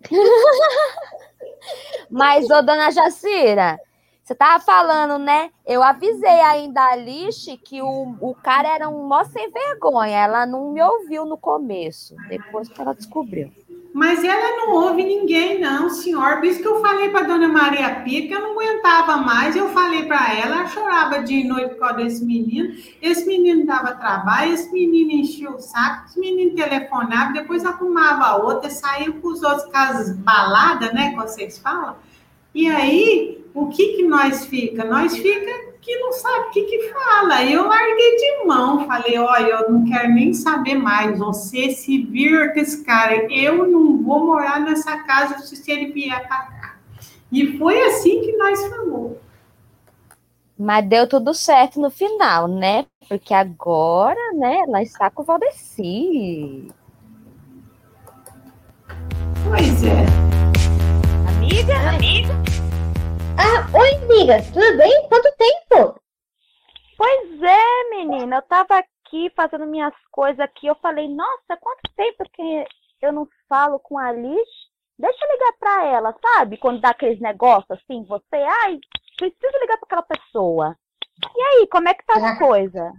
Mas, 2.10 2.48
ô 2.50 2.62
dona 2.62 2.90
Jacira, 2.90 3.78
você 4.22 4.34
tava 4.34 4.62
falando, 4.62 5.18
né? 5.18 5.50
Eu 5.66 5.82
avisei 5.82 6.40
ainda 6.40 6.80
a 6.80 6.92
Alice 6.92 7.56
que 7.58 7.82
o, 7.82 8.16
o 8.20 8.32
cara 8.32 8.74
era 8.74 8.88
um 8.88 9.08
mó 9.08 9.24
sem 9.24 9.50
vergonha. 9.50 10.16
Ela 10.16 10.46
não 10.46 10.70
me 10.70 10.80
ouviu 10.80 11.24
no 11.24 11.36
começo, 11.36 12.14
depois 12.28 12.68
que 12.68 12.80
ela 12.80 12.94
descobriu. 12.94 13.52
Mas 13.92 14.22
ela 14.22 14.56
não 14.56 14.72
ouve 14.72 15.02
ninguém, 15.02 15.58
não, 15.60 15.90
senhor. 15.90 16.36
Por 16.36 16.44
isso 16.44 16.62
que 16.62 16.68
eu 16.68 16.80
falei 16.80 17.08
para 17.08 17.26
dona 17.26 17.48
Maria 17.48 18.02
Pia 18.02 18.26
que 18.26 18.32
eu 18.32 18.40
não 18.40 18.52
aguentava 18.52 19.16
mais. 19.16 19.56
Eu 19.56 19.68
falei 19.70 20.04
para 20.04 20.32
ela, 20.32 20.58
ela 20.58 20.66
chorava 20.68 21.22
de 21.22 21.42
noite 21.42 21.70
por 21.70 21.80
causa 21.80 21.96
desse 21.96 22.24
menino. 22.24 22.72
Esse 23.02 23.26
menino 23.26 23.66
dava 23.66 23.94
trabalho, 23.94 24.52
esse 24.52 24.72
menino 24.72 25.10
enchia 25.10 25.50
o 25.50 25.58
saco, 25.58 26.06
esse 26.06 26.20
menino 26.20 26.54
telefonava, 26.54 27.32
depois 27.32 27.64
arrumava 27.64 28.40
outra, 28.42 28.70
saiu 28.70 29.14
com 29.14 29.28
os 29.28 29.42
outros 29.42 29.66
casos 29.72 30.16
balada, 30.16 30.92
né? 30.92 31.10
Que 31.10 31.16
vocês 31.16 31.58
falam. 31.58 31.96
E 32.54 32.68
aí, 32.68 33.44
o 33.52 33.68
que 33.68 33.96
que 33.96 34.02
nós 34.04 34.46
fica? 34.46 34.84
Nós 34.84 35.16
fica 35.16 35.69
que 35.80 35.98
não 35.98 36.12
sabe 36.12 36.48
o 36.48 36.50
que, 36.50 36.62
que 36.64 36.88
fala. 36.90 37.44
Eu 37.44 37.66
larguei 37.66 38.16
de 38.16 38.44
mão, 38.44 38.86
falei, 38.86 39.18
olha, 39.18 39.50
eu 39.50 39.70
não 39.70 39.84
quero 39.84 40.10
nem 40.10 40.32
saber 40.34 40.74
mais. 40.74 41.18
Você 41.18 41.70
se 41.70 42.02
vir 42.02 42.52
com 42.52 42.60
esse 42.60 42.84
cara, 42.84 43.26
eu 43.32 43.66
não 43.66 44.02
vou 44.02 44.26
morar 44.26 44.60
nessa 44.60 44.98
casa 45.04 45.38
se 45.38 45.70
ele 45.70 45.92
vier 45.92 46.26
para 46.28 46.42
cá. 46.42 46.76
E 47.32 47.56
foi 47.58 47.80
assim 47.82 48.20
que 48.20 48.36
nós 48.36 48.60
falamos. 48.66 49.16
Mas 50.58 50.86
deu 50.86 51.08
tudo 51.08 51.32
certo 51.32 51.80
no 51.80 51.90
final, 51.90 52.46
né? 52.46 52.84
Porque 53.08 53.32
agora, 53.32 54.20
né, 54.34 54.58
ela 54.66 54.82
está 54.82 55.08
com 55.08 55.22
o 55.22 55.24
Valdeci. 55.24 56.70
Pois 59.48 59.82
é. 59.84 60.04
Amiga, 61.30 61.76
amiga. 61.88 62.69
Ah, 63.38 63.78
oi, 63.78 63.94
amiga, 64.04 64.42
tudo 64.52 64.76
bem? 64.76 65.08
Quanto 65.08 65.36
tempo? 65.36 66.00
Pois 66.96 67.42
é, 67.42 67.90
menina, 67.90 68.36
eu 68.36 68.42
tava 68.42 68.78
aqui 68.78 69.30
fazendo 69.34 69.66
minhas 69.66 69.94
coisas 70.10 70.40
aqui, 70.40 70.66
eu 70.66 70.74
falei, 70.76 71.08
nossa, 71.08 71.56
quanto 71.60 71.82
tempo 71.96 72.24
que 72.32 72.64
eu 73.02 73.12
não 73.12 73.28
falo 73.48 73.78
com 73.80 73.98
a 73.98 74.08
Alice? 74.08 74.70
Deixa 74.98 75.24
eu 75.24 75.32
ligar 75.32 75.52
pra 75.58 75.86
ela, 75.86 76.16
sabe? 76.20 76.58
Quando 76.58 76.80
dá 76.80 76.90
aqueles 76.90 77.20
negócios 77.20 77.70
assim, 77.70 78.04
você, 78.04 78.36
ai, 78.36 78.78
preciso 79.16 79.58
ligar 79.60 79.78
pra 79.78 79.86
aquela 79.86 80.02
pessoa. 80.02 80.76
E 81.36 81.40
aí, 81.42 81.66
como 81.68 81.88
é 81.88 81.94
que 81.94 82.04
tá 82.04 82.14
as 82.14 82.22
ah. 82.22 82.38
coisas? 82.38 82.92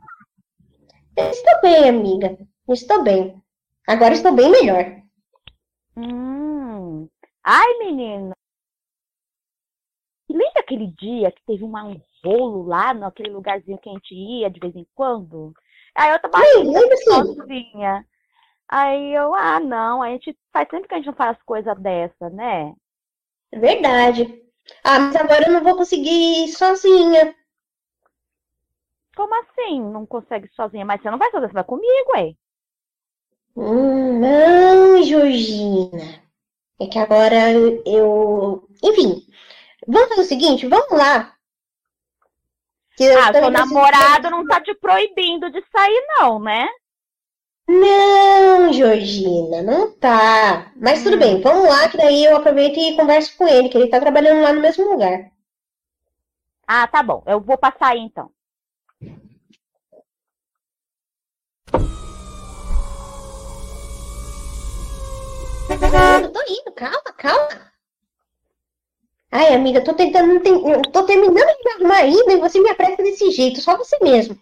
Estou 1.15 1.61
bem, 1.61 1.89
amiga. 1.89 2.37
Estou 2.69 3.03
bem. 3.03 3.41
Agora 3.87 4.13
estou 4.13 4.31
bem 4.31 4.49
melhor. 4.49 5.01
Hum. 5.97 7.07
Ai, 7.43 7.73
menina. 10.31 10.43
Lembra 10.45 10.61
aquele 10.61 10.87
dia 10.87 11.31
que 11.31 11.41
teve 11.45 11.63
uma, 11.63 11.83
um 11.83 12.01
rolo 12.23 12.63
lá 12.63 12.93
naquele 12.93 13.29
lugarzinho 13.29 13.77
que 13.77 13.89
a 13.89 13.93
gente 13.93 14.13
ia 14.13 14.49
de 14.49 14.59
vez 14.59 14.75
em 14.75 14.85
quando? 14.95 15.53
Aí 15.95 16.11
eu 16.11 16.19
tava 16.19 16.39
lembro 16.39 16.97
sim. 16.97 17.35
sozinha. 17.35 18.05
Aí 18.67 19.13
eu, 19.13 19.35
ah, 19.35 19.59
não, 19.59 20.01
a 20.01 20.09
gente 20.09 20.37
faz 20.53 20.69
sempre 20.69 20.87
que 20.87 20.93
a 20.93 20.97
gente 20.97 21.07
não 21.07 21.13
faz 21.13 21.37
coisa 21.43 21.75
dessa, 21.75 22.29
né? 22.29 22.73
É 23.51 23.59
verdade. 23.59 24.41
Ah, 24.83 24.99
mas 24.99 25.15
agora 25.15 25.47
eu 25.47 25.53
não 25.53 25.63
vou 25.63 25.75
conseguir 25.75 26.45
ir 26.45 26.47
sozinha. 26.49 27.35
Como 29.15 29.33
assim? 29.41 29.81
Não 29.81 30.05
consegue 30.05 30.47
sozinha? 30.55 30.85
Mas 30.85 31.01
você 31.01 31.11
não 31.11 31.17
vai 31.17 31.29
sozinha, 31.31 31.49
você 31.49 31.53
vai 31.53 31.63
comigo, 31.65 32.11
ué. 32.15 32.33
Hum, 33.57 34.19
não, 34.19 35.03
Georgina. 35.03 36.21
É 36.79 36.87
que 36.87 36.97
agora 36.97 37.51
eu. 37.85 38.67
Enfim, 38.81 39.27
vamos 39.87 40.09
fazer 40.09 40.21
o 40.21 40.25
seguinte, 40.25 40.67
vamos 40.67 40.91
lá. 40.91 41.35
Que 42.97 43.09
Ah, 43.09 43.31
seu 43.33 43.49
namorado 43.49 44.29
não 44.29 44.45
tá 44.45 44.61
te 44.61 44.73
proibindo 44.75 45.49
de 45.49 45.63
sair, 45.71 46.05
não, 46.19 46.39
né? 46.39 46.67
Não, 47.67 48.73
Georgina, 48.73 49.61
não 49.61 49.91
tá. 49.97 50.71
Mas 50.75 51.03
tudo 51.03 51.17
bem, 51.17 51.41
vamos 51.41 51.69
lá, 51.69 51.87
que 51.87 51.97
daí 51.97 52.25
eu 52.25 52.35
aproveito 52.35 52.77
e 52.77 52.95
converso 52.95 53.37
com 53.37 53.47
ele, 53.47 53.69
que 53.69 53.77
ele 53.77 53.87
tá 53.87 53.99
trabalhando 53.99 54.41
lá 54.41 54.51
no 54.51 54.61
mesmo 54.61 54.89
lugar. 54.89 55.31
Ah, 56.67 56.87
tá 56.87 57.01
bom. 57.01 57.23
Eu 57.25 57.39
vou 57.39 57.57
passar 57.57 57.87
aí 57.87 57.99
então. 57.99 58.31
Eu 66.21 66.31
tô 66.31 66.41
indo, 66.47 66.71
calma, 66.75 67.13
calma. 67.17 67.70
Ai, 69.31 69.53
amiga, 69.53 69.83
tô 69.83 69.93
tentando, 69.93 70.41
tô 70.91 71.05
terminando 71.05 71.33
de 71.35 71.63
me 71.63 71.71
arrumar 71.71 71.97
ainda 71.99 72.33
e 72.33 72.39
você 72.39 72.59
me 72.59 72.69
apressa 72.69 72.97
desse 72.97 73.31
jeito, 73.31 73.61
só 73.61 73.77
você 73.77 73.97
mesmo. 74.01 74.37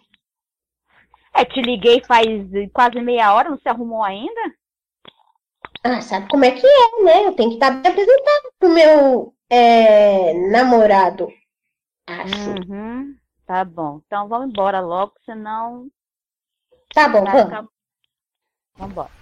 É, 1.32 1.44
te 1.44 1.62
liguei 1.62 2.02
faz 2.04 2.26
quase 2.72 3.00
meia 3.00 3.32
hora, 3.32 3.50
não 3.50 3.58
se 3.58 3.68
arrumou 3.68 4.02
ainda? 4.02 4.40
Ah, 5.84 6.00
sabe 6.00 6.28
como 6.28 6.44
é 6.44 6.50
que 6.50 6.66
é, 6.66 7.04
né? 7.04 7.26
Eu 7.26 7.34
tenho 7.34 7.50
que 7.50 7.54
estar 7.54 7.70
bem 7.70 7.90
apresentada 7.90 8.50
pro 8.58 8.68
meu 8.68 9.32
é, 9.48 10.34
namorado. 10.50 11.28
Acho. 12.08 12.50
Uhum. 12.50 13.16
Tá 13.46 13.64
bom. 13.64 14.00
Então 14.04 14.28
vamos 14.28 14.48
embora 14.48 14.80
logo, 14.80 15.12
senão 15.24 15.88
Tá 16.92 17.08
bom, 17.08 17.22
vai 17.24 17.32
vamos. 17.32 17.44
ficar... 17.44 17.68
Vamos 18.76 18.92
embora. 18.92 19.19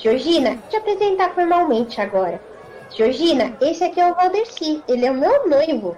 Georgina, 0.00 0.56
te 0.68 0.76
apresentar 0.76 1.30
formalmente 1.34 2.00
agora. 2.00 2.40
Georgina, 2.90 3.56
esse 3.60 3.84
aqui 3.84 4.00
é 4.00 4.10
o 4.10 4.14
Valdeci, 4.14 4.82
ele 4.88 5.06
é 5.06 5.10
o 5.10 5.14
meu 5.14 5.48
noivo. 5.48 5.96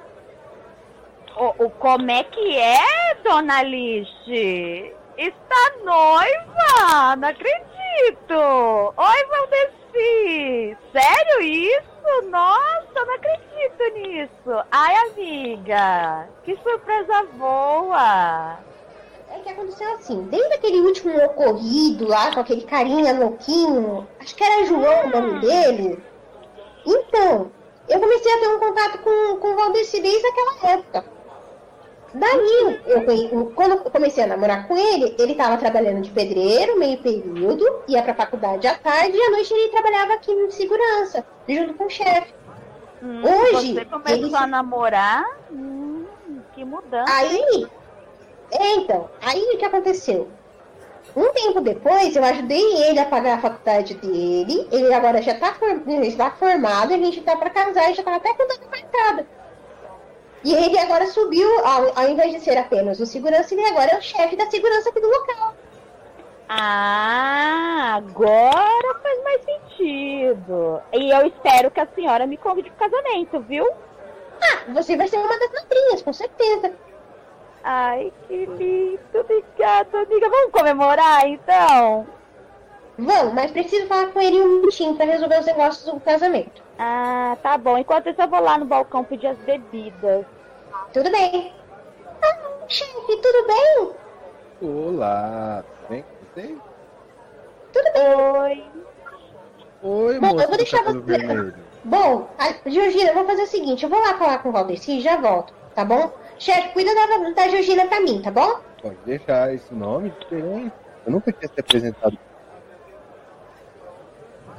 O, 1.36 1.64
o- 1.64 1.70
como 1.70 2.10
é 2.10 2.22
que 2.24 2.58
é, 2.58 3.14
dona 3.24 3.60
Alice? 3.60 4.92
Está 5.16 5.72
noiva? 5.84 7.16
Não 7.16 7.28
acredito! 7.28 8.94
Oi, 8.96 9.26
Valdeci! 9.30 10.76
Sério 10.92 11.40
isso? 11.42 12.28
Nossa, 12.30 13.04
não 13.06 13.14
acredito 13.14 13.94
nisso! 13.94 14.64
Ai, 14.70 14.94
amiga! 14.96 16.28
Que 16.44 16.56
surpresa 16.56 17.24
boa! 17.34 18.58
É 19.34 19.38
que 19.40 19.48
aconteceu 19.48 19.94
assim, 19.94 20.22
desde 20.24 20.54
aquele 20.54 20.80
último 20.80 21.16
ocorrido 21.24 22.06
lá 22.06 22.32
com 22.34 22.40
aquele 22.40 22.62
carinha 22.62 23.18
louquinho, 23.18 24.06
acho 24.20 24.34
que 24.36 24.44
era 24.44 24.64
João 24.66 25.06
o 25.06 25.10
nome 25.10 25.40
dele. 25.40 26.02
Então, 26.86 27.50
eu 27.88 27.98
comecei 28.00 28.32
a 28.32 28.38
ter 28.38 28.48
um 28.48 28.58
contato 28.58 28.98
com, 28.98 29.36
com 29.38 29.48
o 29.52 29.56
Valdeci 29.56 30.00
desde 30.00 30.26
aquela 30.26 30.72
época. 30.74 31.04
Daí, 32.14 32.80
eu, 32.86 33.46
quando 33.54 33.70
eu 33.72 33.78
comecei 33.90 34.22
a 34.22 34.26
namorar 34.26 34.68
com 34.68 34.76
ele, 34.76 35.14
ele 35.18 35.32
estava 35.32 35.56
trabalhando 35.56 36.02
de 36.02 36.10
pedreiro, 36.10 36.78
meio 36.78 36.98
período, 36.98 37.64
ia 37.88 38.02
pra 38.02 38.14
faculdade 38.14 38.66
à 38.66 38.74
tarde 38.74 39.16
e 39.16 39.22
à 39.22 39.30
noite 39.30 39.54
ele 39.54 39.70
trabalhava 39.70 40.12
aqui 40.12 40.30
em 40.30 40.50
segurança, 40.50 41.24
junto 41.48 41.72
com 41.72 41.86
o 41.86 41.90
chefe. 41.90 42.34
Hum, 43.02 43.22
Hoje, 43.24 43.72
Você 43.74 43.84
começou 43.86 44.14
ele- 44.26 44.36
a 44.36 44.46
namorar? 44.46 45.24
Hum, 45.50 46.04
que 46.54 46.62
mudança. 46.66 47.10
Aí, 47.14 47.66
é, 48.52 48.74
então, 48.76 49.08
aí 49.20 49.40
o 49.54 49.58
que 49.58 49.64
aconteceu? 49.64 50.28
Um 51.14 51.30
tempo 51.32 51.60
depois, 51.60 52.16
eu 52.16 52.24
ajudei 52.24 52.88
ele 52.88 52.98
a 52.98 53.04
pagar 53.04 53.34
a 53.34 53.40
faculdade 53.40 53.94
dele. 53.94 54.66
Ele 54.72 54.92
agora 54.94 55.20
já 55.20 55.32
está 55.32 55.54
está 56.02 56.30
formado, 56.30 56.94
a 56.94 56.96
gente 56.96 57.18
está 57.18 57.36
para 57.36 57.50
casar 57.50 57.90
e 57.90 57.94
já 57.94 58.02
está 58.02 58.16
até 58.16 58.32
com 58.32 58.46
data 58.46 58.66
marcada. 58.70 59.26
E 60.44 60.54
ele 60.54 60.78
agora 60.78 61.06
subiu, 61.06 61.48
ao, 61.64 61.98
ao 61.98 62.08
invés 62.08 62.32
de 62.32 62.40
ser 62.40 62.56
apenas 62.56 62.98
o 62.98 63.06
segurança, 63.06 63.54
ele 63.54 63.64
agora 63.64 63.92
é 63.92 63.98
o 63.98 64.02
chefe 64.02 64.36
da 64.36 64.50
segurança 64.50 64.88
aqui 64.88 65.00
do 65.00 65.08
local. 65.08 65.54
Ah, 66.48 67.94
agora 67.96 69.00
faz 69.02 69.22
mais 69.22 69.42
sentido. 69.44 70.82
E 70.92 71.10
eu 71.10 71.26
espero 71.26 71.70
que 71.70 71.80
a 71.80 71.86
senhora 71.94 72.26
me 72.26 72.36
convide 72.36 72.70
pro 72.70 72.90
casamento, 72.90 73.40
viu? 73.40 73.66
Ah, 74.42 74.72
você 74.72 74.96
vai 74.96 75.08
ser 75.08 75.18
uma 75.18 75.38
das 75.38 75.52
madrinhas, 75.52 76.02
com 76.02 76.12
certeza. 76.12 76.72
Ai, 77.64 78.12
que 78.26 78.46
lindo. 78.46 78.98
Obrigada, 79.14 79.98
amiga. 80.02 80.28
Vamos 80.28 80.50
comemorar, 80.52 81.26
então? 81.28 82.06
Vamos, 82.98 83.32
mas 83.34 83.50
preciso 83.50 83.86
falar 83.86 84.08
com 84.12 84.20
ele 84.20 84.40
um 84.40 84.56
minutinho 84.56 84.94
para 84.96 85.06
resolver 85.06 85.38
os 85.40 85.46
negócios 85.46 85.84
do 85.84 85.98
casamento. 86.00 86.62
Ah, 86.78 87.36
tá 87.42 87.56
bom. 87.56 87.78
Enquanto 87.78 88.08
isso, 88.08 88.20
eu 88.20 88.28
vou 88.28 88.40
lá 88.40 88.58
no 88.58 88.64
balcão 88.64 89.04
pedir 89.04 89.28
as 89.28 89.38
bebidas. 89.38 90.26
Tudo 90.92 91.10
bem. 91.10 91.52
Ah, 92.22 92.38
chefe, 92.68 93.16
tudo 93.16 93.46
bem? 93.46 93.90
Olá, 94.62 95.64
tudo 95.64 95.88
bem 95.88 96.02
com 96.02 96.40
você? 96.40 96.56
Oi. 97.98 98.64
Oi, 99.84 100.20
Bom, 100.20 100.28
eu 100.30 100.36
vou 100.36 100.46
do 100.48 100.56
deixar 100.56 100.82
você- 100.84 100.98
vermelho. 101.00 101.54
Bom, 101.84 102.28
a, 102.38 102.68
Georgina, 102.70 103.10
eu 103.10 103.14
vou 103.14 103.24
fazer 103.24 103.42
o 103.42 103.46
seguinte, 103.46 103.82
eu 103.82 103.90
vou 103.90 103.98
lá 104.00 104.14
falar 104.14 104.38
com 104.38 104.50
o 104.50 104.52
Valdeci 104.52 104.98
e 104.98 105.00
já 105.00 105.16
volto, 105.16 105.52
tá 105.74 105.84
bom? 105.84 106.12
Chefe, 106.38 106.68
cuida 106.70 106.94
da, 106.94 107.30
da 107.30 107.48
Georgina 107.48 107.86
pra 107.86 108.00
mim, 108.00 108.20
tá 108.20 108.30
bom? 108.30 108.60
Pode 108.80 108.96
deixar 109.04 109.54
esse 109.54 109.72
nome 109.74 110.10
diferente. 110.10 110.72
Eu 111.06 111.12
nunca 111.12 111.32
tinha 111.32 111.48
se 111.48 111.60
apresentado. 111.60 112.18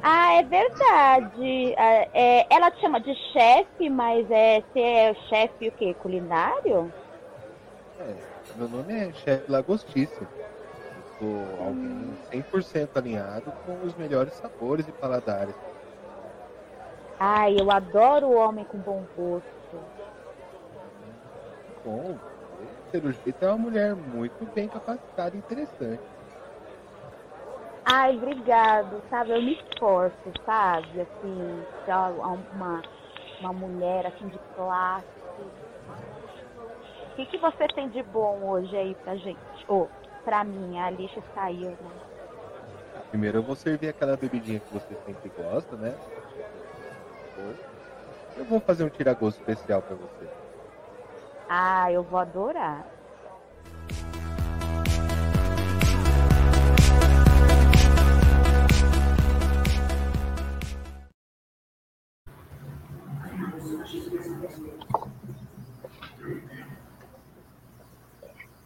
Ah, 0.01 0.33
é 0.33 0.43
verdade. 0.43 1.75
Ah, 1.77 2.07
é, 2.13 2.45
ela 2.53 2.69
te 2.71 2.81
chama 2.81 2.99
de 2.99 3.15
chefe, 3.31 3.89
mas 3.89 4.29
é, 4.29 4.61
você 4.61 4.79
é 4.79 5.13
chefe 5.29 5.69
o 5.69 5.71
quê? 5.71 5.93
Culinário? 5.93 6.91
É, 7.99 8.13
meu 8.57 8.67
nome 8.67 8.93
é 8.93 9.13
chefe 9.13 9.49
Lagostice. 9.49 10.21
Eu 10.21 10.27
sou 11.19 11.65
alguém 11.65 12.17
100% 12.31 12.89
alinhado 12.95 13.51
com 13.65 13.85
os 13.85 13.95
melhores 13.95 14.33
sabores 14.33 14.85
e 14.87 14.91
paladares. 14.91 15.55
Ai, 17.17 17.55
eu 17.57 17.71
adoro 17.71 18.27
o 18.27 18.35
homem 18.35 18.65
com 18.65 18.77
bom 18.79 19.05
gosto. 19.15 19.62
Bom, 21.83 22.19
pelo 22.91 23.11
jeito 23.11 23.43
é 23.43 23.49
uma 23.49 23.57
mulher 23.57 23.95
muito 23.95 24.45
bem 24.47 24.69
capacitada 24.69 25.35
e 25.35 25.39
interessante. 25.39 26.01
Ai, 27.85 28.15
obrigado, 28.15 29.03
sabe? 29.09 29.33
Eu 29.33 29.41
me 29.41 29.53
esforço, 29.53 30.31
sabe? 30.45 31.01
Assim, 31.01 31.65
ser 31.83 31.93
uma, 31.93 32.81
uma 33.41 33.53
mulher 33.53 34.05
assim 34.05 34.27
de 34.29 34.39
classe. 34.55 35.07
O 35.37 37.15
que, 37.15 37.25
que 37.25 37.37
você 37.37 37.67
tem 37.75 37.89
de 37.89 38.01
bom 38.03 38.47
hoje 38.47 38.75
aí 38.75 38.95
pra 38.95 39.17
gente? 39.17 39.39
Ô, 39.67 39.89
pra 40.23 40.43
mim, 40.43 40.77
a 40.77 40.85
Alicia 40.85 41.21
saiu, 41.33 41.77
né? 41.81 41.91
Primeiro 43.09 43.39
eu 43.39 43.43
vou 43.43 43.55
servir 43.55 43.89
aquela 43.89 44.15
bebidinha 44.15 44.59
que 44.59 44.71
você 44.71 44.95
sempre 45.05 45.29
gosta, 45.29 45.75
né? 45.75 45.95
Eu 48.35 48.45
vou 48.45 48.59
fazer 48.61 48.83
um 48.83 48.89
tiragosto 48.89 49.39
especial 49.39 49.81
pra 49.81 49.95
você. 49.95 50.42
Ah, 51.55 51.91
eu 51.91 52.01
vou 52.01 52.17
adorar. 52.19 52.83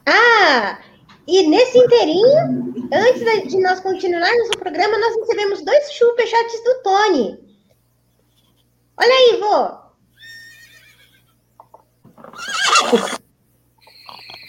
Ah, 0.06 0.80
e 1.28 1.46
nesse 1.46 1.78
inteirinho, 1.78 2.74
antes 2.94 3.52
de 3.52 3.62
nós 3.62 3.82
continuarmos 3.82 4.48
o 4.48 4.60
programa, 4.60 4.98
nós 4.98 5.14
recebemos 5.18 5.62
dois 5.62 5.92
superchats 5.92 6.64
do 6.64 6.84
Tony. 6.84 7.58
Olha 8.98 9.14
aí, 9.14 9.40
vô. 9.42 9.87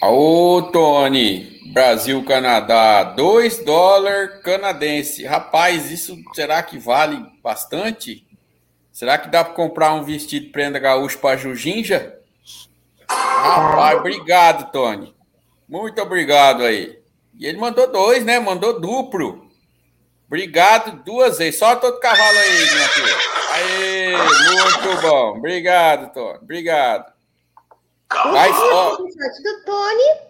Ô, 0.01 0.61
Tony, 0.71 1.59
Brasil, 1.73 2.23
Canadá, 2.23 3.03
2 3.03 3.63
dólares 3.65 4.41
canadense. 4.41 5.25
Rapaz, 5.25 5.91
isso 5.91 6.17
será 6.33 6.63
que 6.63 6.77
vale 6.77 7.23
bastante? 7.43 8.25
Será 8.91 9.17
que 9.17 9.29
dá 9.29 9.43
para 9.43 9.53
comprar 9.53 9.93
um 9.93 10.03
vestido 10.03 10.51
prenda 10.51 10.79
gaúcho 10.79 11.19
para 11.19 11.37
Jujinja? 11.37 12.17
Rapaz, 13.09 13.97
obrigado, 13.99 14.71
Tony. 14.71 15.15
Muito 15.67 16.01
obrigado 16.01 16.63
aí. 16.63 16.99
E 17.37 17.45
ele 17.45 17.57
mandou 17.57 17.91
dois, 17.91 18.25
né? 18.25 18.39
Mandou 18.39 18.79
duplo. 18.79 19.47
Obrigado 20.27 21.03
duas 21.03 21.37
vezes. 21.37 21.59
Só 21.59 21.75
todo 21.75 21.99
cavalo 21.99 22.37
aí, 22.37 22.71
minha 22.71 22.89
filha. 22.89 23.17
Aê, 23.53 24.17
muito 24.17 25.01
bom. 25.01 25.37
Obrigado, 25.37 26.13
Tony. 26.13 26.39
Obrigado. 26.41 27.18
Mas, 28.11 28.55
ó, 28.57 28.97
do 28.97 29.65
Tony. 29.65 30.29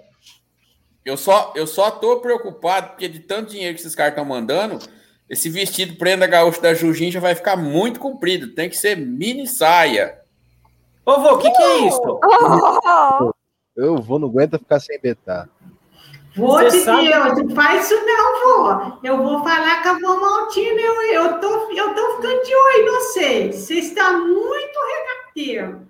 Eu 1.05 1.17
só, 1.17 1.53
eu 1.55 1.65
só 1.65 1.89
tô 1.89 2.19
preocupado 2.19 2.89
porque 2.89 3.07
de 3.07 3.19
tanto 3.19 3.51
dinheiro 3.51 3.73
que 3.75 3.81
esses 3.81 3.95
caras 3.95 4.11
estão 4.11 4.25
mandando, 4.25 4.79
esse 5.29 5.49
vestido 5.49 5.95
prenda 5.97 6.27
gaúcho 6.27 6.61
da 6.61 6.73
Jujinja 6.73 7.19
vai 7.19 7.35
ficar 7.35 7.55
muito 7.55 7.99
comprido. 7.99 8.53
Tem 8.53 8.69
que 8.69 8.77
ser 8.77 8.97
mini 8.97 9.47
saia. 9.47 10.19
Ô, 11.05 11.19
vô, 11.19 11.35
o 11.35 11.37
que, 11.37 11.49
que 11.49 11.61
é 11.61 11.77
isso? 11.87 12.19
Eu 13.75 13.95
vou, 14.01 14.19
não 14.19 14.27
aguenta 14.27 14.59
ficar 14.59 14.79
sem 14.81 14.99
betar. 14.99 15.47
Vou 16.35 16.69
sabe- 16.69 17.07
Deus, 17.07 17.37
não 17.37 17.55
faz 17.55 17.85
isso 17.85 18.05
não, 18.05 18.41
vô. 18.43 18.97
Eu 19.03 19.17
vou 19.17 19.39
falar 19.43 19.81
com 19.81 19.89
a 19.89 19.93
vó 19.99 20.19
Maltina, 20.19 20.79
eu, 20.81 21.01
eu, 21.03 21.39
tô, 21.39 21.71
eu 21.71 21.95
tô 21.95 22.15
ficando 22.17 22.43
de 22.43 22.55
olho 22.55 22.77
em 22.77 22.85
vocês. 22.91 23.55
Vocês 23.55 23.85
estão 23.87 24.27
muito 24.27 24.79
regateiro. 25.35 25.88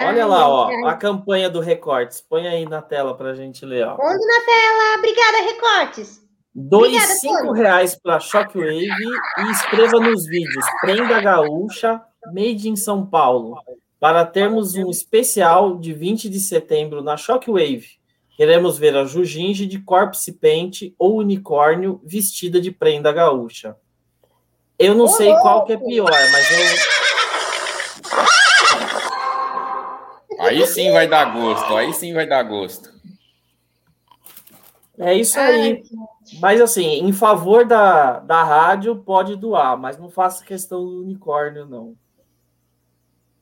Olha 0.00 0.22
Ai, 0.22 0.28
lá, 0.28 0.48
ó, 0.48 0.68
ai. 0.68 0.82
a 0.84 0.94
campanha 0.94 1.50
do 1.50 1.60
Recortes. 1.60 2.20
Põe 2.20 2.46
aí 2.46 2.64
na 2.64 2.80
tela 2.80 3.16
pra 3.16 3.34
gente 3.34 3.64
ler, 3.66 3.86
ó. 3.86 3.96
Pondo 3.96 4.08
na 4.08 4.40
tela. 4.44 4.98
Obrigada, 4.98 5.52
Recortes. 5.52 6.20
Dois 6.54 6.86
Obrigada, 6.92 7.14
cinco 7.14 7.52
reais 7.52 7.94
para 7.94 8.18
Shockwave 8.18 8.86
e 8.88 9.50
escreva 9.52 10.00
nos 10.00 10.26
vídeos 10.26 10.64
Prenda 10.80 11.20
Gaúcha 11.20 12.00
Made 12.32 12.68
in 12.68 12.74
São 12.74 13.06
Paulo 13.06 13.56
para 14.00 14.24
termos 14.24 14.74
um 14.74 14.90
especial 14.90 15.78
de 15.78 15.92
20 15.92 16.28
de 16.28 16.40
setembro 16.40 17.02
na 17.02 17.16
Shockwave. 17.16 17.98
Queremos 18.36 18.78
ver 18.78 18.96
a 18.96 19.04
Jujinge 19.04 19.66
de 19.66 19.80
Corpse 19.80 20.32
Paint 20.32 20.92
ou 20.98 21.18
unicórnio 21.18 22.00
vestida 22.04 22.60
de 22.60 22.70
prenda 22.70 23.12
gaúcha. 23.12 23.76
Eu 24.78 24.94
não 24.94 25.06
Ô, 25.06 25.08
sei 25.08 25.32
qual 25.34 25.64
que 25.64 25.72
é 25.72 25.76
pior, 25.76 26.08
mas 26.10 26.50
eu, 26.52 26.97
Aí 30.48 30.66
sim 30.66 30.90
vai 30.92 31.06
dar 31.06 31.32
gosto. 31.32 31.76
Aí 31.76 31.92
sim 31.92 32.12
vai 32.12 32.26
dar 32.26 32.42
gosto. 32.42 32.90
é 34.98 35.14
isso 35.14 35.38
aí. 35.38 35.82
Mas 36.40 36.60
assim, 36.60 37.06
em 37.06 37.12
favor 37.12 37.64
da, 37.64 38.20
da 38.20 38.42
rádio, 38.42 38.96
pode 38.96 39.36
doar, 39.36 39.76
mas 39.78 39.98
não 39.98 40.10
faça 40.10 40.44
questão 40.44 40.84
do 40.84 41.02
unicórnio, 41.02 41.66
não. 41.66 41.94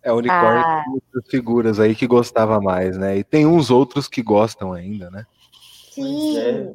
É 0.03 0.13
o 0.13 0.17
unicórnio 0.17 0.63
Ah. 0.65 0.83
tem 0.85 0.93
outras 0.95 1.25
figuras 1.29 1.81
aí 1.81 1.95
que 1.95 2.07
gostava 2.07 2.61
mais, 2.61 2.97
né? 2.97 3.19
E 3.19 3.25
tem 3.25 3.45
uns 3.45 3.71
outros 3.71 4.07
que 4.07 4.23
gostam 4.23 4.73
ainda, 4.73 5.11
né? 5.11 5.27
Sim. 5.91 6.39
é. 6.39 6.73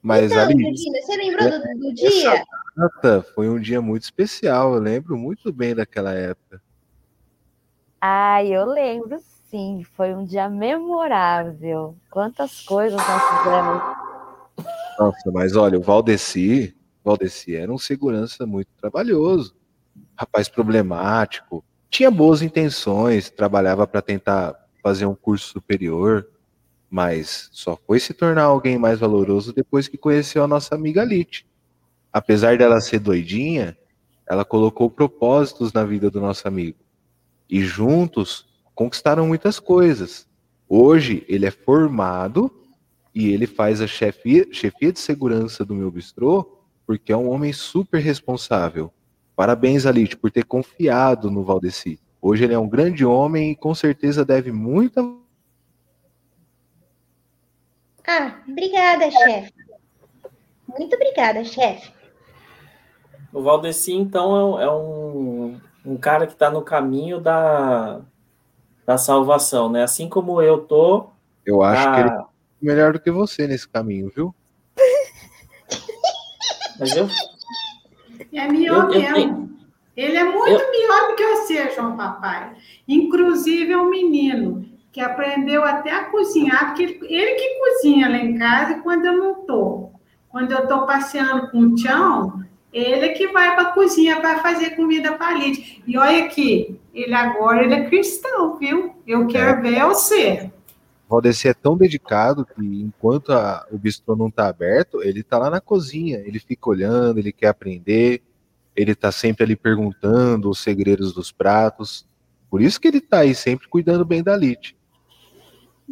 Mas 0.00 0.30
então, 0.30 0.44
ali, 0.44 0.62
Regina, 0.62 1.02
você 1.02 1.16
lembrou 1.16 1.50
do, 1.50 1.78
do 1.80 1.94
dia? 1.94 2.44
data 2.76 3.26
foi 3.34 3.48
um 3.48 3.58
dia 3.58 3.82
muito 3.82 4.04
especial. 4.04 4.74
Eu 4.74 4.80
lembro 4.80 5.16
muito 5.16 5.52
bem 5.52 5.74
daquela 5.74 6.12
época. 6.12 6.62
Ai, 8.00 8.48
eu 8.48 8.66
lembro 8.66 9.18
sim, 9.50 9.82
foi 9.96 10.14
um 10.14 10.24
dia 10.24 10.48
memorável. 10.48 11.96
Quantas 12.10 12.60
coisas 12.60 12.98
nós 12.98 13.22
fizemos. 13.38 13.82
Nossa, 14.98 15.30
mas 15.32 15.56
olha, 15.56 15.78
o 15.78 15.82
Valdeci, 15.82 16.76
Valdeci 17.04 17.54
era 17.54 17.72
um 17.72 17.78
segurança 17.78 18.46
muito 18.46 18.68
trabalhoso, 18.80 19.54
rapaz 20.16 20.48
problemático, 20.48 21.64
tinha 21.90 22.10
boas 22.10 22.42
intenções, 22.42 23.30
trabalhava 23.30 23.86
para 23.86 24.02
tentar 24.02 24.54
fazer 24.82 25.06
um 25.06 25.14
curso 25.14 25.48
superior, 25.48 26.26
mas 26.90 27.48
só 27.52 27.76
foi 27.86 27.98
se 28.00 28.14
tornar 28.14 28.44
alguém 28.44 28.78
mais 28.78 28.98
valoroso 28.98 29.52
depois 29.52 29.88
que 29.88 29.98
conheceu 29.98 30.42
a 30.42 30.48
nossa 30.48 30.74
amiga 30.74 31.04
Lite. 31.04 31.46
Apesar 32.12 32.56
dela 32.56 32.80
ser 32.80 32.98
doidinha, 32.98 33.76
ela 34.28 34.44
colocou 34.44 34.90
propósitos 34.90 35.72
na 35.72 35.84
vida 35.84 36.10
do 36.10 36.20
nosso 36.20 36.46
amigo. 36.48 36.78
E 37.48 37.62
juntos 37.64 38.46
conquistaram 38.74 39.26
muitas 39.26 39.58
coisas. 39.58 40.26
Hoje 40.68 41.24
ele 41.28 41.46
é 41.46 41.50
formado 41.50 42.50
e 43.14 43.28
ele 43.32 43.46
faz 43.46 43.80
a 43.80 43.86
chefia, 43.86 44.46
chefia 44.52 44.92
de 44.92 44.98
segurança 45.00 45.64
do 45.64 45.74
meu 45.74 45.90
bistrô 45.90 46.52
porque 46.86 47.12
é 47.12 47.16
um 47.16 47.28
homem 47.30 47.52
super 47.52 47.98
responsável. 48.00 48.92
Parabéns, 49.34 49.86
Alite, 49.86 50.16
por 50.16 50.30
ter 50.30 50.44
confiado 50.44 51.30
no 51.30 51.42
Valdeci. 51.44 51.98
Hoje 52.22 52.44
ele 52.44 52.54
é 52.54 52.58
um 52.58 52.68
grande 52.68 53.04
homem 53.04 53.50
e 53.52 53.56
com 53.56 53.74
certeza 53.74 54.24
deve 54.24 54.50
muita. 54.52 55.02
Ah, 58.06 58.40
obrigada, 58.48 59.10
chefe. 59.10 59.52
Muito 60.78 60.94
obrigada, 60.94 61.44
chefe. 61.44 61.92
O 63.32 63.42
Valdeci, 63.42 63.92
então, 63.92 64.36
é 64.36 64.44
um- 64.44 64.60
é 64.60 64.70
um, 65.86 65.96
cara 65.96 66.26
que 66.26 66.32
está 66.32 66.50
no 66.50 66.62
caminho 66.62 67.20
da, 67.20 68.00
da 68.84 68.98
salvação, 68.98 69.70
né? 69.70 69.82
Assim 69.82 70.08
como 70.08 70.40
eu 70.42 70.58
tô. 70.58 71.06
Eu 71.44 71.62
acho 71.62 71.92
que 71.92 72.00
ele 72.00 72.10
é 72.10 72.24
melhor 72.60 72.92
do 72.92 73.00
que 73.00 73.10
você 73.10 73.46
nesse 73.46 73.68
caminho, 73.68 74.10
viu? 74.14 74.34
Mas 76.78 76.94
eu, 76.96 77.08
É 78.32 78.48
melhor 78.48 78.90
Eu- 78.92 79.00
eu 79.00 79.12
mesmo. 79.12 79.46
Ele 79.96 80.16
é 80.16 80.24
muito 80.24 80.70
melhor 80.70 81.08
do 81.08 81.16
que 81.16 81.26
você, 81.26 81.70
João 81.70 81.96
Papai. 81.96 82.54
Inclusive, 82.86 83.72
é 83.72 83.78
um 83.78 83.88
menino 83.88 84.66
que 84.92 85.00
aprendeu 85.00 85.64
até 85.64 85.90
a 85.90 86.04
cozinhar, 86.10 86.66
porque 86.66 86.82
ele, 86.82 86.98
ele 87.08 87.34
que 87.34 87.58
cozinha 87.60 88.08
lá 88.08 88.16
em 88.18 88.36
casa 88.38 88.80
quando 88.82 89.06
eu 89.06 89.16
não 89.16 89.40
estou. 89.40 89.92
Quando 90.28 90.52
eu 90.52 90.64
estou 90.64 90.86
passeando 90.86 91.50
com 91.50 91.60
o 91.60 91.74
Tião, 91.74 92.44
ele 92.72 93.10
que 93.10 93.28
vai 93.28 93.54
para 93.54 93.68
a 93.68 93.72
cozinha 93.72 94.20
para 94.20 94.42
fazer 94.42 94.70
comida 94.76 95.12
para 95.14 95.28
a 95.28 95.38
Lid. 95.38 95.82
E 95.86 95.96
olha 95.96 96.24
aqui, 96.24 96.78
ele 96.92 97.14
agora 97.14 97.64
ele 97.64 97.74
é 97.74 97.88
cristão, 97.88 98.58
viu? 98.58 98.94
Eu 99.06 99.26
quero 99.26 99.62
ver 99.62 99.82
você. 99.84 100.50
O 101.08 101.10
Valdeci 101.10 101.48
é 101.48 101.54
tão 101.54 101.76
dedicado 101.76 102.44
que 102.44 102.60
enquanto 102.62 103.32
a- 103.32 103.64
o 103.70 103.78
bistrô 103.78 104.16
não 104.16 104.30
tá 104.30 104.48
aberto, 104.48 105.02
ele 105.02 105.22
tá 105.22 105.38
lá 105.38 105.48
na 105.48 105.60
cozinha, 105.60 106.18
ele 106.18 106.38
fica 106.40 106.68
olhando, 106.68 107.18
ele 107.18 107.32
quer 107.32 107.48
aprender, 107.48 108.22
ele 108.74 108.94
tá 108.94 109.10
sempre 109.12 109.44
ali 109.44 109.56
perguntando 109.56 110.50
os 110.50 110.58
segredos 110.58 111.12
dos 111.14 111.30
pratos. 111.32 112.04
Por 112.50 112.60
isso 112.60 112.80
que 112.80 112.88
ele 112.88 113.00
tá 113.00 113.20
aí 113.20 113.34
sempre 113.34 113.68
cuidando 113.68 114.04
bem 114.04 114.22
da 114.22 114.36
Lite. 114.36 114.76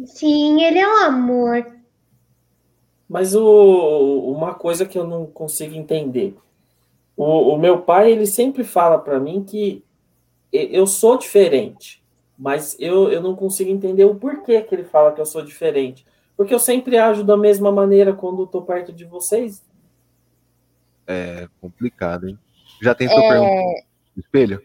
Sim, 0.05 0.61
ele 0.61 0.79
é 0.79 0.87
um 0.87 0.97
amor. 1.05 1.65
mas 3.07 3.33
o, 3.35 4.33
uma 4.35 4.53
coisa 4.55 4.85
que 4.85 4.97
eu 4.97 5.05
não 5.07 5.25
consigo 5.25 5.75
entender. 5.75 6.35
O, 7.15 7.53
o 7.53 7.57
meu 7.57 7.81
pai, 7.81 8.11
ele 8.11 8.25
sempre 8.25 8.63
fala 8.63 8.97
para 8.97 9.19
mim 9.19 9.43
que 9.43 9.83
eu 10.51 10.85
sou 10.87 11.17
diferente, 11.17 12.03
mas 12.37 12.75
eu, 12.79 13.11
eu 13.11 13.21
não 13.21 13.35
consigo 13.35 13.69
entender 13.69 14.05
o 14.05 14.15
porquê 14.15 14.61
que 14.61 14.75
ele 14.75 14.83
fala 14.83 15.13
que 15.13 15.21
eu 15.21 15.25
sou 15.25 15.41
diferente. 15.41 16.05
Porque 16.35 16.53
eu 16.53 16.59
sempre 16.59 16.97
ajo 16.97 17.23
da 17.23 17.37
mesma 17.37 17.71
maneira 17.71 18.13
quando 18.13 18.43
estou 18.43 18.61
perto 18.61 18.91
de 18.91 19.05
vocês. 19.05 19.63
É 21.07 21.47
complicado, 21.61 22.27
hein? 22.27 22.37
Já 22.81 22.93
tentou 22.93 23.17
perguntar 23.17 23.83
pro 24.13 24.19
espelho? 24.21 24.61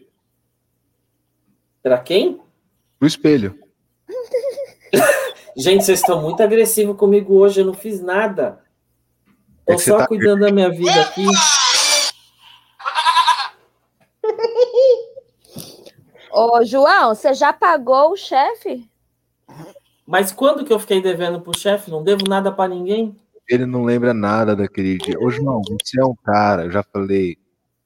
Para 1.81 1.97
quem? 1.99 2.41
Pro 2.99 3.07
espelho. 3.07 3.57
Gente, 5.55 5.85
vocês 5.85 5.99
estão 5.99 6.21
muito 6.21 6.41
agressivos 6.41 6.97
comigo 6.97 7.35
hoje, 7.35 7.61
eu 7.61 7.65
não 7.65 7.73
fiz 7.73 8.01
nada. 8.01 8.61
É 9.65 9.73
Tô 9.73 9.79
você 9.79 9.91
só 9.91 9.99
tá- 9.99 10.07
cuidando 10.07 10.41
da 10.41 10.51
minha 10.51 10.69
vida 10.69 11.01
aqui. 11.01 11.25
Ô, 16.31 16.63
João, 16.63 17.13
você 17.13 17.33
já 17.33 17.51
pagou 17.51 18.11
o 18.11 18.17
chefe? 18.17 18.89
Mas 20.05 20.31
quando 20.31 20.65
que 20.65 20.71
eu 20.71 20.79
fiquei 20.79 21.01
devendo 21.01 21.41
pro 21.41 21.57
chefe? 21.57 21.91
Não 21.91 22.03
devo 22.03 22.23
nada 22.27 22.51
para 22.51 22.73
ninguém? 22.73 23.15
Ele 23.47 23.65
não 23.65 23.83
lembra 23.83 24.13
nada 24.13 24.55
daquele 24.55 24.97
dia. 24.97 25.19
Ô, 25.19 25.29
João, 25.29 25.61
você 25.61 25.99
é 25.99 26.05
um 26.05 26.15
cara, 26.15 26.65
eu 26.65 26.71
já 26.71 26.83
falei, 26.83 27.37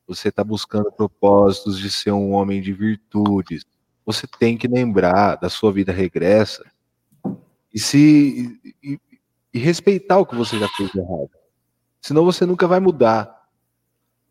você 0.07 0.31
tá 0.31 0.43
buscando 0.43 0.91
propósitos 0.91 1.79
de 1.79 1.89
ser 1.89 2.11
um 2.11 2.31
homem 2.33 2.61
de 2.61 2.71
virtudes. 2.71 3.65
Você 4.05 4.27
tem 4.39 4.57
que 4.57 4.67
lembrar 4.67 5.35
da 5.35 5.49
sua 5.49 5.71
vida 5.71 5.91
regressa 5.91 6.63
E 7.73 7.79
se 7.79 8.59
e, 8.83 8.99
e 9.53 9.59
respeitar 9.59 10.19
o 10.19 10.25
que 10.25 10.35
você 10.35 10.59
já 10.59 10.67
fez 10.69 10.93
errado. 10.93 11.31
Senão 12.01 12.23
você 12.23 12.45
nunca 12.45 12.67
vai 12.67 12.79
mudar. 12.79 13.34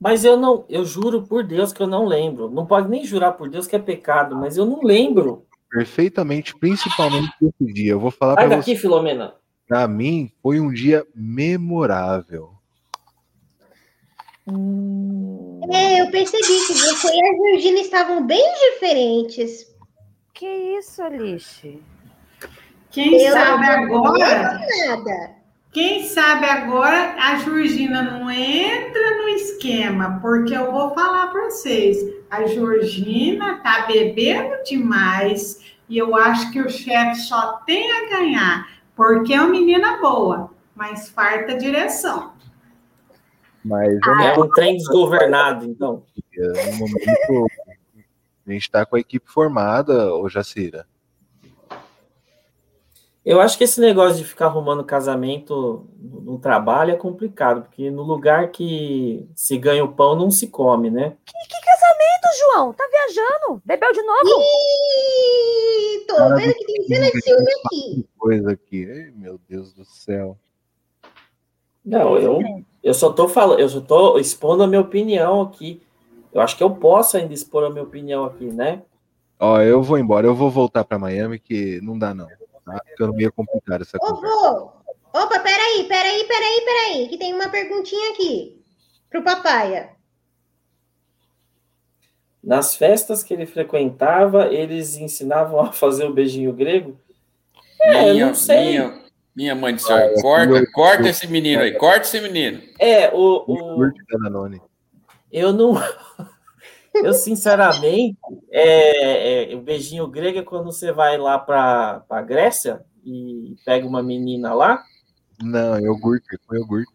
Mas 0.04 0.22
eu 0.22 0.36
não, 0.36 0.66
eu 0.68 0.84
juro 0.84 1.22
por 1.22 1.42
Deus 1.42 1.72
que 1.72 1.82
eu 1.82 1.86
não 1.86 2.04
lembro. 2.04 2.50
Não 2.50 2.66
pode 2.66 2.90
nem 2.90 3.06
jurar 3.06 3.32
por 3.32 3.48
Deus 3.48 3.66
que 3.66 3.74
é 3.74 3.78
pecado, 3.78 4.36
mas 4.36 4.58
eu 4.58 4.66
não 4.66 4.82
lembro. 4.82 5.46
Perfeitamente, 5.70 6.54
principalmente 6.54 7.32
esse 7.40 7.72
dia. 7.72 7.92
Eu 7.92 8.00
vou 8.00 8.10
falar 8.10 8.34
para 8.34 8.60
você. 8.60 8.76
Filomena. 8.76 9.34
Pra 9.66 9.88
mim, 9.88 10.30
foi 10.42 10.60
um 10.60 10.70
dia 10.70 11.06
memorável. 11.14 12.50
É, 15.72 16.02
eu 16.02 16.10
percebi 16.10 16.66
que 16.66 16.74
você 16.74 17.08
e 17.08 17.22
a 17.22 17.34
Georgina 17.36 17.80
estavam 17.80 18.26
bem 18.26 18.44
diferentes. 18.72 19.74
Que 20.34 20.46
isso, 20.46 21.02
Alice? 21.02 21.82
Quem 22.90 23.22
Eu 23.22 23.32
sabe 23.32 23.88
não 23.88 24.04
agora, 24.04 24.60
Nada. 24.86 25.43
Quem 25.74 26.04
sabe 26.04 26.46
agora 26.46 27.16
a 27.18 27.36
Georgina 27.38 28.00
não 28.00 28.30
entra 28.30 29.22
no 29.22 29.28
esquema, 29.30 30.20
porque 30.22 30.56
eu 30.56 30.70
vou 30.70 30.94
falar 30.94 31.26
para 31.26 31.46
vocês, 31.46 31.98
a 32.30 32.46
Georgina 32.46 33.58
tá 33.58 33.84
bebendo 33.84 34.62
demais 34.62 35.74
e 35.88 35.98
eu 35.98 36.14
acho 36.14 36.52
que 36.52 36.60
o 36.60 36.70
chefe 36.70 37.16
só 37.22 37.56
tem 37.66 37.90
a 37.90 38.08
ganhar, 38.08 38.68
porque 38.94 39.34
é 39.34 39.40
uma 39.40 39.50
menina 39.50 39.96
boa, 40.00 40.52
mas 40.76 41.08
farta 41.08 41.58
direção. 41.58 42.32
Mas 43.64 43.98
É 44.22 44.38
um 44.38 44.48
trem 44.50 44.76
desgovernado, 44.76 45.66
então. 45.66 46.04
no 46.36 46.78
momento 46.78 47.46
a 48.46 48.52
gente 48.52 48.70
tá 48.70 48.86
com 48.86 48.94
a 48.94 49.00
equipe 49.00 49.28
formada, 49.28 50.14
ô 50.14 50.28
Jacira. 50.28 50.86
Eu 53.24 53.40
acho 53.40 53.56
que 53.56 53.64
esse 53.64 53.80
negócio 53.80 54.18
de 54.18 54.24
ficar 54.24 54.46
arrumando 54.46 54.84
casamento 54.84 55.86
no 55.98 56.38
trabalho 56.38 56.92
é 56.92 56.96
complicado, 56.96 57.62
porque 57.62 57.90
no 57.90 58.02
lugar 58.02 58.50
que 58.50 59.26
se 59.34 59.56
ganha 59.56 59.82
o 59.82 59.92
pão 59.92 60.14
não 60.14 60.30
se 60.30 60.48
come, 60.48 60.90
né? 60.90 61.16
Que 61.24 61.32
casamento, 61.32 62.38
João? 62.38 62.72
Tá 62.74 62.86
viajando? 62.90 63.62
Bebeu 63.64 63.92
de 63.92 64.02
novo? 64.02 64.42
Ih, 64.42 66.04
tô 66.06 66.16
Cara, 66.16 66.36
vendo 66.36 66.54
que 66.54 66.64
tem 66.66 66.82
cena 66.82 67.10
de 67.10 67.22
ciúme 67.22 67.52
aqui. 67.64 68.08
Coisa 68.18 68.52
aqui. 68.52 68.90
Ai, 68.90 69.12
meu 69.16 69.40
Deus 69.48 69.72
do 69.72 69.86
céu. 69.86 70.36
Não, 71.82 72.18
eu, 72.18 72.40
eu 72.82 72.92
só 72.92 73.10
tô 73.10 73.26
falando, 73.26 73.58
eu 73.58 73.68
só 73.70 73.80
tô 73.80 74.18
expondo 74.18 74.62
a 74.62 74.66
minha 74.66 74.82
opinião 74.82 75.40
aqui. 75.40 75.82
Eu 76.30 76.42
acho 76.42 76.58
que 76.58 76.62
eu 76.62 76.70
posso 76.70 77.16
ainda 77.16 77.32
expor 77.32 77.64
a 77.64 77.70
minha 77.70 77.84
opinião 77.84 78.24
aqui, 78.24 78.46
né? 78.46 78.82
Ó, 79.38 79.60
eu 79.60 79.82
vou 79.82 79.98
embora, 79.98 80.26
eu 80.26 80.34
vou 80.34 80.50
voltar 80.50 80.84
pra 80.84 80.98
Miami, 80.98 81.38
que 81.38 81.80
não 81.82 81.98
dá 81.98 82.12
não. 82.12 82.28
Tá 82.64 82.80
ficando 82.86 83.14
meio 83.14 83.32
complicado 83.32 83.82
essa 83.82 83.96
Ô, 83.98 84.00
conversa. 84.00 84.36
vô. 84.36 84.72
Opa, 85.12 85.38
peraí, 85.38 85.84
peraí, 85.86 86.24
peraí, 86.24 86.64
peraí, 86.64 87.08
que 87.08 87.18
tem 87.18 87.32
uma 87.34 87.48
perguntinha 87.48 88.12
aqui 88.12 88.60
pro 89.08 89.22
papaia. 89.22 89.90
Nas 92.42 92.74
festas 92.74 93.22
que 93.22 93.32
ele 93.32 93.46
frequentava, 93.46 94.46
eles 94.46 94.96
ensinavam 94.96 95.60
a 95.60 95.72
fazer 95.72 96.04
o 96.04 96.12
beijinho 96.12 96.52
grego? 96.52 96.98
É, 97.80 98.10
eu 98.10 98.14
minha, 98.14 98.26
não 98.26 98.34
sei. 98.34 98.70
Minha, 98.70 99.04
minha 99.36 99.54
mãe 99.54 99.74
do 99.74 99.80
céu, 99.80 100.14
corta, 100.20 100.66
corta 100.72 101.08
esse 101.08 101.26
menino 101.26 101.62
aí, 101.62 101.72
corta 101.72 102.06
esse 102.06 102.20
menino. 102.20 102.60
É, 102.78 103.08
o, 103.14 103.44
o, 103.46 103.92
eu 105.30 105.52
não. 105.52 105.74
Eu, 106.94 107.12
sinceramente, 107.12 108.16
é, 108.50 109.52
é, 109.52 109.56
o 109.56 109.60
beijinho 109.60 110.06
grego 110.06 110.38
é 110.38 110.42
quando 110.42 110.66
você 110.66 110.92
vai 110.92 111.18
lá 111.18 111.38
para 111.38 112.04
a 112.08 112.22
Grécia 112.22 112.84
e 113.04 113.56
pega 113.64 113.86
uma 113.86 114.02
menina 114.02 114.54
lá. 114.54 114.82
Não, 115.42 115.78
iogurte, 115.80 116.38
com 116.46 116.54
iogurte. 116.54 116.92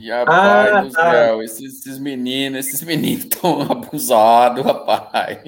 E 0.00 0.10
rapaz 0.10 0.72
Ah, 0.72 0.80
do 0.82 0.90
tá. 0.90 1.10
céu, 1.10 1.42
esses, 1.42 1.78
esses 1.80 1.98
meninos, 1.98 2.66
esses 2.66 2.82
meninos 2.82 3.24
estão 3.24 3.62
abusados, 3.70 4.64
rapaz. 4.64 5.38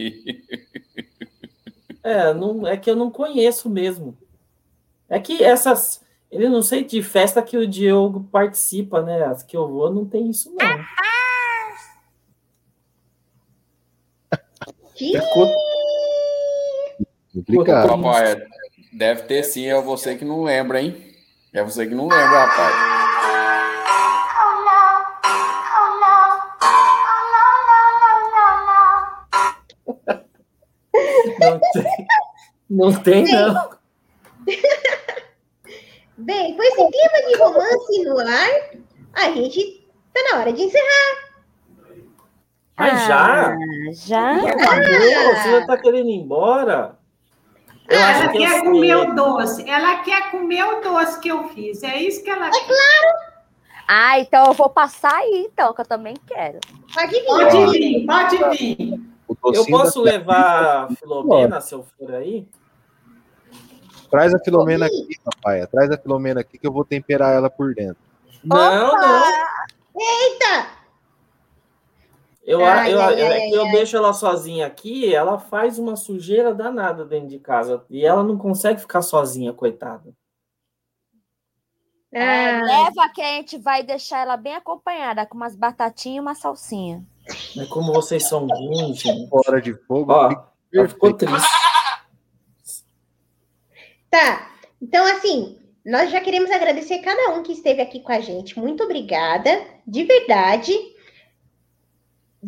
É, 2.02 2.32
não, 2.34 2.66
é 2.66 2.76
que 2.76 2.90
eu 2.90 2.96
não 2.96 3.10
conheço 3.10 3.68
mesmo. 3.70 4.16
É 5.08 5.18
que 5.18 5.42
essas. 5.42 6.04
Ele 6.30 6.48
não 6.48 6.60
sei 6.62 6.84
de 6.84 7.02
festa 7.02 7.40
que 7.42 7.56
o 7.56 7.66
Diogo 7.66 8.28
participa, 8.30 9.00
né? 9.00 9.24
As 9.24 9.42
que 9.42 9.56
eu 9.56 9.68
vou 9.68 9.92
não 9.92 10.04
tem 10.04 10.28
isso, 10.30 10.50
não. 10.50 10.84
Ih, 15.00 15.20
Complicado. 17.34 17.88
Rapaz, 17.88 18.38
deve 18.92 19.22
ter 19.22 19.42
sim, 19.42 19.66
é 19.66 19.80
você 19.80 20.16
que 20.16 20.24
não 20.24 20.42
lembra, 20.42 20.80
hein? 20.80 21.14
É 21.52 21.62
você 21.62 21.86
que 21.86 21.94
não 21.94 22.08
lembra, 22.08 22.46
rapaz. 22.46 22.96
Não 32.68 33.02
tem, 33.02 33.24
não, 33.24 33.26
tem, 33.26 33.32
não. 33.32 33.70
Bem, 36.16 36.56
com 36.56 36.62
esse 36.62 36.76
clima 36.76 37.28
de 37.28 37.36
romance 37.36 38.04
no 38.04 38.18
ar, 38.18 38.50
a 39.12 39.30
gente 39.32 39.86
tá 40.14 40.22
na 40.32 40.40
hora 40.40 40.52
de 40.52 40.62
encerrar. 40.62 41.25
Mas 42.78 43.06
já? 43.06 43.46
Ah, 43.46 43.56
já? 43.92 44.36
Acabou? 44.36 45.34
Você 45.34 45.50
já 45.60 45.66
tá 45.66 45.78
querendo 45.78 46.08
ir 46.10 46.16
embora? 46.16 46.98
Eu 47.88 47.98
acho 48.00 48.22
ela 48.22 48.32
que 48.32 48.38
quer 48.38 48.58
eu 48.58 48.64
comer 48.64 48.96
o 48.96 49.14
doce. 49.14 49.68
Ela 49.68 49.96
quer 50.02 50.30
comer 50.30 50.64
o 50.64 50.80
doce 50.80 51.20
que 51.20 51.28
eu 51.28 51.48
fiz. 51.48 51.82
É 51.82 51.96
isso 51.96 52.22
que 52.22 52.30
ela 52.30 52.50
quer. 52.50 53.36
Ah, 53.88 54.18
então 54.18 54.46
eu 54.46 54.52
vou 54.52 54.68
passar 54.68 55.14
aí, 55.14 55.48
então, 55.50 55.72
que 55.72 55.80
eu 55.80 55.86
também 55.86 56.16
quero. 56.26 56.58
Pode 56.92 57.12
vir. 57.12 57.24
Pode 57.24 57.78
vir, 57.78 58.06
pode 58.06 58.56
vir. 58.56 59.00
Eu 59.54 59.66
posso 59.66 60.02
levar 60.02 60.84
a 60.84 60.88
Filomena, 60.96 61.60
se 61.60 61.74
eu 61.74 61.86
for 61.98 62.14
aí? 62.14 62.46
Traz 64.10 64.34
a 64.34 64.38
Filomena 64.38 64.86
aqui, 64.86 65.18
papai. 65.24 65.66
Traz 65.66 65.90
a 65.90 65.96
Filomena 65.98 66.40
aqui 66.40 66.58
que 66.58 66.66
eu 66.66 66.72
vou 66.72 66.84
temperar 66.84 67.34
ela 67.34 67.48
por 67.48 67.74
dentro. 67.74 67.96
Não, 68.44 68.96
não. 68.96 69.24
Eita! 69.96 70.75
Eu, 72.46 72.64
Ai, 72.64 72.94
eu, 72.94 73.00
ai, 73.00 73.20
eu- 73.20 73.26
ai, 73.26 73.32
é 73.38 73.48
que 73.50 73.54
eu 73.56 73.64
ai. 73.64 73.72
deixo 73.72 73.96
ela 73.96 74.12
sozinha 74.12 74.66
aqui, 74.68 75.12
ela 75.12 75.36
faz 75.36 75.78
uma 75.80 75.96
sujeira 75.96 76.54
danada 76.54 77.04
dentro 77.04 77.28
de 77.28 77.40
casa. 77.40 77.84
E 77.90 78.06
ela 78.06 78.22
não 78.22 78.38
consegue 78.38 78.80
ficar 78.80 79.02
sozinha, 79.02 79.52
coitada. 79.52 80.14
É, 82.12 82.62
leva 82.62 83.08
que 83.12 83.20
a 83.20 83.34
gente 83.34 83.58
vai 83.58 83.82
deixar 83.82 84.20
ela 84.20 84.36
bem 84.36 84.54
acompanhada, 84.54 85.26
com 85.26 85.36
umas 85.36 85.56
batatinhas 85.56 86.16
e 86.18 86.20
uma 86.20 86.34
salsinha. 86.36 87.04
Mas 87.56 87.68
como 87.68 87.92
vocês 87.92 88.26
são 88.28 88.46
ruins, 88.46 88.98
gente. 89.00 89.28
Fora 89.28 89.60
de 89.60 89.74
fogo. 89.74 90.12
Ó, 90.12 90.30
ficou 90.86 91.12
triste. 91.12 91.48
Tá. 94.08 94.52
Então, 94.80 95.04
assim, 95.04 95.58
nós 95.84 96.10
já 96.10 96.20
queremos 96.20 96.50
agradecer 96.50 97.00
cada 97.00 97.34
um 97.34 97.42
que 97.42 97.52
esteve 97.52 97.82
aqui 97.82 98.00
com 98.00 98.12
a 98.12 98.20
gente. 98.20 98.58
Muito 98.58 98.84
obrigada, 98.84 99.50
de 99.86 100.04
verdade. 100.04 100.72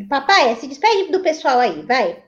Papai, 0.07 0.55
se 0.57 0.67
despede 0.67 1.11
do 1.11 1.21
pessoal 1.21 1.59
aí, 1.59 1.83
vai. 1.83 2.23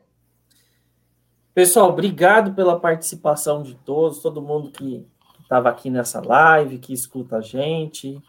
Pessoal, 1.55 1.91
obrigado 1.91 2.55
pela 2.55 2.79
participação 2.79 3.62
de 3.62 3.75
todos, 3.75 4.21
todo 4.21 4.41
mundo 4.41 4.71
que 4.71 5.07
estava 5.43 5.68
aqui 5.68 5.91
nessa 5.91 6.21
live, 6.25 6.79
que 6.79 6.93
escuta 6.93 7.39
a 7.39 7.41
gente, 7.41 8.21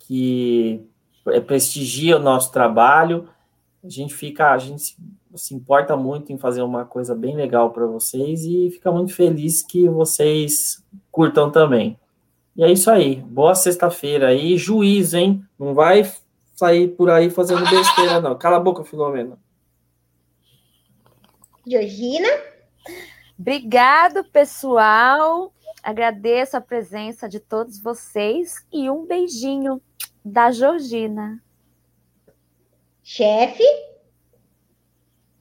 que 0.00 0.86
eh, 1.26 1.40
prestigia 1.40 2.16
o 2.16 2.22
nosso 2.22 2.52
trabalho. 2.52 3.28
A 3.82 3.88
gente 3.88 4.14
fica, 4.14 4.52
a 4.52 4.58
gente 4.58 4.82
se, 4.82 4.96
se 5.34 5.54
importa 5.54 5.96
muito 5.96 6.32
em 6.32 6.38
fazer 6.38 6.62
uma 6.62 6.84
coisa 6.84 7.14
bem 7.14 7.34
legal 7.34 7.70
para 7.70 7.86
vocês 7.86 8.44
e 8.44 8.70
fica 8.70 8.92
muito 8.92 9.14
feliz 9.14 9.62
que 9.62 9.88
vocês 9.88 10.84
curtam 11.10 11.50
também. 11.50 11.98
E 12.54 12.62
é 12.62 12.70
isso 12.70 12.90
aí. 12.90 13.16
Boa 13.16 13.54
sexta-feira 13.54 14.28
aí. 14.28 14.58
Juiz, 14.58 15.14
hein? 15.14 15.42
Não 15.58 15.74
vai 15.74 16.04
sair 16.58 16.88
por 16.88 17.08
aí 17.08 17.30
fazendo 17.30 17.68
besteira, 17.70 18.20
não. 18.20 18.36
Cala 18.36 18.56
a 18.56 18.60
boca, 18.60 18.82
Filomena. 18.82 19.38
Georgina, 21.64 22.28
Obrigado, 23.38 24.24
pessoal. 24.24 25.54
Agradeço 25.80 26.56
a 26.56 26.60
presença 26.60 27.28
de 27.28 27.38
todos 27.38 27.80
vocês 27.80 28.66
e 28.72 28.90
um 28.90 29.06
beijinho 29.06 29.80
da 30.24 30.50
Georgina. 30.50 31.40
chefe. 33.04 33.62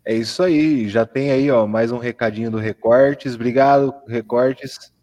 É 0.06 0.14
isso 0.14 0.44
aí. 0.44 0.88
Já 0.88 1.04
tem 1.08 1.32
aí, 1.32 1.50
ó, 1.50 1.66
mais 1.66 1.92
um 1.92 1.98
recadinho 1.98 2.52
do 2.52 2.60
Recortes. 2.60 3.34
Obrigado, 3.34 3.92
Recortes. 4.08 4.94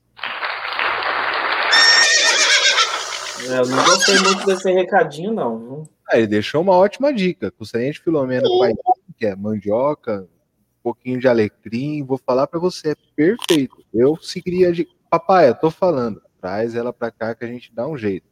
É, 3.48 3.58
Eu 3.58 3.66
não 3.66 3.84
gostei 3.84 4.18
muito 4.20 4.46
desse 4.46 4.70
recadinho, 4.72 5.32
não. 5.32 5.88
Ah, 6.08 6.18
ele 6.18 6.26
deixou 6.26 6.60
uma 6.60 6.74
ótima 6.74 7.12
dica. 7.12 7.50
Costelinha 7.50 7.92
de 7.92 8.00
Filomena 8.00 8.46
com 8.46 8.62
aipim, 8.62 9.14
que 9.16 9.26
é 9.26 9.34
mandioca, 9.34 10.22
um 10.22 10.82
pouquinho 10.82 11.18
de 11.18 11.28
alecrim. 11.28 12.04
Vou 12.04 12.18
falar 12.18 12.46
pra 12.46 12.60
você, 12.60 12.90
é 12.90 12.96
perfeito. 13.16 13.84
Eu 13.92 14.16
seguiria 14.16 14.72
de 14.72 14.86
Papai, 15.10 15.48
eu 15.48 15.54
tô 15.54 15.70
falando, 15.70 16.20
traz 16.40 16.74
ela 16.74 16.92
para 16.92 17.08
cá 17.08 17.34
que 17.36 17.44
a 17.44 17.46
gente 17.46 17.72
dá 17.72 17.86
um 17.86 17.96
jeito. 17.96 18.26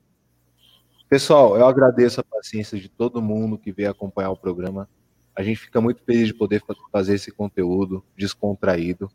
Pessoal, 1.08 1.56
eu 1.56 1.64
agradeço 1.64 2.20
a 2.20 2.24
paciência 2.24 2.76
de 2.76 2.88
todo 2.88 3.22
mundo 3.22 3.56
que 3.56 3.70
veio 3.70 3.90
acompanhar 3.90 4.30
o 4.30 4.36
programa. 4.36 4.88
A 5.36 5.42
gente 5.42 5.60
fica 5.60 5.80
muito 5.80 6.02
feliz 6.02 6.26
de 6.26 6.34
poder 6.34 6.60
fazer 6.90 7.14
esse 7.14 7.30
conteúdo 7.30 8.04
descontraído. 8.16 9.08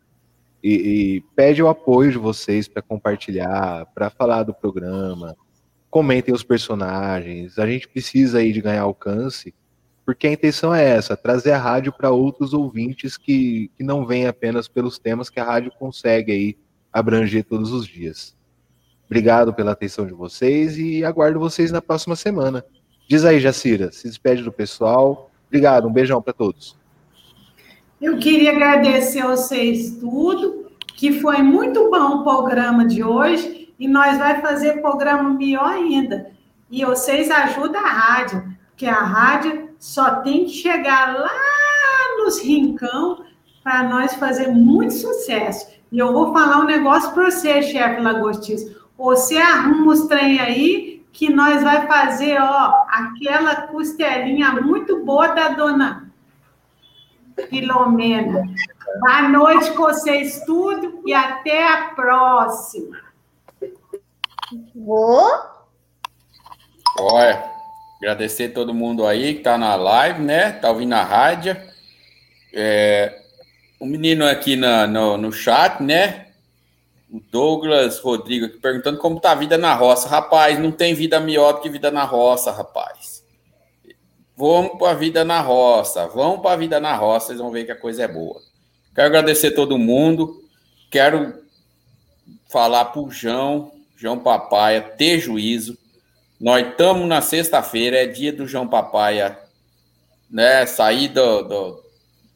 E, 0.64 0.74
e 1.18 1.22
pede 1.36 1.62
o 1.62 1.68
apoio 1.68 2.12
de 2.12 2.18
vocês 2.18 2.68
para 2.68 2.82
compartilhar, 2.82 3.86
para 3.88 4.10
falar 4.10 4.44
do 4.44 4.54
programa. 4.54 5.36
Comentem 5.98 6.32
os 6.32 6.44
personagens. 6.44 7.58
A 7.58 7.66
gente 7.66 7.88
precisa 7.88 8.38
aí 8.38 8.54
de 8.54 8.62
ganhar 8.62 8.84
alcance, 8.84 9.52
porque 10.06 10.28
a 10.28 10.32
intenção 10.32 10.72
é 10.72 10.88
essa: 10.88 11.18
trazer 11.18 11.54
a 11.54 11.58
rádio 11.58 11.92
para 11.92 12.12
outros 12.12 12.54
ouvintes 12.54 13.18
que, 13.18 13.72
que 13.76 13.84
não 13.84 14.06
vêm 14.06 14.28
apenas 14.28 14.68
pelos 14.68 15.00
temas 15.00 15.28
que 15.28 15.40
a 15.40 15.44
rádio 15.44 15.72
consegue 15.80 16.32
aí 16.32 16.58
abranger 16.94 17.44
todos 17.44 17.72
os 17.72 17.88
dias. 17.88 18.38
Obrigado 19.08 19.52
pela 19.56 19.72
atenção 19.72 20.06
de 20.06 20.14
vocês 20.14 20.78
e 20.78 21.04
aguardo 21.04 21.40
vocês 21.40 21.72
na 21.72 21.82
próxima 21.82 22.16
semana. 22.16 22.64
Diz 23.10 23.26
aí, 23.26 23.40
Jacira, 23.40 23.92
se 23.92 24.08
despede 24.08 24.44
do 24.44 24.52
pessoal. 24.52 25.32
Obrigado, 25.48 25.88
um 25.88 25.92
beijão 25.92 26.22
para 26.22 26.32
todos. 26.32 26.78
Eu 28.00 28.20
queria 28.20 28.52
agradecer 28.52 29.22
a 29.22 29.30
vocês 29.30 29.98
tudo, 30.00 30.68
que 30.96 31.20
foi 31.22 31.42
muito 31.42 31.90
bom 31.90 32.18
o 32.18 32.24
programa 32.24 32.86
de 32.86 33.04
hoje 33.04 33.67
e 33.80 33.88
nós 33.88 34.18
vai 34.18 34.42
fazer 34.42 34.82
programa 34.82 35.30
melhor 35.30 35.70
ainda. 35.70 36.32
E 36.70 36.84
vocês 36.84 37.30
ajudam 37.32 37.84
a 37.86 37.90
rádio, 37.90 38.44
porque 38.70 38.86
a 38.86 39.00
rádio 39.00 39.70
só 39.80 40.22
tem 40.22 40.46
que 40.46 40.52
chegar 40.52 41.16
lá 41.16 41.30
nos 42.18 42.42
rincão 42.42 43.24
para 43.64 43.84
nós 43.84 44.14
fazer 44.16 44.48
muito 44.48 44.94
sucesso. 44.94 45.68
E 45.92 46.00
eu 46.00 46.12
vou 46.12 46.34
falar 46.34 46.60
um 46.60 46.66
negócio 46.66 47.12
para 47.12 47.32
você, 47.32 47.62
chefe 47.62 48.02
Lagostis. 48.02 48.76
Você 48.98 49.38
arruma 49.38 49.94
os 49.94 50.08
trem 50.08 50.40
aí 50.40 51.06
que 51.12 51.32
nós 51.32 51.64
vai 51.64 51.88
fazer, 51.88 52.40
ó, 52.42 52.86
aquela 52.90 53.68
costelinha 53.68 54.52
muito 54.54 55.04
boa 55.04 55.30
da 55.30 55.50
dona 55.50 56.12
Filomena. 57.50 58.44
Boa 59.00 59.30
noite 59.30 59.72
com 59.74 59.84
vocês 59.84 60.44
tudo 60.46 61.02
e 61.06 61.14
até 61.14 61.68
a 61.68 61.90
próxima. 61.90 63.07
Vou. 64.76 65.26
Olha, 67.00 67.52
agradecer 67.98 68.50
todo 68.50 68.74
mundo 68.74 69.06
aí 69.06 69.36
que 69.36 69.42
tá 69.42 69.58
na 69.58 69.76
live, 69.76 70.22
né? 70.22 70.52
Tá 70.52 70.70
ouvindo 70.70 70.94
a 70.94 71.04
rádio. 71.04 71.56
É, 72.54 73.22
o 73.80 73.86
menino 73.86 74.26
aqui 74.26 74.56
na, 74.56 74.88
no, 74.88 75.18
no 75.18 75.32
chat, 75.32 75.82
né? 75.84 76.28
O 77.12 77.20
Douglas 77.32 78.00
Rodrigo 78.00 78.46
aqui 78.48 78.58
perguntando 78.58 78.98
como 78.98 79.20
tá 79.20 79.32
a 79.32 79.36
vida 79.36 79.58
na 79.58 79.74
roça. 79.74 80.10
Rapaz, 80.10 80.58
não 80.60 80.72
tem 80.72 80.94
vida 80.94 81.20
melhor 81.20 81.54
do 81.54 81.62
que 81.62 81.70
vida 81.70 81.92
na 81.92 82.04
roça, 82.04 82.52
rapaz. 82.52 83.24
Vamos 84.36 84.78
para 84.78 84.92
a 84.92 84.94
vida 84.94 85.26
na 85.26 85.42
roça, 85.42 86.08
vamos 86.08 86.42
para 86.42 86.52
a 86.52 86.58
vida 86.58 86.80
na 86.80 86.96
roça, 86.96 87.28
vocês 87.28 87.40
vão 87.40 87.50
ver 87.50 87.66
que 87.66 87.72
a 87.72 87.76
coisa 87.76 88.04
é 88.04 88.08
boa. 88.08 88.40
Quero 88.94 89.08
agradecer 89.08 89.52
todo 89.52 89.80
mundo. 89.80 90.44
Quero 90.92 91.44
falar 92.50 92.86
para 92.86 93.02
o 93.02 93.10
João, 93.10 93.72
João 93.98 94.20
Papaya, 94.20 94.82
ter 94.82 95.20
juízo. 95.20 95.78
Nós 96.40 96.66
estamos 96.68 97.08
na 97.08 97.20
sexta-feira, 97.20 97.98
é 97.98 98.06
dia 98.06 98.32
do 98.32 98.48
João 98.48 98.68
Papaya, 98.68 99.38
né? 100.30 100.66
Sair 100.68 101.08
do, 101.08 101.42
do, 101.42 101.84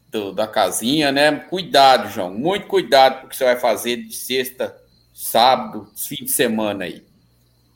do, 0.10 0.34
da 0.34 0.48
casinha, 0.48 1.12
né? 1.12 1.32
Cuidado, 1.32 2.10
João, 2.10 2.34
muito 2.34 2.66
cuidado 2.66 3.22
com 3.22 3.28
o 3.28 3.30
que 3.30 3.38
você 3.38 3.44
vai 3.44 3.60
fazer 3.60 3.98
de 3.98 4.16
sexta, 4.16 4.76
sábado, 5.14 5.88
fim 5.96 6.26
de 6.26 6.32
semana 6.32 6.86
aí. 6.86 7.04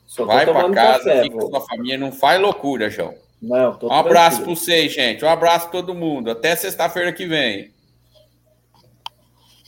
Só 0.04 0.24
vai 0.24 0.44
para 0.44 0.70
casa, 0.72 1.04
café, 1.04 1.22
fica 1.22 1.38
com 1.38 1.56
a 1.56 1.60
família, 1.60 1.96
não 1.96 2.10
faz 2.10 2.40
loucura, 2.40 2.90
João. 2.90 3.14
Não, 3.40 3.78
um 3.82 3.92
abraço 3.92 4.38
para 4.38 4.54
vocês, 4.54 4.92
gente. 4.92 5.24
Um 5.24 5.28
abraço 5.28 5.68
para 5.68 5.80
todo 5.80 5.94
mundo. 5.94 6.30
Até 6.30 6.56
sexta-feira 6.56 7.12
que 7.12 7.26
vem. 7.26 7.70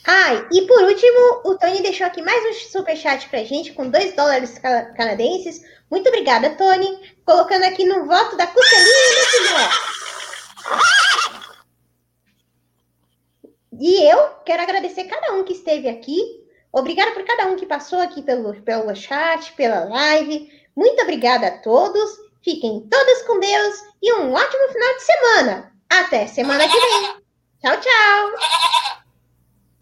Ai, 0.07 0.47
e 0.53 0.63
por 0.63 0.83
último, 0.83 1.43
o 1.45 1.59
Tony 1.59 1.83
deixou 1.83 2.07
aqui 2.07 2.23
mais 2.23 2.45
um 2.47 2.53
superchat 2.71 3.29
pra 3.29 3.45
gente 3.45 3.73
com 3.73 3.91
2 3.91 4.15
dólares 4.15 4.59
canadenses. 4.97 5.63
Muito 5.91 6.09
obrigada, 6.09 6.51
Tony. 6.51 7.17
Colocando 7.25 7.65
aqui 7.65 7.85
no 7.85 8.07
voto 8.07 8.37
da 8.37 8.47
costelinha 8.47 8.89
do. 8.91 9.99
E 13.81 14.11
eu 14.11 14.19
quero 14.45 14.63
agradecer 14.63 15.05
cada 15.05 15.35
um 15.35 15.45
que 15.45 15.53
esteve 15.53 15.89
aqui. 15.89 16.19
Obrigada 16.73 17.13
por 17.13 17.25
cada 17.25 17.47
um 17.47 17.57
que 17.57 17.67
passou 17.67 18.01
aqui 18.01 18.23
pelo, 18.23 18.55
pelo 18.63 18.95
chat, 18.95 19.53
pela 19.53 19.85
live. 19.85 20.51
Muito 20.75 21.01
obrigada 21.03 21.47
a 21.47 21.59
todos. 21.59 22.11
Fiquem 22.43 22.89
todos 22.89 23.23
com 23.23 23.39
Deus 23.39 23.75
e 24.03 24.13
um 24.15 24.33
ótimo 24.33 24.69
final 24.73 24.95
de 24.95 25.03
semana. 25.03 25.73
Até 25.91 26.27
semana 26.27 26.69
que 26.69 26.79
vem. 26.79 27.03
Tchau, 27.61 27.81
tchau. 27.81 28.88